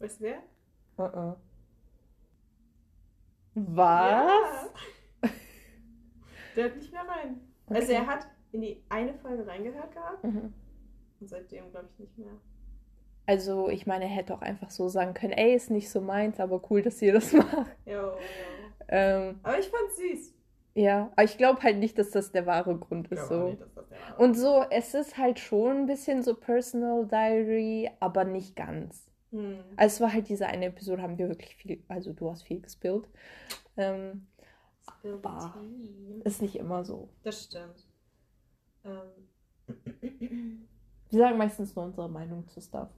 Weißt 0.00 0.20
du 0.20 0.24
wer? 0.24 0.42
Uh-uh. 0.98 1.36
Was? 3.56 4.70
Ja. 5.22 5.30
Der 6.54 6.64
hört 6.64 6.76
nicht 6.76 6.92
mehr 6.92 7.02
rein. 7.08 7.40
Also 7.68 7.92
er 7.92 8.06
hat 8.06 8.26
in 8.52 8.62
die 8.62 8.82
eine 8.88 9.14
Folge 9.14 9.46
reingehört 9.46 9.92
gehabt 9.92 10.24
Mhm. 10.24 10.52
und 11.20 11.28
seitdem 11.28 11.70
glaube 11.70 11.88
ich 11.92 11.98
nicht 11.98 12.18
mehr. 12.18 12.32
Also, 13.28 13.68
ich 13.68 13.86
meine, 13.88 14.04
er 14.04 14.10
hätte 14.10 14.34
auch 14.34 14.40
einfach 14.42 14.70
so 14.70 14.88
sagen 14.88 15.12
können, 15.12 15.32
ey, 15.32 15.52
ist 15.54 15.68
nicht 15.68 15.90
so 15.90 16.00
meins, 16.00 16.38
aber 16.38 16.62
cool, 16.70 16.82
dass 16.82 17.02
ihr 17.02 17.12
das 17.12 17.32
macht. 17.32 17.74
Jo, 17.84 17.92
jo. 17.92 18.16
Ähm, 18.88 19.40
Aber 19.42 19.58
ich 19.58 19.68
fand's 19.68 19.96
süß. 19.96 20.32
ja, 20.74 21.10
aber 21.16 21.24
ich 21.24 21.36
glaube 21.36 21.60
halt 21.62 21.78
nicht, 21.78 21.98
dass 21.98 22.10
das 22.10 22.30
der 22.30 22.46
wahre 22.46 22.78
Grund 22.78 23.08
ist. 23.08 23.26
So. 23.26 23.48
nicht, 23.48 23.60
dass 23.62 23.74
das 23.74 23.88
der 23.88 23.98
war. 23.98 24.20
Und 24.20 24.34
so, 24.34 24.64
es 24.70 24.94
ist 24.94 25.18
halt 25.18 25.40
schon 25.40 25.76
ein 25.78 25.86
bisschen 25.86 26.22
so 26.22 26.34
Personal 26.36 27.04
Diary, 27.08 27.90
aber 27.98 28.22
nicht 28.22 28.54
ganz. 28.54 29.10
Hm. 29.36 29.58
Also 29.76 29.94
es 29.96 30.00
war 30.00 30.12
halt 30.12 30.28
diese 30.28 30.46
eine 30.46 30.66
Episode, 30.66 31.02
haben 31.02 31.18
wir 31.18 31.28
wirklich 31.28 31.56
viel, 31.56 31.82
also 31.88 32.12
du 32.12 32.30
hast 32.30 32.42
viel 32.44 32.60
gespillt. 32.60 33.06
Ähm, 33.76 34.26
tea. 35.02 35.12
ist 36.24 36.40
nicht 36.40 36.56
immer 36.56 36.84
so. 36.84 37.10
Das 37.22 37.44
stimmt. 37.44 37.86
Ähm. 38.84 40.58
Wir 41.10 41.18
sagen 41.18 41.36
meistens 41.36 41.76
nur 41.76 41.84
unsere 41.84 42.08
Meinung 42.08 42.48
zu 42.48 42.60
Stuff. 42.60 42.88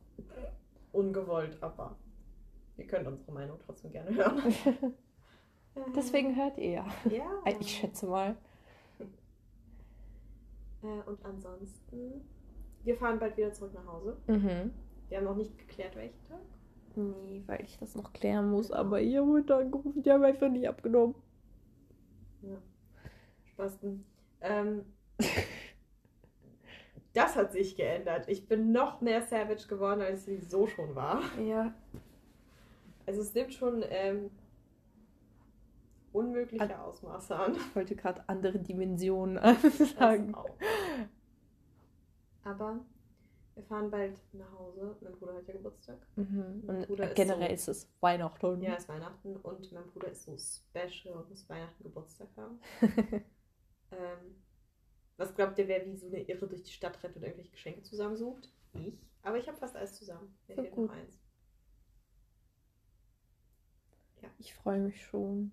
Ungewollt, 0.93 1.61
aber 1.61 1.97
ihr 2.77 2.87
könnt 2.87 3.07
unsere 3.09 3.33
Meinung 3.33 3.59
trotzdem 3.65 3.91
gerne 3.91 4.15
hören. 4.15 4.55
Deswegen 5.97 6.37
hört 6.37 6.57
ihr 6.59 6.71
ja. 6.71 6.87
Ja. 7.11 7.43
Ich 7.61 7.79
schätze 7.79 8.07
mal. 8.07 8.37
Äh, 10.83 11.09
und 11.09 11.25
ansonsten, 11.25 12.29
wir 12.85 12.97
fahren 12.97 13.19
bald 13.19 13.37
wieder 13.37 13.53
zurück 13.53 13.75
nach 13.75 13.87
Hause. 13.87 14.17
Mhm. 14.27 14.73
Wir 15.09 15.19
haben 15.19 15.25
noch 15.25 15.37
nicht 15.37 15.57
geklärt, 15.59 15.97
welchen 15.97 16.23
Tag. 16.25 16.41
Nee, 16.97 17.43
weil 17.47 17.63
ich 17.63 17.79
das 17.79 17.95
noch 17.95 18.13
klären 18.13 18.51
muss, 18.51 18.71
aber 18.71 19.01
ihr 19.01 19.25
wurde 19.25 19.57
angerufen, 19.57 20.03
die 20.03 20.11
haben 20.11 20.25
einfach 20.25 20.49
nicht 20.49 20.69
abgenommen. 20.69 21.15
Spasten. 23.45 24.05
Ähm, 24.41 24.85
das 27.13 27.37
hat 27.37 27.53
sich 27.53 27.77
geändert. 27.77 28.29
Ich 28.29 28.47
bin 28.49 28.73
noch 28.73 29.01
mehr 29.01 29.23
Savage 29.23 29.67
geworden, 29.69 30.01
als 30.01 30.29
ich 30.29 30.49
so 30.49 30.67
schon 30.67 30.95
war. 30.95 31.23
Ja. 31.41 31.75
Also 33.07 33.23
es 33.23 33.35
nimmt 33.35 33.55
schon 33.55 33.85
ähm, 33.89 34.31
unmögliche 36.13 36.81
Ausmaße 36.81 37.35
an. 37.35 37.55
Ich 37.57 37.75
wollte 37.75 37.97
gerade 37.97 38.29
andere 38.29 38.59
Dimensionen 38.59 39.39
sagen. 39.99 40.35
Aber 42.45 42.81
wir 43.59 43.65
fahren 43.65 43.91
bald 43.91 44.21
nach 44.35 44.53
Hause. 44.53 44.97
Mein 45.01 45.13
Bruder 45.15 45.35
hat 45.35 45.49
ja 45.49 45.55
Geburtstag. 45.55 45.99
Mhm. 46.15 46.63
Und 46.67 46.87
Bruder 46.87 47.09
ist 47.09 47.17
generell 47.17 47.49
so- 47.59 47.73
ist 47.73 47.79
es 47.85 47.93
Weihnachten. 48.01 48.63
Ja, 48.63 48.75
es 48.75 48.83
ist 48.85 48.89
Weihnachten 48.89 49.37
und 49.37 49.73
mein 49.73 49.87
Bruder 49.91 50.09
ist 50.09 50.23
so 50.23 50.37
special 50.39 51.17
und 51.17 51.29
muss 51.29 51.49
Weihnachten 51.49 51.83
Geburtstag 51.83 52.29
haben. 52.37 52.61
ähm, 53.91 54.43
was 55.17 55.35
glaubt 55.35 55.59
ihr, 55.59 55.67
wer 55.67 55.85
wie 55.87 55.97
so 55.97 56.07
eine 56.07 56.23
Irre 56.23 56.47
durch 56.47 56.63
die 56.63 56.71
Stadt 56.73 57.03
rennt 57.03 57.17
und 57.17 57.23
irgendwelche 57.25 57.51
Geschenke 57.51 57.83
zusammensucht? 57.83 58.49
Ich. 58.75 58.95
Aber 59.23 59.37
ich 59.39 59.49
habe 59.49 59.59
fast 59.59 59.75
alles 59.75 59.97
zusammen. 59.97 60.39
Mir 60.47 60.55
So 60.55 60.63
fehlt 60.63 60.75
gut. 60.75 60.87
noch 60.89 60.95
eins. 60.97 61.19
Ich 64.39 64.55
freue 64.55 64.79
mich 64.81 65.05
schon. 65.05 65.51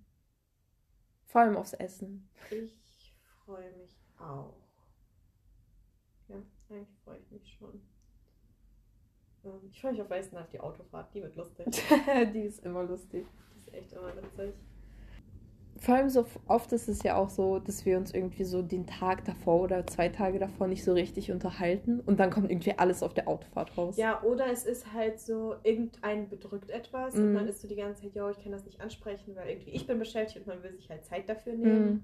Vor 1.26 1.42
allem 1.42 1.58
aufs 1.58 1.74
Essen. 1.74 2.30
Ich 2.52 3.16
freue 3.44 3.72
mich 3.78 3.98
auch. 4.20 4.62
Ja, 6.28 6.36
eigentlich 6.70 6.96
freue 7.04 7.18
ich 7.20 7.32
mich 7.32 7.54
schon. 7.58 7.82
Ähm, 9.46 9.70
ich 9.72 9.80
freue 9.82 9.92
mich 9.92 10.02
auf 10.02 10.10
Weißen 10.10 10.38
auf 10.38 10.50
die 10.50 10.60
Autofahrt. 10.60 11.14
Die 11.14 11.22
wird 11.22 11.36
lustig. 11.36 11.68
Die 12.34 12.42
ist 12.42 12.66
immer 12.66 12.84
lustig. 12.84 13.26
Die 13.54 13.60
ist 13.60 13.74
echt 13.74 13.94
immer 13.94 14.16
witzig. 14.16 14.54
Vor 15.78 15.96
allem 15.96 16.10
so 16.10 16.26
oft 16.48 16.72
ist 16.72 16.88
es 16.88 17.04
ja 17.04 17.18
auch 17.18 17.30
so, 17.30 17.60
dass 17.60 17.86
wir 17.86 17.98
uns 17.98 18.14
irgendwie 18.14 18.46
so 18.46 18.62
den 18.62 18.88
Tag 18.88 19.26
davor 19.26 19.60
oder 19.62 19.86
zwei 19.86 20.08
Tage 20.08 20.40
davor 20.40 20.68
nicht 20.68 20.86
so 20.86 20.94
richtig 20.94 21.34
unterhalten 21.34 22.00
und 22.00 22.18
dann 22.22 22.32
kommt 22.32 22.50
irgendwie 22.50 22.78
alles 22.78 23.04
auf 23.04 23.14
der 23.14 23.28
Autofahrt 23.28 23.78
raus. 23.78 23.98
Ja, 23.98 24.24
oder 24.24 24.48
es 24.50 24.66
ist 24.66 24.94
halt 24.94 25.20
so, 25.20 25.56
irgendein 25.64 26.30
bedrückt 26.30 26.70
etwas 26.70 27.16
und 27.16 27.28
Mhm. 27.28 27.34
man 27.34 27.48
ist 27.50 27.62
so 27.62 27.68
die 27.68 27.76
ganze 27.76 28.04
Zeit, 28.04 28.16
yo, 28.16 28.30
ich 28.30 28.42
kann 28.42 28.54
das 28.54 28.64
nicht 28.64 28.80
ansprechen, 28.80 29.36
weil 29.36 29.50
irgendwie 29.50 29.72
ich 29.72 29.86
bin 29.86 30.00
beschäftigt 30.00 30.38
und 30.38 30.48
man 30.48 30.64
will 30.64 30.74
sich 30.78 30.90
halt 30.90 31.04
Zeit 31.04 31.28
dafür 31.28 31.54
nehmen. 31.54 31.86
Mhm. 31.86 32.04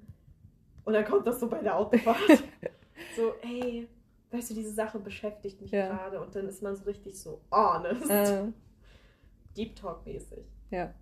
Und 0.84 0.94
dann 0.94 1.06
kommt 1.06 1.26
das 1.26 1.39
so 1.39 1.48
bei 1.48 1.60
der 1.62 1.78
Autofahrt. 1.78 2.18
so, 3.16 3.34
ey, 3.42 3.88
weißt 4.32 4.49
du, 4.51 4.53
diese 4.55 4.71
Sache 4.73 4.99
beschäftigt 4.99 5.61
mich 5.61 5.71
Ja. 5.71 5.88
gerade 5.88 6.21
und 6.21 6.36
dann 6.36 6.47
ist 6.47 6.61
man 6.61 6.75
so 6.75 6.84
richtig 6.86 7.19
so 7.19 7.41
honest. 7.51 8.09
Äh, 8.09 8.43
Deep 9.55 9.75
Talk-mäßig. 9.75 10.45
ja. 10.71 10.93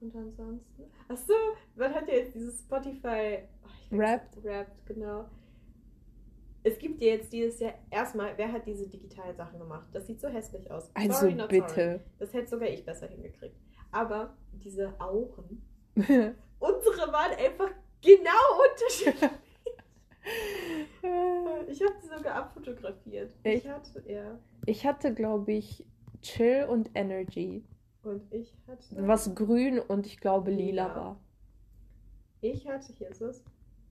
Und 0.00 0.14
ansonsten. 0.16 0.84
Achso, 1.08 1.32
man 1.76 1.94
hat 1.94 2.06
ja 2.08 2.14
jetzt 2.14 2.34
dieses 2.34 2.58
Spotify. 2.60 3.38
Oh, 3.64 3.96
Wrapped. 3.96 4.42
Wrapped, 4.44 4.84
genau. 4.86 5.24
Es 6.62 6.78
gibt 6.78 7.00
ja 7.00 7.08
jetzt 7.08 7.32
dieses 7.32 7.60
Jahr 7.60 7.72
erstmal, 7.90 8.36
wer 8.36 8.52
hat 8.52 8.66
diese 8.66 8.86
digitalen 8.86 9.34
Sachen 9.34 9.58
gemacht? 9.58 9.88
Das 9.92 10.06
sieht 10.06 10.20
so 10.20 10.28
hässlich 10.28 10.70
aus. 10.70 10.90
Also 10.94 11.12
Sorry, 11.20 11.34
not 11.34 11.50
Sorry. 11.50 11.60
bitte. 11.62 12.00
Das 12.18 12.32
hätte 12.34 12.48
sogar 12.50 12.68
ich 12.68 12.84
besser 12.84 13.06
hingekriegt. 13.06 13.56
Aber 13.92 14.36
diese 14.52 14.92
Auren, 15.00 15.62
unsere 15.96 17.12
waren 17.12 17.32
einfach 17.38 17.70
genau 18.02 18.30
unterschiedlich. 18.70 19.30
Ich 21.68 21.82
habe 21.82 21.94
die 22.02 22.06
sogar 22.06 22.34
abfotografiert. 22.34 23.32
Echt? 23.42 23.64
Ich 23.64 23.70
hatte, 23.70 24.04
ja. 24.06 24.38
ich 24.66 24.86
hatte, 24.86 25.14
glaube 25.14 25.52
ich, 25.52 25.84
Chill 26.22 26.66
und 26.68 26.90
Energy. 26.94 27.64
Und 28.02 28.22
ich 28.32 28.54
hatte. 28.66 29.06
Was 29.06 29.34
grün 29.34 29.78
und 29.78 30.06
ich 30.06 30.20
glaube 30.20 30.50
lila 30.50 30.66
Lila. 30.86 30.96
war. 30.96 31.20
Ich 32.42 32.68
hatte, 32.68 32.92
hier 32.92 33.08
ist 33.08 33.22
es. 33.22 33.42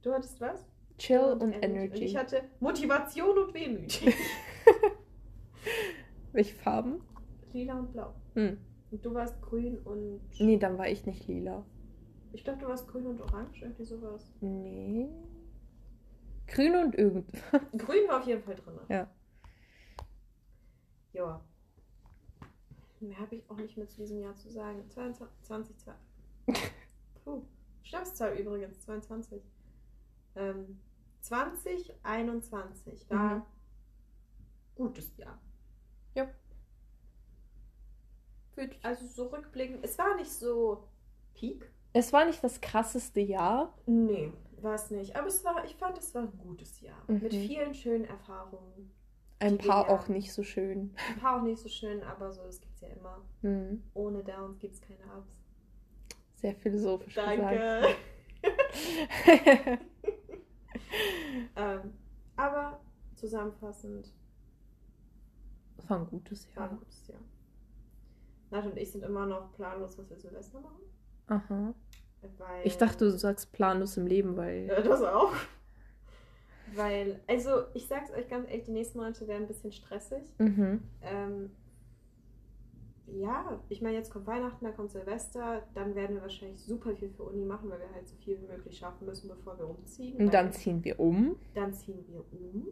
Du 0.01 0.11
hattest 0.13 0.39
was? 0.39 0.65
Chill 0.97 1.19
und, 1.19 1.41
Und 1.41 1.53
Energy. 1.53 2.03
ich 2.03 2.15
hatte 2.15 2.43
Motivation 2.59 3.37
und 3.37 3.53
Wehmütig. 3.53 4.13
Welche 6.31 6.55
Farben? 6.55 7.01
Lila 7.51 7.79
und 7.79 7.91
Blau. 7.91 8.13
Hm. 8.35 8.57
Und 8.91 9.05
du 9.05 9.13
warst 9.13 9.41
grün 9.41 9.79
und. 9.79 10.21
Nee, 10.39 10.57
dann 10.57 10.77
war 10.77 10.87
ich 10.87 11.05
nicht 11.05 11.27
lila. 11.27 11.65
Ich 12.33 12.43
glaube, 12.43 12.59
du 12.59 12.67
warst 12.67 12.87
grün 12.87 13.07
und 13.07 13.21
orange, 13.21 13.61
irgendwie 13.63 13.85
sowas. 13.85 14.31
Nee. 14.41 15.09
Grün 16.47 16.75
und 16.75 16.95
irgend. 16.95 17.31
Grün 17.77 18.07
war 18.07 18.19
auf 18.19 18.25
jeden 18.27 18.43
Fall 18.43 18.55
drin. 18.55 18.79
Ja. 18.89 19.07
Ja. 21.13 21.41
Mehr 22.99 23.19
habe 23.19 23.35
ich 23.35 23.49
auch 23.49 23.57
nicht 23.57 23.75
mehr 23.77 23.87
zu 23.87 23.97
diesem 23.97 24.19
Jahr 24.21 24.35
zu 24.35 24.49
sagen. 24.49 24.89
22, 24.89 25.41
20, 25.43 25.77
2. 25.79 25.93
Puh. 27.23 27.43
Stabszahl 27.83 28.37
übrigens, 28.37 28.79
22. 28.81 29.41
Ähm, 30.35 30.79
2021 31.21 33.09
war 33.09 33.35
Mhm. 33.35 33.43
gutes 34.75 35.15
Jahr. 35.17 35.39
Ja. 36.15 36.29
Also 38.83 39.07
so 39.07 39.27
rückblickend, 39.27 39.83
es 39.83 39.97
war 39.97 40.15
nicht 40.15 40.31
so 40.31 40.87
Peak. 41.33 41.71
Es 41.93 42.13
war 42.13 42.25
nicht 42.25 42.43
das 42.43 42.61
krasseste 42.61 43.19
Jahr. 43.19 43.73
Nee, 43.85 44.31
war 44.63 44.75
es 44.75 44.89
nicht. 44.91 45.15
Aber 45.15 45.27
es 45.27 45.43
war, 45.43 45.63
ich 45.65 45.75
fand, 45.75 45.97
es 45.97 46.13
war 46.15 46.23
ein 46.23 46.37
gutes 46.37 46.81
Jahr. 46.81 47.03
Mhm. 47.07 47.19
Mit 47.21 47.33
vielen 47.33 47.73
schönen 47.73 48.05
Erfahrungen. 48.05 48.91
Ein 49.39 49.57
paar 49.57 49.89
auch 49.89 50.07
nicht 50.07 50.31
so 50.31 50.41
schön. 50.43 50.95
Ein 51.09 51.19
paar 51.19 51.39
auch 51.39 51.43
nicht 51.43 51.59
so 51.61 51.67
schön, 51.67 52.01
aber 52.03 52.31
so, 52.31 52.43
das 52.43 52.61
gibt 52.61 52.75
es 52.75 52.81
ja 52.81 52.87
immer. 52.89 53.21
Hm. 53.41 53.83
Ohne 53.93 54.23
Downs 54.23 54.57
gibt 54.59 54.75
es 54.75 54.81
keine 54.81 55.03
Ups. 55.17 55.33
Sehr 56.35 56.55
philosophisch 56.55 57.13
Danke. 57.13 57.95
ähm, 61.55 61.93
aber 62.35 62.79
zusammenfassend 63.15 64.13
Das 65.77 65.89
war 65.89 65.99
ein 65.99 66.07
gutes 66.07 66.47
war 66.55 66.63
ein 66.65 66.69
Jahr. 66.71 66.79
gutes 66.79 67.07
Jahr. 67.07 67.21
Nat 68.49 68.65
und 68.65 68.77
ich 68.77 68.91
sind 68.91 69.03
immer 69.03 69.25
noch 69.25 69.51
planlos, 69.53 69.97
was 69.97 70.09
wir 70.09 70.17
Silvester 70.17 70.59
machen. 70.59 70.83
Aha. 71.27 71.73
Weil, 72.37 72.65
Ich 72.65 72.77
dachte, 72.77 73.05
du 73.05 73.17
sagst 73.17 73.51
planlos 73.51 73.97
im 73.97 74.07
Leben, 74.07 74.37
weil. 74.37 74.67
Ja, 74.67 74.81
das 74.81 75.01
auch. 75.01 75.33
Weil, 76.75 77.19
also 77.27 77.65
ich 77.73 77.87
sag's 77.87 78.11
euch 78.11 78.27
ganz 78.27 78.47
ehrlich, 78.47 78.65
die 78.65 78.71
nächsten 78.71 78.97
Monate 78.97 79.27
werden 79.27 79.43
ein 79.43 79.47
bisschen 79.47 79.71
stressig. 79.71 80.23
Mhm. 80.39 80.81
Ähm, 81.01 81.51
ja, 83.05 83.59
ich 83.69 83.81
meine, 83.81 83.95
jetzt 83.97 84.11
kommt 84.11 84.25
Weihnachten, 84.27 84.63
dann 84.65 84.75
kommt 84.75 84.91
Silvester, 84.91 85.63
dann 85.75 85.93
werden 85.93 86.15
wir 86.15 86.21
wahrscheinlich 86.23 86.59
super 86.63 86.95
viel 86.95 87.09
für 87.09 87.23
Uni 87.23 87.45
machen, 87.45 87.69
weil 87.69 87.79
wir 87.79 87.93
halt 87.93 88.07
so 88.07 88.15
viel 88.15 88.41
wie 88.41 88.47
möglich 88.47 88.77
schaffen 88.77 89.05
müssen, 89.05 89.27
bevor 89.27 89.57
wir 89.59 89.69
umziehen. 89.69 90.17
Und 90.17 90.33
dann 90.33 90.51
ziehen 90.51 90.83
wir 90.83 90.99
um. 90.99 91.35
dann 91.53 91.73
ziehen 91.73 92.03
wir 92.07 92.23
um. 92.31 92.67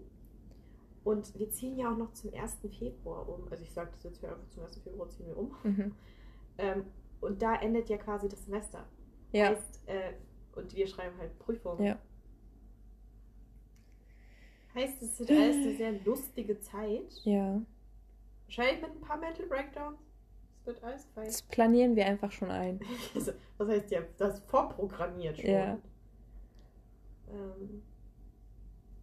Und 1.04 1.38
wir 1.38 1.49
ziehen 1.49 1.78
ja 1.78 1.91
auch 1.91 1.97
noch 1.97 2.14
zum 2.14 2.34
1. 2.34 2.60
Februar 2.78 3.28
um. 3.28 3.47
Also 3.49 3.64
ich 3.64 3.74
sage 3.74 3.89
das 3.91 4.04
jetzt 4.04 4.20
hier 4.20 4.30
einfach 4.30 4.47
zum 4.49 4.64
1. 4.64 4.78
Februar 4.80 5.10
ziehen 5.10 5.28
wir 5.28 5.38
um. 5.38 5.56
Mhm. 5.64 5.91
Ähm, 6.58 6.86
und 7.22 7.41
da 7.41 7.56
endet 7.56 7.89
ja 7.89 7.97
quasi 7.97 8.30
das 8.30 8.45
Semester. 8.45 8.86
Ja. 9.32 9.49
Heißt, 9.49 9.88
äh, 9.88 10.13
und 10.55 10.75
wir 10.75 10.88
schreiben 10.88 11.17
halt 11.17 11.38
Prüfungen. 11.39 11.84
Ja. 11.84 11.97
Heißt, 14.73 15.01
es 15.01 15.19
wird 15.19 15.32
alles 15.32 15.55
eine 15.57 15.75
sehr 15.75 15.91
lustige 16.03 16.59
Zeit. 16.59 17.11
Ja. 17.25 17.61
Wahrscheinlich 18.45 18.82
mit 18.82 18.91
ein 18.91 19.01
paar 19.01 19.17
Mental 19.17 19.45
Breakdowns. 19.47 19.99
Es 20.59 20.65
wird 20.65 20.84
alles 20.84 21.05
fein. 21.13 21.25
Das 21.25 21.41
planieren 21.41 21.95
wir 21.95 22.05
einfach 22.05 22.32
schon 22.32 22.51
ein. 22.51 22.79
Also, 23.15 23.32
Was 23.57 23.67
heißt 23.67 23.91
ja, 23.91 24.01
das 24.17 24.39
vorprogrammiert 24.41 25.38
schon. 25.39 25.49
Ja. 25.49 25.77
Ähm, 27.29 27.84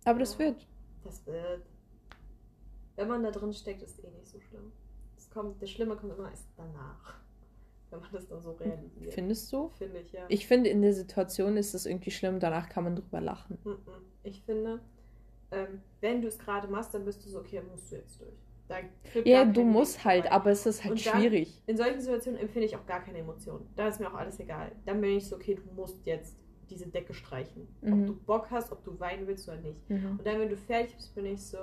Aber 0.05 0.19
das 0.21 0.35
Ja. 0.35 0.39
wird. 0.41 0.67
das 1.05 1.27
wird. 1.27 1.67
Wenn 2.97 3.09
man 3.09 3.23
da 3.23 3.31
drin 3.31 3.53
steckt, 3.53 3.83
ist 3.83 4.03
eh 4.03 4.11
nicht 4.11 4.27
so 4.27 4.41
schlimm. 4.41 4.73
Es 5.17 5.29
kommt, 5.31 5.61
das 5.63 5.71
Schlimme 5.71 5.97
kommt 5.97 6.17
immer 6.17 6.31
erst 6.31 6.49
danach. 6.57 7.18
Wenn 7.91 8.01
man 8.01 8.09
das 8.13 8.29
dann 8.29 8.43
so 8.43 8.53
realisiert. 8.53 9.15
Findest 9.15 9.53
du? 9.53 9.69
Finde 9.71 9.99
ich, 10.01 10.13
ja. 10.13 10.25
Ich 10.29 10.47
finde, 10.47 10.69
in 10.71 10.83
der 10.83 10.93
Situation 10.93 11.57
ist 11.57 11.73
das 11.75 11.87
irgendwie 11.87 12.11
schlimm. 12.11 12.39
Danach 12.41 12.69
kann 12.69 12.85
man 12.85 12.97
drüber 12.97 13.21
lachen. 13.21 13.59
Mhm. 13.65 13.77
Ich 14.25 14.43
finde, 14.43 14.81
ähm, 15.51 15.81
wenn 16.01 16.21
du 16.21 16.29
es 16.29 16.39
gerade 16.39 16.69
machst, 16.69 16.93
dann 16.93 17.05
bist 17.05 17.25
du 17.25 17.31
so, 17.31 17.39
okay, 17.39 17.57
dann 17.57 17.69
musst 17.69 17.91
du 17.91 17.97
jetzt 17.97 18.21
durch. 18.21 18.33
Ja, 19.25 19.47
du 19.47 19.63
musst 19.65 20.05
halt, 20.05 20.25
vorbei. 20.25 20.37
aber 20.37 20.51
es 20.51 20.67
ist 20.67 20.85
halt 20.85 20.93
dann- 21.07 21.15
schwierig. 21.15 21.63
In 21.67 21.79
solchen 21.79 22.01
Situationen 22.03 22.39
empfinde 22.39 22.67
ich 22.67 22.77
auch 22.77 22.85
gar 22.85 23.01
keine 23.03 23.17
Emotionen. 23.19 23.67
Da 23.77 23.89
ist 23.89 23.99
mir 23.99 24.09
auch 24.09 24.15
alles 24.19 24.39
egal. 24.41 24.73
Dann 24.85 25.01
bin 25.01 25.17
ich 25.17 25.27
so, 25.27 25.37
okay, 25.37 25.55
du 25.55 25.63
musst 25.75 26.05
jetzt 26.05 26.37
diese 26.69 26.87
Decke 26.87 27.15
streichen. 27.15 27.67
Ob 27.81 27.89
Mhm. 27.89 28.07
du 28.09 28.15
Bock 28.15 28.51
hast, 28.51 28.71
ob 28.71 28.85
du 28.85 29.01
weinen 29.01 29.27
willst 29.27 29.49
oder 29.49 29.57
nicht. 29.57 29.89
Mhm. 29.89 30.19
Und 30.19 30.27
dann, 30.27 30.39
wenn 30.39 30.51
du 30.51 30.57
fertig 30.59 30.95
bist, 30.97 31.15
bin 31.15 31.25
ich 31.25 31.41
so, 31.43 31.57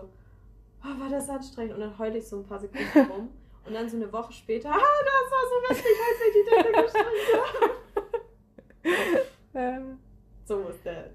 oh, 0.83 0.99
war 0.99 1.09
das 1.11 1.29
anstrengend. 1.29 1.75
Und 1.75 1.81
dann 1.81 1.95
heule 1.99 2.17
ich 2.17 2.25
so 2.27 2.37
ein 2.39 2.43
paar 2.43 2.59
Sekunden 2.59 2.81
rum. 3.11 3.29
Und 3.65 3.73
dann 3.73 3.89
so 3.89 3.97
eine 3.97 4.11
Woche 4.13 4.31
später, 4.31 4.69
ah, 4.69 4.77
das 4.77 5.31
war 5.31 5.43
so 5.49 5.55
lustig, 5.69 5.91
als 6.07 6.21
ich 6.27 6.33
die 6.33 6.45
Decke 6.49 6.71
gestrichen 6.83 7.35
habe. 7.37 9.25
Ähm, 9.55 9.99
So 10.45 10.67
ist 10.69 10.85
der. 10.85 11.09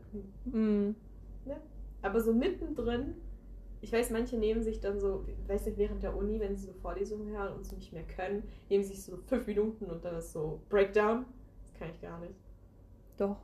mm. 0.47 0.95
Aber 2.03 2.19
so 2.21 2.33
mittendrin, 2.33 3.15
ich 3.83 3.93
weiß, 3.93 4.09
manche 4.11 4.39
nehmen 4.39 4.63
sich 4.63 4.81
dann 4.81 4.99
so, 4.99 5.25
ich 5.29 5.49
weiß 5.49 5.67
nicht, 5.67 5.77
während 5.77 6.03
der 6.03 6.17
Uni, 6.17 6.41
wenn 6.41 6.57
sie 6.57 6.67
so 6.67 6.73
Vorlesungen 6.73 7.29
hören 7.29 7.53
und 7.55 7.65
so 7.67 7.77
nicht 7.77 7.93
mehr 7.93 8.05
können, 8.05 8.43
nehmen 8.71 8.83
sich 8.85 9.03
so 9.03 9.19
fünf 9.27 9.47
Minuten 9.47 9.85
und 9.85 10.03
dann 10.03 10.17
ist 10.17 10.33
so 10.33 10.63
Breakdown. 10.71 11.27
Das 11.71 11.79
kann 11.79 11.91
ich 11.91 12.01
gar 12.01 12.19
nicht. 12.21 12.35
Doch, 13.19 13.37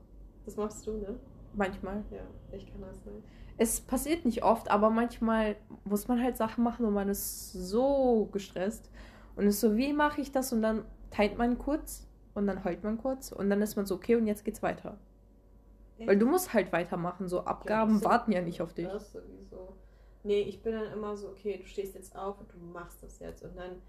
Das 0.47 0.57
machst 0.57 0.87
du, 0.87 0.95
ne? 0.97 1.21
Manchmal. 1.57 2.05
Ja, 2.11 2.27
ich 2.53 2.67
kann 2.71 2.81
das 2.83 3.05
nicht. 3.05 3.25
Es 3.59 3.81
passiert 3.81 4.25
nicht 4.25 4.43
oft, 4.45 4.71
aber 4.71 4.91
manchmal 4.91 5.57
muss 5.85 6.09
man 6.09 6.23
halt 6.23 6.37
Sachen 6.37 6.63
machen 6.65 6.85
und 6.87 6.93
man 6.95 7.09
ist 7.09 7.53
so 7.53 8.29
gestresst. 8.33 8.91
Und 9.35 9.47
ist 9.47 9.61
so, 9.61 9.77
wie 9.77 9.93
mache 9.93 10.21
ich 10.21 10.33
das? 10.33 10.53
Und 10.53 10.63
dann 10.63 10.85
teilt 11.11 11.39
man 11.39 11.59
kurz 11.59 12.07
und 12.35 12.47
dann 12.47 12.65
heult 12.65 12.85
man 12.85 12.99
kurz 12.99 13.33
und 13.33 13.51
dann 13.51 13.63
ist 13.63 13.77
man 13.77 13.87
so, 13.87 13.95
okay, 13.97 14.17
und 14.17 14.27
jetzt 14.27 14.45
geht's 14.45 14.63
weiter. 14.63 14.99
Weil 16.05 16.19
du 16.19 16.27
musst 16.27 16.53
halt 16.55 16.73
weitermachen, 16.73 17.29
so 17.29 17.45
Abgaben 17.45 18.01
Ja, 18.01 18.05
warten 18.05 18.33
ja 18.33 18.41
nicht 18.43 18.63
auf 18.63 18.73
dich. 18.75 18.89
Das 18.89 19.13
sowieso. 19.13 19.77
Nee, 20.23 20.43
ich 20.43 20.63
bin 20.63 20.73
dann 20.73 20.93
immer 20.93 21.17
so, 21.17 21.29
okay, 21.31 21.59
du 21.59 21.65
stehst 21.67 21.95
jetzt 21.95 22.15
auf 22.17 22.39
und 22.41 22.53
du 22.53 22.59
machst 22.59 23.03
das 23.03 23.19
jetzt. 23.21 23.43
Und 23.43 23.57
dann, 23.57 23.83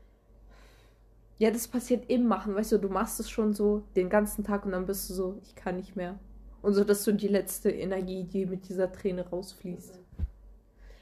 Ja, 1.39 1.49
das 1.51 1.67
passiert 1.67 2.09
im 2.09 2.27
Machen, 2.27 2.53
weißt 2.55 2.73
du, 2.73 2.77
du 2.79 2.89
machst 2.89 3.19
es 3.19 3.29
schon 3.29 3.53
so 3.53 3.83
den 3.95 4.09
ganzen 4.09 4.43
Tag 4.43 4.65
und 4.65 4.71
dann 4.71 4.85
bist 4.85 5.09
du 5.09 5.13
so, 5.13 5.39
ich 5.43 5.55
kann 5.55 5.77
nicht 5.77 5.95
mehr. 5.95 6.19
Und 6.61 6.73
so, 6.73 6.83
das 6.83 6.99
ist 6.99 7.03
so 7.05 7.11
die 7.11 7.27
letzte 7.27 7.69
Energie, 7.71 8.23
die 8.23 8.45
mit 8.45 8.67
dieser 8.67 8.91
Träne 8.91 9.27
rausfließt. 9.27 9.99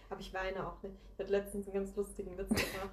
aber 0.10 0.20
ich 0.20 0.34
weine 0.34 0.68
auch 0.68 0.82
nicht. 0.84 0.96
Ich 1.14 1.20
hatte 1.20 1.32
letztens 1.32 1.68
einen 1.68 1.76
ganz 1.76 1.96
lustigen 1.96 2.38
Witz 2.38 2.50
gemacht 2.50 2.90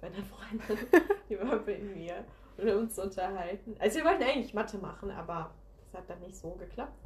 bei 0.00 0.08
einer 0.08 0.24
Freundin, 0.24 0.86
die 1.28 1.38
war 1.38 1.58
bei 1.58 1.78
mir 1.78 2.24
und 2.56 2.64
wir 2.64 2.76
uns 2.78 2.98
unterhalten. 2.98 3.76
Also 3.78 3.98
wir 3.98 4.04
wollten 4.04 4.22
eigentlich 4.22 4.54
Mathe 4.54 4.78
machen, 4.78 5.10
aber 5.10 5.54
das 5.84 6.00
hat 6.00 6.10
dann 6.10 6.20
nicht 6.20 6.36
so 6.36 6.50
geklappt. 6.52 6.98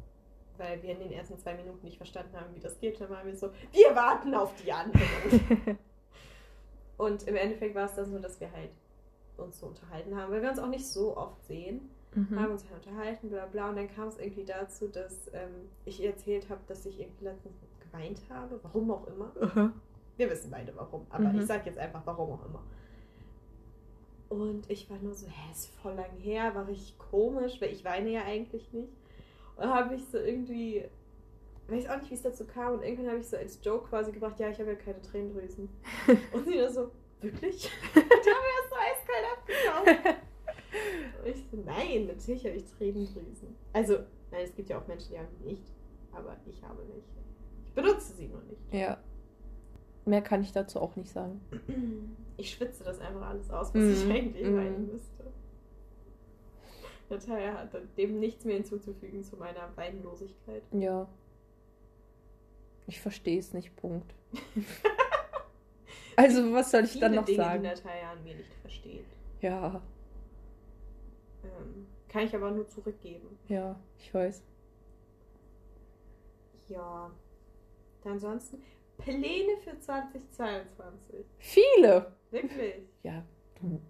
Weil 0.57 0.81
wir 0.83 0.91
in 0.91 1.01
den 1.01 1.11
ersten 1.13 1.37
zwei 1.39 1.55
Minuten 1.55 1.85
nicht 1.85 1.97
verstanden 1.97 2.37
haben, 2.37 2.55
wie 2.55 2.61
das 2.61 2.79
geht. 2.79 3.01
Dann 3.01 3.11
waren 3.11 3.27
wir 3.27 3.37
so, 3.37 3.51
wir 3.73 3.97
warten 3.97 4.35
auf 4.35 4.55
die 4.63 4.71
anderen. 4.73 5.03
Und 6.97 7.25
im 7.25 7.35
Endeffekt 7.35 7.75
war 7.75 7.87
es 7.87 7.95
dann 7.95 8.09
so, 8.09 8.21
dass 8.21 8.39
wir 8.41 8.53
halt 8.53 8.71
uns 9.37 9.59
so 9.59 9.67
unterhalten 9.67 10.17
haben, 10.17 10.33
weil 10.33 10.43
wir 10.43 10.51
uns 10.51 10.61
auch 10.61 10.69
nicht 10.69 10.87
so 10.87 11.17
oft 11.17 11.45
sehen. 11.47 11.91
Haben 12.15 12.29
Mhm. 12.31 12.51
uns 12.53 12.65
halt 12.71 12.87
unterhalten, 12.87 13.29
bla 13.31 13.47
bla. 13.47 13.69
Und 13.71 13.77
dann 13.77 13.89
kam 13.95 14.09
es 14.09 14.19
irgendwie 14.19 14.45
dazu, 14.45 14.89
dass 14.89 15.29
ähm, 15.33 15.69
ich 15.85 16.01
ihr 16.03 16.11
erzählt 16.11 16.49
habe, 16.51 16.61
dass 16.67 16.87
ich 16.87 17.01
irgendwie 17.01 17.25
letztens 17.25 17.55
geweint 17.81 18.21
habe. 18.31 18.59
Warum 18.63 18.91
auch 18.91 19.07
immer. 19.09 19.73
Wir 20.17 20.31
wissen 20.31 20.51
beide 20.51 20.75
warum. 20.77 21.07
Aber 21.11 21.25
Mhm. 21.31 21.41
ich 21.41 21.47
sag 21.47 21.67
jetzt 21.67 21.79
einfach, 21.79 22.03
warum 22.05 22.33
auch 22.33 22.45
immer. 22.47 22.63
Und 24.29 24.69
ich 24.71 24.89
war 24.91 24.99
nur 24.99 25.15
so, 25.15 25.27
hä, 25.27 25.51
ist 25.53 25.69
voll 25.83 25.95
lang 25.95 26.11
her, 26.19 26.55
war 26.55 26.67
richtig 26.67 26.99
komisch, 26.99 27.61
weil 27.61 27.73
ich 27.73 27.85
weine 27.85 28.11
ja 28.11 28.23
eigentlich 28.25 28.73
nicht. 28.73 28.93
Und 29.57 29.65
dann 29.65 29.75
habe 29.75 29.95
ich 29.95 30.05
so 30.07 30.19
irgendwie, 30.19 30.85
weiß 31.69 31.89
auch 31.89 31.99
nicht, 31.99 32.11
wie 32.11 32.15
es 32.15 32.23
dazu 32.23 32.45
kam. 32.45 32.75
Und 32.75 32.83
irgendwann 32.83 33.09
habe 33.11 33.19
ich 33.21 33.29
so 33.29 33.37
als 33.37 33.59
Joke 33.63 33.89
quasi 33.89 34.11
gebracht, 34.13 34.39
ja, 34.41 34.49
ich 34.49 34.59
habe 34.59 34.71
ja 34.71 34.77
keine 34.77 35.01
Tränendrüsen. 35.03 35.69
Und 36.33 36.45
sie 36.47 36.57
nur 36.59 36.71
so, 36.71 36.91
wirklich? 37.21 37.71
Die 37.95 38.01
haben 38.01 38.07
mir 38.07 38.61
das 38.61 38.71
so 38.71 38.77
eiskalt 38.77 39.27
abgekauft. 39.93 40.17
Ich 41.25 41.45
so, 41.51 41.57
nein, 41.65 42.07
natürlich 42.07 42.45
habe 42.47 42.57
ich 42.57 42.65
Tränendrüsen. 42.65 43.55
Also, 43.73 43.95
nein, 44.31 44.43
es 44.45 44.55
gibt 44.55 44.69
ja 44.69 44.79
auch 44.79 44.87
Menschen, 44.87 45.11
die 45.13 45.19
haben 45.19 45.29
die 45.41 45.51
nicht. 45.53 45.63
Aber 46.13 46.37
ich 46.47 46.63
habe 46.63 46.83
nicht. 46.85 47.09
Ich 47.67 47.73
benutze 47.73 48.13
sie 48.15 48.29
nur 48.29 48.43
nicht. 48.43 48.73
Ja. 48.73 48.99
Mehr 50.07 50.23
kann 50.23 50.43
ich 50.43 50.53
dazu 50.53 50.81
auch 50.81 50.97
nicht 50.97 51.11
sagen. 51.11 51.41
Ich 52.37 52.51
schwitze 52.51 52.83
das 52.83 52.99
einfach 52.99 53.29
alles 53.29 53.49
aus, 53.49 53.69
was 53.69 53.75
Mhm, 53.75 53.91
ich 53.93 54.11
eigentlich 54.11 54.45
mhm. 54.45 54.57
weinen 54.57 54.93
müsste. 54.93 55.25
Natalia 57.09 57.55
hat 57.55 57.71
dem 57.97 58.19
nichts 58.19 58.45
mehr 58.45 58.57
hinzuzufügen 58.57 59.23
zu 59.23 59.37
meiner 59.37 59.69
Weinlosigkeit. 59.77 60.65
Ja. 60.73 61.07
Ich 62.89 63.01
verstehe 63.01 63.39
es 63.39 63.53
nicht, 63.55 63.77
Punkt. 63.77 64.13
also, 66.17 66.53
was 66.53 66.73
soll 66.73 66.85
ich 66.85 66.99
dann 66.99 67.15
noch 67.15 67.25
Dinge, 67.25 67.37
sagen? 67.43 67.63
die 67.63 67.69
Natalia 67.69 68.11
an 68.11 68.25
mir 68.25 68.35
nicht 68.35 68.53
versteht. 68.63 69.07
Ja, 69.41 69.81
kann 72.09 72.25
ich 72.25 72.35
aber 72.35 72.51
nur 72.51 72.69
zurückgeben. 72.69 73.39
ja, 73.49 73.79
ich 73.99 74.13
weiß. 74.15 74.43
Ja. 76.69 77.11
Ansonsten 78.05 78.63
Pläne 78.99 79.57
für 79.63 79.79
2022. 79.79 81.25
Viele! 81.39 82.13
Wirklich. 82.31 82.83
Ja, 83.03 83.25
du. 83.61 83.81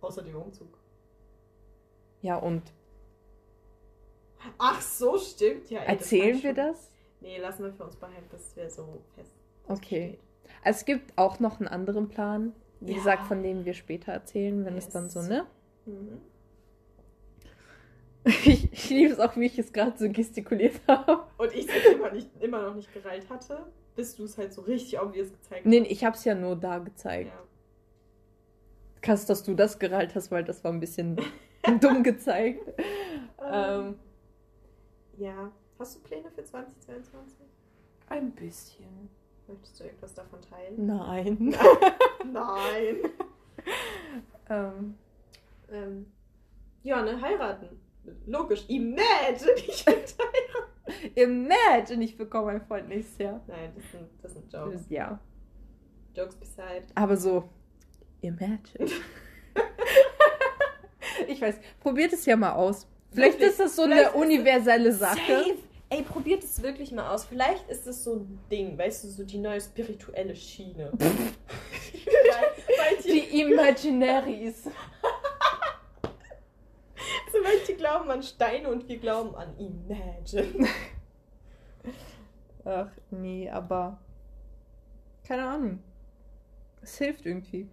Außer 0.00 0.22
dem 0.22 0.36
Umzug. 0.36 0.78
Ja, 2.22 2.36
und 2.36 2.62
Ach 4.56 4.80
so, 4.80 5.18
stimmt 5.18 5.68
ja. 5.70 5.80
ey, 5.80 5.96
das 5.96 6.12
erzählen 6.12 6.42
wir 6.42 6.54
das? 6.54 6.90
Nee, 7.20 7.38
lassen 7.38 7.64
wir 7.64 7.72
für 7.72 7.84
uns 7.84 7.96
behalten, 7.96 8.28
bis 8.30 8.54
wir 8.56 8.70
so 8.70 9.02
fest. 9.16 9.32
Okay. 9.66 10.18
steht. 10.18 10.20
Es 10.64 10.84
gibt 10.84 11.16
auch 11.18 11.40
noch 11.40 11.58
einen 11.58 11.68
anderen 11.68 12.08
Plan, 12.08 12.54
wie 12.80 12.92
Ja. 12.92 12.98
gesagt, 12.98 13.26
von 13.26 13.42
dem 13.42 13.64
wir 13.64 13.74
später 13.74 14.12
erzählen, 14.12 14.64
wenn 14.64 14.76
es 14.76 14.88
dann 14.88 15.08
so, 15.10 15.18
Yes. 15.20 15.28
ne? 15.28 15.46
Mhm. 15.88 16.20
Ich, 18.24 18.72
ich 18.72 18.90
liebe 18.90 19.12
es 19.12 19.18
auch, 19.20 19.36
wie 19.36 19.46
ich 19.46 19.58
es 19.58 19.72
gerade 19.72 19.96
so 19.96 20.10
gestikuliert 20.10 20.80
habe. 20.86 21.24
Und 21.38 21.54
ich 21.54 21.66
es 21.68 21.94
immer, 21.94 22.10
nicht, 22.10 22.28
immer 22.40 22.62
noch 22.62 22.74
nicht 22.74 22.92
gereilt 22.92 23.28
hatte, 23.30 23.64
bis 23.96 24.16
du 24.16 24.24
es 24.24 24.36
halt 24.36 24.52
so 24.52 24.60
richtig 24.62 25.00
obvious 25.00 25.30
gezeigt 25.32 25.64
Nee, 25.64 25.80
hast. 25.80 25.90
ich 25.90 26.04
habe 26.04 26.16
es 26.16 26.24
ja 26.24 26.34
nur 26.34 26.56
da 26.56 26.78
gezeigt. 26.78 27.30
Ja. 27.30 27.42
Krass, 29.00 29.24
dass 29.26 29.44
du 29.44 29.54
das 29.54 29.78
gereilt 29.78 30.14
hast, 30.14 30.30
weil 30.30 30.44
das 30.44 30.62
war 30.62 30.72
ein 30.72 30.80
bisschen 30.80 31.16
dumm 31.80 32.02
gezeigt. 32.02 32.60
Ähm, 33.40 33.52
Ähm, 33.52 33.94
ja. 35.16 35.52
Hast 35.78 35.96
du 35.96 36.00
Pläne 36.00 36.28
für 36.30 36.44
2022? 36.44 37.46
ein 38.08 38.32
bisschen. 38.32 39.08
Möchtest 39.46 39.78
du 39.80 39.84
irgendwas 39.84 40.12
davon 40.12 40.40
teilen? 40.42 40.86
Nein. 40.86 41.54
Nein. 42.32 42.96
ähm, 44.50 44.94
ähm, 45.70 46.06
ja, 46.82 47.02
ne, 47.02 47.20
heiraten. 47.20 47.68
Logisch. 48.26 48.64
Imagine, 48.68 49.52
ich 49.56 49.86
will 49.86 49.94
heiraten. 49.94 51.12
imagine, 51.14 52.04
ich 52.04 52.16
bekomme 52.16 52.52
einen 52.52 52.62
Freund 52.62 52.88
nächstes 52.88 53.18
Jahr. 53.18 53.40
Nein, 53.46 53.72
das 53.74 53.84
sind, 53.90 54.08
das 54.22 54.32
sind 54.32 54.52
Jokes. 54.52 54.86
Ja. 54.88 55.20
Jokes 56.14 56.36
beside. 56.36 56.86
Aber 56.94 57.16
so, 57.16 57.48
imagine. 58.20 58.60
ich 61.28 61.40
weiß, 61.40 61.58
probiert 61.80 62.12
es 62.12 62.24
ja 62.26 62.36
mal 62.36 62.52
aus. 62.52 62.86
Vielleicht 63.12 63.34
Wirklich, 63.34 63.50
ist 63.50 63.60
das 63.60 63.76
so 63.76 63.84
vielleicht 63.84 64.14
eine 64.14 64.24
universelle 64.24 64.92
Sache. 64.92 65.16
Safe. 65.16 65.58
Ey, 65.90 66.02
probiert 66.02 66.44
es 66.44 66.62
wirklich 66.62 66.92
mal 66.92 67.14
aus. 67.14 67.24
Vielleicht 67.24 67.68
ist 67.70 67.86
es 67.86 68.04
so 68.04 68.16
ein 68.16 68.38
Ding, 68.50 68.76
weißt 68.76 69.04
du, 69.04 69.08
so 69.08 69.24
die 69.24 69.38
neue 69.38 69.60
spirituelle 69.60 70.36
Schiene. 70.36 70.92
Weil 70.98 73.02
die 73.02 73.40
Imaginaries. 73.40 74.64
Manche 77.48 77.74
glauben 77.76 78.10
an 78.10 78.22
Steine 78.22 78.68
und 78.68 78.88
wir 78.88 78.98
glauben 78.98 79.34
an 79.34 79.56
Imagine. 79.58 80.68
Ach, 82.64 82.90
nee, 83.10 83.48
aber. 83.48 83.98
Keine 85.24 85.48
Ahnung. 85.48 85.82
Es 86.82 86.98
hilft 86.98 87.26
irgendwie. 87.26 87.68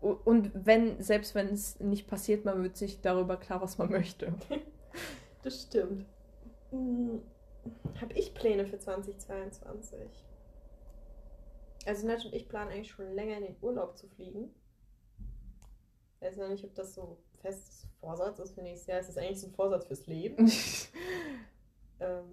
Und 0.00 0.52
wenn, 0.54 1.02
selbst 1.02 1.34
wenn 1.34 1.48
es 1.48 1.80
nicht 1.80 2.06
passiert, 2.06 2.44
man 2.44 2.62
wird 2.62 2.76
sich 2.76 3.00
darüber 3.00 3.36
klar, 3.36 3.60
was 3.60 3.78
man 3.78 3.90
möchte. 3.90 4.32
Das 5.42 5.62
stimmt. 5.62 6.04
Hm, 6.70 7.22
Hab 8.00 8.16
ich 8.16 8.34
Pläne 8.34 8.66
für 8.66 8.80
2022? 8.80 10.00
Also 11.84 12.06
Nat 12.08 12.24
und 12.24 12.34
ich 12.34 12.48
planen 12.48 12.72
eigentlich 12.72 12.90
schon 12.90 13.12
länger 13.14 13.36
in 13.36 13.44
den 13.44 13.56
Urlaub 13.60 13.96
zu 13.96 14.08
fliegen. 14.08 14.52
Ich 16.16 16.26
weiß 16.26 16.38
noch 16.38 16.48
nicht, 16.48 16.64
ob 16.64 16.74
das 16.74 16.94
so 16.94 17.18
festes 17.36 17.86
Vorsatz 18.00 18.38
ist 18.38 18.54
für 18.54 18.62
nächstes 18.62 18.86
Jahr. 18.86 19.00
Es 19.00 19.08
ist 19.08 19.18
eigentlich 19.18 19.40
so 19.40 19.48
ein 19.48 19.52
Vorsatz 19.52 19.86
fürs 19.86 20.06
Leben. 20.06 20.50
Ähm, 21.98 22.24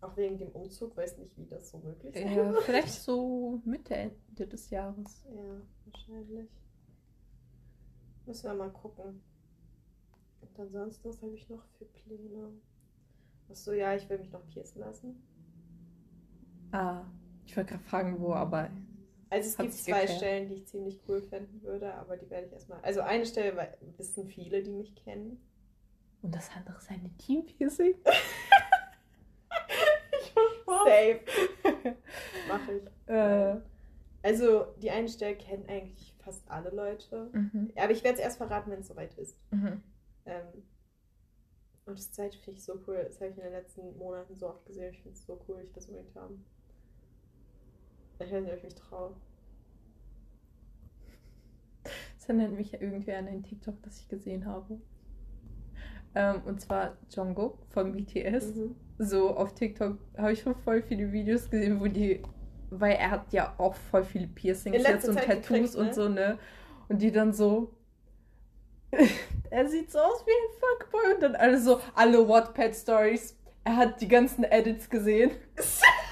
auch 0.00 0.16
wegen 0.16 0.38
dem 0.38 0.50
Umzug, 0.50 0.96
weiß 0.96 1.18
nicht, 1.18 1.36
wie 1.36 1.46
das 1.46 1.70
so 1.70 1.78
möglich 1.78 2.14
ist. 2.14 2.36
ja, 2.36 2.52
vielleicht 2.60 2.92
so 3.02 3.60
Mitte 3.64 3.96
Ende 3.96 4.46
des 4.46 4.70
Jahres. 4.70 5.24
Ja, 5.28 5.60
wahrscheinlich. 5.86 6.48
Müssen 8.26 8.44
wir 8.44 8.54
mal 8.54 8.70
gucken. 8.70 9.20
Und 10.40 10.60
ansonsten, 10.60 11.08
was 11.08 11.20
habe 11.20 11.34
ich 11.34 11.48
noch 11.48 11.64
für 11.78 11.84
Pläne? 11.86 12.52
Achso, 13.50 13.72
ja, 13.72 13.94
ich 13.96 14.08
will 14.08 14.18
mich 14.18 14.30
noch 14.30 14.46
piercen 14.46 14.80
lassen. 14.80 15.20
Ah, 16.70 17.04
ich 17.46 17.56
wollte 17.56 17.70
gerade 17.72 17.84
fragen, 17.84 18.20
wo, 18.20 18.34
aber. 18.34 18.70
Also 19.30 19.48
es 19.48 19.58
Hat 19.58 19.66
gibt 19.66 19.74
zwei 19.78 20.00
geklärt. 20.00 20.16
Stellen, 20.18 20.48
die 20.48 20.54
ich 20.54 20.66
ziemlich 20.66 21.00
cool 21.08 21.20
finden 21.22 21.62
würde, 21.62 21.92
aber 21.94 22.16
die 22.16 22.28
werde 22.30 22.46
ich 22.46 22.52
erstmal. 22.52 22.80
Also 22.80 23.00
eine 23.02 23.26
Stelle 23.26 23.56
weil- 23.56 23.76
wissen 23.96 24.26
viele, 24.26 24.62
die 24.62 24.72
mich 24.72 24.94
kennen. 24.96 25.40
Und 26.22 26.34
das 26.34 26.50
andere 26.56 26.76
ist 26.78 26.90
eine 26.90 27.10
Team-Piercing? 27.18 27.94
Safe. 30.66 31.20
Mache 32.48 32.72
ich. 32.72 32.82
Äh, 33.12 33.56
Also 34.22 34.66
die 34.82 34.90
eine 34.90 35.08
Stelle 35.08 35.36
kennen 35.36 35.64
eigentlich 35.68 36.14
fast 36.18 36.48
alle 36.50 36.70
Leute. 36.70 37.30
mhm, 37.32 37.72
Aber 37.76 37.90
ich 37.92 38.02
werde 38.04 38.18
es 38.18 38.24
erst 38.24 38.38
verraten, 38.38 38.70
wenn 38.70 38.80
es 38.80 38.88
soweit 38.88 39.14
ist. 39.18 39.36
mhm. 39.50 39.82
Ähm, 40.26 40.46
und 41.86 41.98
das 41.98 42.12
zweite 42.12 42.36
finde 42.38 42.58
ich 42.58 42.64
so 42.64 42.78
cool. 42.86 43.02
Das 43.06 43.18
habe 43.20 43.30
ich 43.30 43.36
in 43.38 43.44
den 43.44 43.52
letzten 43.52 43.96
Monaten 43.96 44.34
so 44.36 44.48
oft 44.48 44.66
gesehen. 44.66 44.92
Ich 44.92 45.00
finde 45.00 45.16
es 45.16 45.24
so 45.24 45.40
cool, 45.48 45.62
ich 45.64 45.72
das 45.72 45.86
unbedingt 45.86 46.14
haben. 46.16 46.44
Ich 48.18 48.32
weiß 48.32 48.42
nicht, 48.42 48.52
ob 48.52 48.58
ich 48.58 48.64
mich 48.64 48.74
traue. 48.74 49.14
Das 51.84 52.28
erinnert 52.28 52.52
mich 52.52 52.72
ja 52.72 52.80
irgendwie 52.80 53.12
an 53.12 53.28
ein 53.28 53.42
TikTok, 53.42 53.80
das 53.82 54.00
ich 54.00 54.08
gesehen 54.08 54.44
habe. 54.44 54.80
Ähm, 56.14 56.42
und 56.46 56.60
zwar 56.60 56.96
Jungkook 57.10 57.58
von 57.70 57.92
BTS. 57.92 58.56
Mhm. 58.56 58.74
So 58.98 59.36
auf 59.36 59.54
TikTok 59.54 59.98
habe 60.16 60.32
ich 60.32 60.40
schon 60.40 60.56
voll 60.56 60.82
viele 60.82 61.12
Videos 61.12 61.48
gesehen, 61.48 61.80
wo 61.80 61.86
die, 61.86 62.22
weil 62.70 62.96
er 62.96 63.12
hat 63.12 63.32
ja 63.32 63.54
auch 63.58 63.74
voll 63.74 64.02
viele 64.02 64.26
Piercings 64.26 64.82
jetzt 64.82 65.08
und 65.08 65.14
Zeit 65.14 65.26
Tattoos 65.26 65.48
gekriegt, 65.48 65.74
ne? 65.74 65.80
und 65.80 65.94
so, 65.94 66.08
ne? 66.08 66.38
Und 66.88 67.02
die 67.02 67.12
dann 67.12 67.32
so, 67.32 67.72
er 69.50 69.68
sieht 69.68 69.92
so 69.92 69.98
aus 70.00 70.24
wie 70.26 70.30
ein 70.30 70.58
Fuckboy 70.58 71.14
und 71.14 71.22
dann 71.22 71.36
alle 71.36 71.60
so, 71.60 71.80
alle 71.94 72.28
Wattpad-Stories. 72.28 73.36
Er 73.62 73.76
hat 73.76 74.00
die 74.00 74.08
ganzen 74.08 74.44
Edits 74.44 74.90
gesehen. 74.90 75.30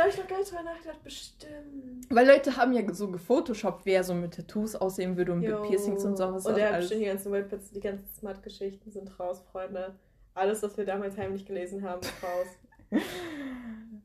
Da 0.00 0.04
habe 0.04 0.14
ich 0.14 0.18
noch 0.18 0.28
gar 0.28 0.38
nicht 0.38 0.50
drüber 0.50 0.62
nachgedacht. 0.62 1.04
Bestimmt. 1.04 2.06
Weil 2.08 2.26
Leute 2.26 2.56
haben 2.56 2.72
ja 2.72 2.94
so 2.94 3.10
gefotoshoppt, 3.10 3.84
wer 3.84 4.02
so 4.02 4.14
mit 4.14 4.32
Tattoos 4.32 4.74
aussehen 4.74 5.18
würde 5.18 5.32
und 5.32 5.40
mit. 5.40 5.62
Piercings 5.64 6.06
und 6.06 6.16
sowas. 6.16 6.46
Und 6.46 6.56
er 6.56 6.72
hat 6.72 6.80
bestimmt 6.80 7.02
die 7.02 7.04
ganzen 7.04 7.32
Webpads, 7.32 7.70
die 7.70 7.80
ganzen 7.80 8.08
Smart-Geschichten 8.18 8.90
sind 8.90 9.20
raus, 9.20 9.42
Freunde. 9.52 9.94
Alles, 10.32 10.62
was 10.62 10.78
wir 10.78 10.86
damals 10.86 11.18
heimlich 11.18 11.44
gelesen 11.44 11.82
haben, 11.82 12.00
ist 12.00 12.14
raus. 12.22 12.46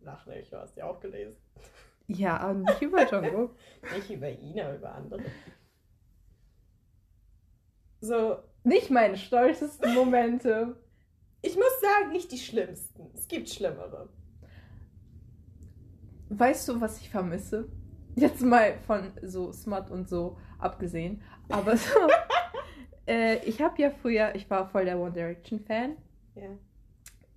Lach 0.02 0.26
nicht, 0.26 0.52
du 0.52 0.58
hast 0.58 0.76
ja 0.76 0.84
auch 0.84 1.00
gelesen. 1.00 1.38
Ja, 2.08 2.52
nicht 2.52 2.82
über 2.82 3.10
Jungkook. 3.10 3.56
Nicht 3.96 4.10
über 4.10 4.30
ihn, 4.30 4.60
aber 4.60 4.76
über 4.76 4.92
andere. 4.92 5.24
So, 8.02 8.40
nicht 8.66 8.90
meine 8.90 9.16
stolzesten 9.16 9.94
Momente. 9.94 10.76
ich 11.42 11.56
muss 11.56 11.80
sagen, 11.80 12.12
nicht 12.12 12.34
die 12.34 12.38
schlimmsten. 12.38 13.12
Es 13.16 13.30
gibt 13.30 13.50
schlimmere. 13.50 14.10
Weißt 16.30 16.68
du, 16.68 16.82
was 16.82 17.00
ich 17.00 17.10
vermisse? 17.10 17.68
Jetzt 18.16 18.42
mal 18.42 18.78
von 18.88 19.12
so 19.22 19.52
Smut 19.52 19.90
und 19.92 20.10
so 20.10 20.38
abgesehen. 20.60 21.22
Aber 21.50 21.78
so, 21.78 21.90
äh, 23.08 23.38
ich 23.46 23.62
habe 23.62 23.82
ja 23.82 23.90
früher, 23.92 24.34
ich 24.36 24.50
war 24.50 24.68
voll 24.70 24.86
der 24.86 25.00
One 25.00 25.12
Direction 25.12 25.60
Fan 25.60 25.98
Ja, 26.36 26.58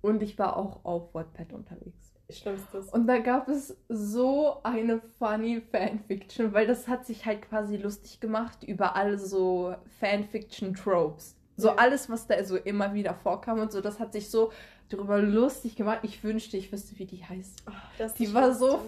und 0.01 0.21
ich 0.23 0.37
war 0.39 0.55
auch 0.57 0.83
auf 0.85 1.13
Wattpad 1.13 1.53
unterwegs. 1.53 2.13
schlimmstes. 2.29 2.89
Und 2.89 3.07
da 3.07 3.19
gab 3.19 3.47
es 3.49 3.77
so 3.89 4.61
eine 4.63 5.01
funny 5.19 5.61
Fanfiction, 5.61 6.53
weil 6.53 6.67
das 6.67 6.87
hat 6.87 7.05
sich 7.05 7.25
halt 7.25 7.41
quasi 7.43 7.77
lustig 7.77 8.19
gemacht 8.19 8.63
über 8.63 8.95
alle 8.95 9.17
so 9.17 9.75
Fanfiction-Tropes. 9.99 11.35
So 11.57 11.69
Ja. 11.69 11.75
alles, 11.77 12.09
was 12.09 12.27
da 12.27 12.43
so 12.43 12.55
immer 12.57 12.93
wieder 12.93 13.13
vorkam 13.15 13.59
und 13.59 13.71
so, 13.71 13.81
das 13.81 13.99
hat 13.99 14.13
sich 14.13 14.29
so 14.29 14.51
darüber 14.89 15.21
lustig 15.21 15.75
gemacht. 15.75 15.99
Ich 16.03 16.23
wünschte, 16.23 16.57
ich 16.57 16.71
wüsste, 16.71 16.97
wie 16.99 17.05
die 17.05 17.23
heißt. 17.23 17.63
Oh, 17.67 18.07
Die 18.17 18.33
war 18.33 18.53
so 18.53 18.79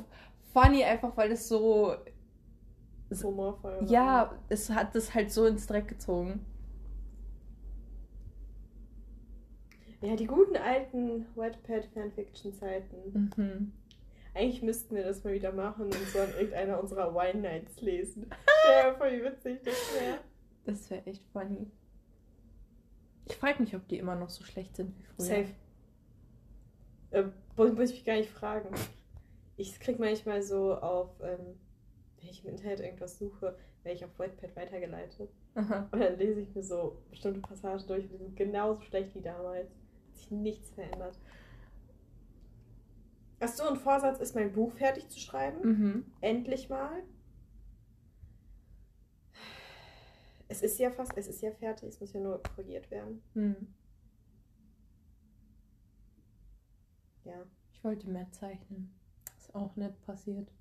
funny, 0.54 0.84
einfach 0.84 1.16
weil 1.16 1.32
es 1.32 1.48
so. 1.48 1.96
humorvoll. 3.24 3.82
war. 3.82 3.84
Ja, 3.90 4.34
es 4.50 4.70
hat 4.70 4.96
das 4.96 5.14
halt 5.14 5.32
so 5.32 5.46
ins 5.46 5.68
Dreck 5.68 5.88
gezogen. 5.88 6.46
Ja, 10.02 10.16
die 10.16 10.26
guten 10.26 10.58
alten 10.58 11.28
Wattpad-Fanfiction-Zeiten. 11.36 13.32
Mhm. 13.38 13.72
Eigentlich 14.34 14.62
müssten 14.64 14.96
wir 14.96 15.04
das 15.04 15.24
mal 15.24 15.34
wieder 15.34 15.52
machen 15.52 15.86
und 15.86 15.94
so 15.94 16.20
an 16.20 16.30
irgendeiner 16.32 16.80
unserer 16.82 17.14
Wine 17.14 17.42
Nights 17.42 17.82
lesen. 17.82 18.28
Vor, 18.98 19.12
wie 19.12 19.24
witzig 19.24 19.60
das 19.64 19.76
wäre. 20.00 20.18
Das 20.66 20.90
wäre 20.90 21.06
echt 21.06 21.22
funny. 21.34 21.68
Ich 23.28 23.36
frage 23.36 23.62
mich, 23.62 23.76
ob 23.76 23.88
die 23.90 23.98
immer 23.98 24.16
noch 24.16 24.30
so 24.30 24.44
schlecht 24.44 24.76
sind 24.76 24.98
wie 24.98 25.04
früher. 25.04 25.26
Safe. 25.26 25.48
Äh, 27.12 27.26
muss 27.56 27.90
ich 27.90 27.98
mich 27.98 28.06
gar 28.06 28.16
nicht 28.16 28.30
fragen. 28.30 28.70
Ich 29.58 29.80
krieg 29.80 30.00
manchmal 30.00 30.42
so 30.42 30.76
auf, 30.76 31.10
ähm, 31.22 31.60
wenn 32.20 32.30
ich 32.30 32.44
im 32.44 32.52
Internet 32.52 32.80
irgendwas 32.80 33.18
suche, 33.20 33.58
werde 33.84 33.98
ich 33.98 34.06
auf 34.06 34.18
Wattpad 34.18 34.56
weitergeleitet. 34.56 35.30
Aha. 35.56 35.90
Und 35.92 36.00
dann 36.00 36.18
lese 36.18 36.42
ich 36.42 36.56
mir 36.56 36.64
so 36.64 37.02
bestimmte 37.10 37.42
Passagen 37.42 37.86
durch 37.88 38.06
und 38.06 38.12
die 38.12 38.18
sind 38.18 38.36
genauso 38.36 38.82
schlecht 38.82 39.14
wie 39.16 39.22
damals. 39.22 39.70
Hat 39.70 40.16
sich 40.16 40.32
nichts 40.32 40.72
verändert. 40.72 41.20
Achso, 43.40 43.68
ein 43.68 43.76
Vorsatz 43.76 44.20
ist, 44.20 44.36
mein 44.36 44.54
Buch 44.54 44.72
fertig 44.74 45.10
zu 45.10 45.20
schreiben. 45.20 45.68
Mhm. 45.68 46.06
Endlich 46.22 46.70
mal. 46.70 47.04
Es 50.48 50.62
ist 50.62 50.80
ja 50.80 50.92
fast, 50.92 51.14
es 51.16 51.28
ist 51.28 51.42
ja 51.42 51.52
fertig, 51.52 51.90
es 51.90 52.00
muss 52.00 52.14
ja 52.14 52.20
nur 52.20 52.42
korrigiert 52.44 52.92
werden. 52.92 53.24
Mhm. 53.34 53.74
Ja, 57.26 57.46
Ich 57.74 57.84
wollte 57.84 58.10
mehr 58.10 58.32
zeichnen. 58.32 58.94
Ist 59.38 59.54
auch 59.56 59.76
nicht 59.76 60.00
passiert. 60.06 60.52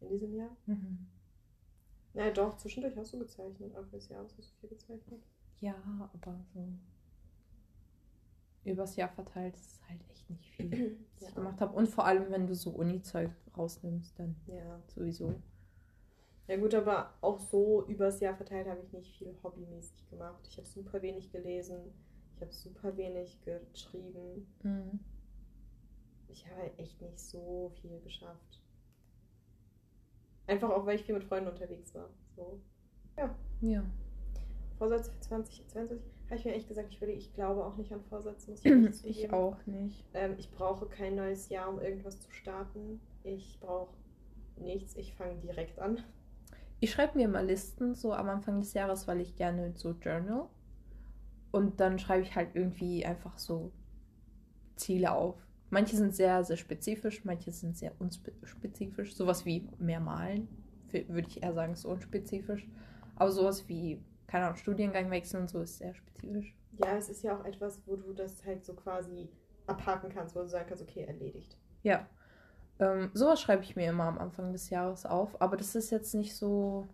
in 0.00 0.08
diesem 0.08 0.34
Jahr. 0.34 0.56
Mhm. 0.66 1.06
Na 2.14 2.30
doch, 2.30 2.56
zwischendurch 2.56 2.96
hast 2.96 3.12
du 3.12 3.18
gezeichnet. 3.18 3.74
Anfang 3.74 3.92
des 3.98 4.08
Jahres 4.08 4.34
hast 4.38 4.50
du 4.50 4.54
viel 4.60 4.70
gezeichnet. 4.70 5.22
Ja, 5.60 5.74
aber 6.14 6.40
so. 6.54 6.66
Übers 8.64 8.96
Jahr 8.96 9.08
verteilt 9.08 9.54
ist 9.56 9.72
es 9.72 9.88
halt 9.88 10.00
echt 10.10 10.28
nicht 10.30 10.50
viel, 10.50 10.98
was 11.14 11.22
Ja. 11.22 11.28
ich 11.28 11.34
gemacht 11.34 11.60
habe. 11.60 11.74
Und 11.76 11.88
vor 11.88 12.04
allem, 12.06 12.30
wenn 12.30 12.46
du 12.46 12.54
so 12.54 12.70
Uni-Zeug 12.70 13.30
rausnimmst, 13.56 14.18
dann 14.18 14.36
Ja. 14.46 14.80
sowieso. 14.88 15.34
Ja 16.46 16.56
gut, 16.56 16.74
aber 16.74 17.14
auch 17.20 17.38
so 17.38 17.86
übers 17.86 18.20
Jahr 18.20 18.34
verteilt 18.34 18.66
habe 18.66 18.80
ich 18.82 18.92
nicht 18.92 19.16
viel 19.16 19.34
hobbymäßig 19.42 20.08
gemacht. 20.10 20.44
Ich 20.48 20.56
habe 20.56 20.66
super 20.66 21.00
wenig 21.00 21.30
gelesen. 21.30 21.92
Ich 22.34 22.40
habe 22.40 22.52
super 22.52 22.96
wenig 22.96 23.38
geschrieben. 23.42 24.46
Mhm. 24.62 24.98
Ich 26.32 26.46
habe 26.46 26.62
halt 26.62 26.78
echt 26.78 27.00
nicht 27.00 27.18
so 27.18 27.72
viel 27.80 28.00
geschafft. 28.00 28.62
Einfach 30.46 30.70
auch, 30.70 30.86
weil 30.86 30.96
ich 30.96 31.04
viel 31.04 31.14
mit 31.14 31.24
Freunden 31.24 31.48
unterwegs 31.48 31.94
war. 31.94 32.10
So. 32.36 32.60
Ja. 33.16 33.36
Vorsätze 34.78 35.12
für 35.12 35.20
2020 35.20 36.00
habe 36.26 36.36
ich 36.38 36.44
mir 36.44 36.54
echt 36.54 36.68
gesagt, 36.68 36.88
ich, 36.90 37.00
würde, 37.00 37.12
ich 37.12 37.32
glaube 37.34 37.64
auch 37.64 37.76
nicht 37.76 37.92
an 37.92 38.02
Vorsätze, 38.04 38.52
muss 38.52 38.64
ich 38.64 38.64
Ich 39.04 39.32
auch 39.32 39.64
nicht. 39.66 40.04
Ähm, 40.14 40.36
ich 40.38 40.50
brauche 40.50 40.86
kein 40.86 41.16
neues 41.16 41.48
Jahr, 41.50 41.68
um 41.68 41.80
irgendwas 41.80 42.20
zu 42.20 42.30
starten. 42.32 43.00
Ich 43.22 43.58
brauche 43.60 43.94
nichts. 44.56 44.96
Ich 44.96 45.14
fange 45.14 45.36
direkt 45.40 45.78
an. 45.78 46.02
Ich 46.80 46.90
schreibe 46.92 47.18
mir 47.18 47.24
immer 47.24 47.42
Listen 47.42 47.94
so 47.94 48.12
am 48.14 48.28
Anfang 48.28 48.60
des 48.60 48.72
Jahres, 48.74 49.06
weil 49.06 49.20
ich 49.20 49.36
gerne 49.36 49.72
so 49.76 49.92
journal. 49.92 50.48
und 51.52 51.80
dann 51.80 51.98
schreibe 51.98 52.22
ich 52.22 52.34
halt 52.36 52.54
irgendwie 52.54 53.04
einfach 53.04 53.38
so 53.38 53.72
Ziele 54.76 55.12
auf. 55.12 55.36
Manche 55.70 55.96
sind 55.96 56.14
sehr, 56.14 56.42
sehr 56.44 56.56
spezifisch, 56.56 57.24
manche 57.24 57.52
sind 57.52 57.76
sehr 57.76 57.92
unspezifisch. 58.00 59.14
Sowas 59.14 59.46
wie 59.46 59.68
mehr 59.78 60.00
malen, 60.00 60.48
würde 60.90 61.28
ich 61.28 61.42
eher 61.42 61.54
sagen, 61.54 61.72
ist 61.72 61.84
unspezifisch. 61.84 62.66
Aber 63.14 63.30
sowas 63.30 63.68
wie, 63.68 64.02
keine 64.26 64.46
Ahnung, 64.46 64.56
Studiengang 64.56 65.10
wechseln 65.10 65.42
und 65.42 65.50
so 65.50 65.60
ist 65.60 65.78
sehr 65.78 65.94
spezifisch. 65.94 66.56
Ja, 66.78 66.96
es 66.96 67.08
ist 67.08 67.22
ja 67.22 67.36
auch 67.36 67.44
etwas, 67.44 67.80
wo 67.86 67.96
du 67.96 68.12
das 68.12 68.44
halt 68.44 68.64
so 68.64 68.74
quasi 68.74 69.28
abhaken 69.66 70.10
kannst, 70.10 70.34
wo 70.34 70.40
du 70.40 70.48
sagen 70.48 70.66
kannst, 70.68 70.82
okay, 70.82 71.04
erledigt. 71.04 71.56
Ja. 71.82 72.06
Ähm, 72.80 73.10
sowas 73.14 73.40
schreibe 73.40 73.62
ich 73.62 73.76
mir 73.76 73.90
immer 73.90 74.04
am 74.04 74.18
Anfang 74.18 74.52
des 74.52 74.70
Jahres 74.70 75.06
auf, 75.06 75.40
aber 75.40 75.56
das 75.56 75.74
ist 75.74 75.90
jetzt 75.90 76.14
nicht 76.14 76.34
so. 76.34 76.88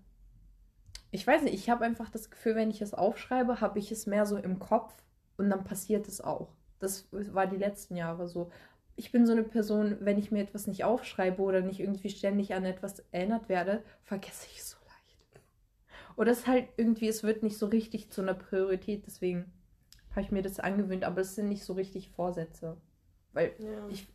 Ich 1.12 1.26
weiß 1.26 1.42
nicht, 1.42 1.54
ich 1.54 1.70
habe 1.70 1.84
einfach 1.84 2.10
das 2.10 2.30
Gefühl, 2.30 2.56
wenn 2.56 2.70
ich 2.70 2.82
es 2.82 2.92
aufschreibe, 2.92 3.60
habe 3.60 3.78
ich 3.78 3.92
es 3.92 4.06
mehr 4.06 4.26
so 4.26 4.36
im 4.36 4.58
Kopf 4.58 4.92
und 5.38 5.48
dann 5.48 5.64
passiert 5.64 6.08
es 6.08 6.20
auch. 6.20 6.52
Das 6.78 7.08
war 7.10 7.46
die 7.46 7.56
letzten 7.56 7.96
Jahre 7.96 8.28
so. 8.28 8.50
Ich 8.96 9.12
bin 9.12 9.26
so 9.26 9.32
eine 9.32 9.42
Person, 9.42 9.98
wenn 10.00 10.18
ich 10.18 10.30
mir 10.30 10.42
etwas 10.42 10.66
nicht 10.66 10.84
aufschreibe 10.84 11.42
oder 11.42 11.60
nicht 11.60 11.80
irgendwie 11.80 12.08
ständig 12.08 12.54
an 12.54 12.64
etwas 12.64 13.04
erinnert 13.12 13.48
werde, 13.48 13.82
vergesse 14.02 14.46
ich 14.50 14.58
es 14.58 14.70
so 14.70 14.78
leicht. 14.86 15.42
Oder 16.16 16.32
es 16.32 16.40
ist 16.40 16.46
halt 16.46 16.68
irgendwie, 16.76 17.08
es 17.08 17.22
wird 17.22 17.42
nicht 17.42 17.58
so 17.58 17.66
richtig 17.66 18.10
zu 18.10 18.22
einer 18.22 18.34
Priorität, 18.34 19.04
deswegen 19.06 19.52
habe 20.10 20.22
ich 20.22 20.30
mir 20.30 20.42
das 20.42 20.60
angewöhnt, 20.60 21.04
aber 21.04 21.20
es 21.20 21.34
sind 21.34 21.48
nicht 21.48 21.62
so 21.62 21.74
richtig 21.74 22.08
Vorsätze. 22.08 22.78
Weil 23.34 23.54
ja. 23.58 23.86
ich, 23.88 24.08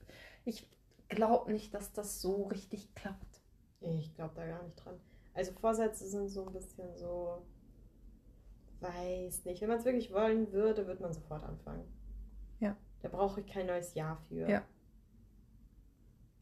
ich 0.45 0.67
glaube 1.09 1.51
nicht, 1.51 1.75
dass 1.75 1.93
das 1.93 2.21
so 2.21 2.45
richtig 2.47 2.95
klappt. 2.95 3.41
Ich 3.81 4.15
glaube 4.15 4.33
da 4.35 4.47
gar 4.47 4.63
nicht 4.63 4.83
dran. 4.83 4.99
Also 5.33 5.51
Vorsätze 5.53 6.07
sind 6.07 6.29
so 6.29 6.45
ein 6.45 6.53
bisschen 6.53 6.95
so, 6.95 7.45
weiß 8.79 9.45
nicht. 9.45 9.61
Wenn 9.61 9.69
man 9.69 9.77
es 9.77 9.85
wirklich 9.85 10.11
wollen 10.11 10.51
würde, 10.51 10.87
würde 10.87 11.03
man 11.03 11.13
sofort 11.13 11.43
anfangen. 11.43 11.85
Ja. 12.61 12.77
Da 13.01 13.09
brauche 13.09 13.41
ich 13.41 13.47
kein 13.47 13.67
neues 13.67 13.93
Jahr 13.95 14.17
für. 14.29 14.49
Ja. 14.49 14.63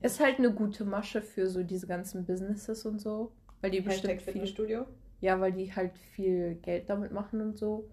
Ist 0.01 0.20
halt 0.20 0.38
eine 0.38 0.53
gute 0.53 0.86
Masche 0.86 1.22
für 1.22 1.47
so 1.47 1.63
diese 1.63 1.88
ganzen 1.88 2.26
Businesses 2.26 2.86
und 2.86 2.99
so. 2.99 3.32
Weil 3.61 3.72
die 3.72 3.82
Hashtag 3.82 4.17
bestimmt 4.17 4.38
viel. 4.38 4.47
Studio. 4.47 4.86
Ja, 5.22 5.39
weil 5.41 5.51
die 5.51 5.74
halt 5.76 5.97
viel 5.97 6.55
Geld 6.55 6.89
damit 6.89 7.11
machen 7.11 7.41
und 7.41 7.57
so. 7.57 7.89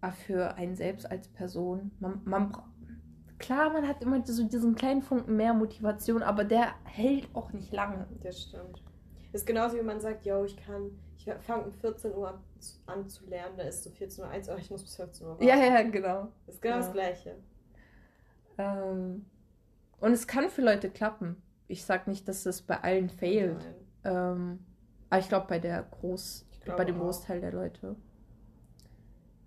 Aber 0.00 0.12
für 0.12 0.54
einen 0.54 0.76
selbst 0.76 1.10
als 1.10 1.28
Person, 1.28 1.90
man, 1.98 2.22
man 2.24 2.56
klar, 3.38 3.72
man 3.72 3.86
hat 3.86 4.02
immer 4.02 4.24
so 4.24 4.46
diesen 4.46 4.74
kleinen 4.74 5.02
Funken 5.02 5.36
mehr 5.36 5.54
Motivation, 5.54 6.22
aber 6.22 6.44
der 6.44 6.74
hält 6.84 7.28
auch 7.34 7.52
nicht 7.52 7.72
lange. 7.72 8.06
Das 8.22 8.40
stimmt. 8.42 8.82
Ist 9.32 9.46
genauso 9.46 9.76
wie 9.76 9.82
man 9.82 10.00
sagt, 10.00 10.24
yo, 10.24 10.44
ich 10.44 10.56
kann, 10.56 10.90
ich 11.16 11.30
fange 11.40 11.64
um 11.64 11.72
14 11.72 12.14
Uhr 12.14 12.40
an 12.86 13.08
zu 13.08 13.26
lernen, 13.26 13.56
da 13.56 13.64
ist 13.64 13.84
so 13.84 13.90
14 13.90 14.24
Uhr 14.24 14.30
1, 14.30 14.48
aber 14.48 14.58
ich 14.58 14.70
muss 14.70 14.82
bis 14.82 14.96
15 14.96 15.26
Uhr 15.26 15.32
warten. 15.32 15.44
Ja, 15.44 15.56
ja, 15.56 15.82
genau. 15.82 16.28
Das 16.46 16.56
ist 16.56 16.62
genau 16.62 16.76
ja. 16.76 16.80
das 16.80 16.92
Gleiche. 16.92 17.36
Ähm, 18.56 19.26
und 20.00 20.12
es 20.12 20.26
kann 20.26 20.48
für 20.48 20.62
Leute 20.62 20.90
klappen. 20.90 21.42
Ich 21.66 21.84
sag 21.84 22.06
nicht, 22.08 22.26
dass 22.28 22.46
es 22.46 22.62
bei 22.62 22.80
allen 22.80 23.10
fehlt. 23.10 23.68
Ähm, 24.04 24.60
aber 25.10 25.20
ich 25.20 25.28
glaube 25.28 25.46
bei 25.48 25.58
der 25.58 25.82
Groß, 25.82 26.46
bei 26.76 26.84
dem 26.84 26.98
Großteil 26.98 27.40
der 27.40 27.52
Leute. 27.52 27.96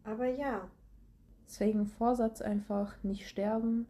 Aber 0.03 0.27
ja. 0.27 0.69
Deswegen 1.45 1.85
Vorsatz 1.85 2.41
einfach 2.41 3.03
nicht 3.03 3.27
sterben. 3.27 3.87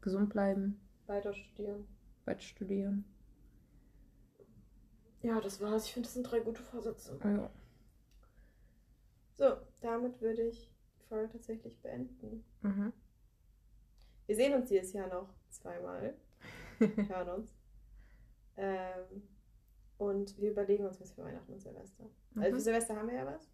Gesund 0.00 0.30
bleiben. 0.30 0.80
Weiter 1.06 1.32
studieren. 1.32 1.86
Weiter 2.24 2.40
studieren. 2.40 3.04
Ja, 5.22 5.40
das 5.40 5.60
war's. 5.60 5.86
Ich 5.86 5.92
finde, 5.92 6.06
das 6.06 6.14
sind 6.14 6.24
drei 6.24 6.40
gute 6.40 6.62
Vorsätze. 6.62 7.18
Ja. 7.22 7.50
So, 9.34 9.56
damit 9.80 10.20
würde 10.20 10.42
ich 10.42 10.70
die 11.00 11.06
Folge 11.06 11.32
tatsächlich 11.32 11.80
beenden. 11.80 12.44
Mhm. 12.62 12.92
Wir 14.26 14.36
sehen 14.36 14.54
uns 14.54 14.68
dieses 14.68 14.92
Jahr 14.92 15.08
noch 15.08 15.28
zweimal. 15.48 16.14
hören 17.08 17.28
uns. 17.28 17.54
Ähm, 18.56 19.22
und 19.98 20.38
wir 20.40 20.50
überlegen 20.50 20.84
uns 20.84 21.00
was 21.00 21.12
für 21.12 21.24
Weihnachten 21.24 21.52
und 21.52 21.60
Silvester. 21.60 22.04
Mhm. 22.34 22.42
Also 22.42 22.56
für 22.56 22.62
Silvester 22.62 22.96
haben 22.96 23.08
wir 23.08 23.16
ja 23.16 23.26
was. 23.26 23.48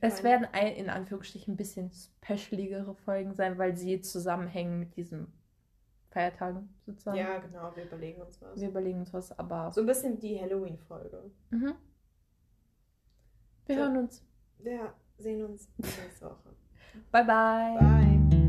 Es 0.00 0.24
werden 0.24 0.48
ein, 0.50 0.74
in 0.74 0.90
Anführungsstrichen 0.90 1.54
ein 1.54 1.56
bisschen 1.56 1.92
specialigere 1.92 2.94
Folgen 2.94 3.34
sein, 3.34 3.56
weil 3.56 3.76
sie 3.76 4.00
zusammenhängen 4.00 4.80
mit 4.80 4.96
diesen 4.96 5.32
Feiertagen 6.16 6.70
sozusagen. 6.86 7.18
Ja, 7.18 7.38
genau, 7.38 7.76
wir 7.76 7.84
überlegen 7.84 8.22
uns 8.22 8.40
was. 8.40 8.58
Wir 8.58 8.70
überlegen 8.70 9.00
uns 9.00 9.12
was, 9.12 9.38
aber. 9.38 9.70
So 9.70 9.82
ein 9.82 9.86
bisschen 9.86 10.18
die 10.18 10.40
Halloween-Folge. 10.40 11.30
Mhm. 11.50 11.74
Wir 13.66 13.76
so, 13.76 13.82
hören 13.82 13.96
uns. 13.98 14.24
Wir 14.56 14.94
sehen 15.18 15.44
uns 15.44 15.68
nächste 15.76 16.24
Woche. 16.24 16.54
Bye, 17.12 17.24
bye. 17.24 17.76
Bye. 17.78 18.45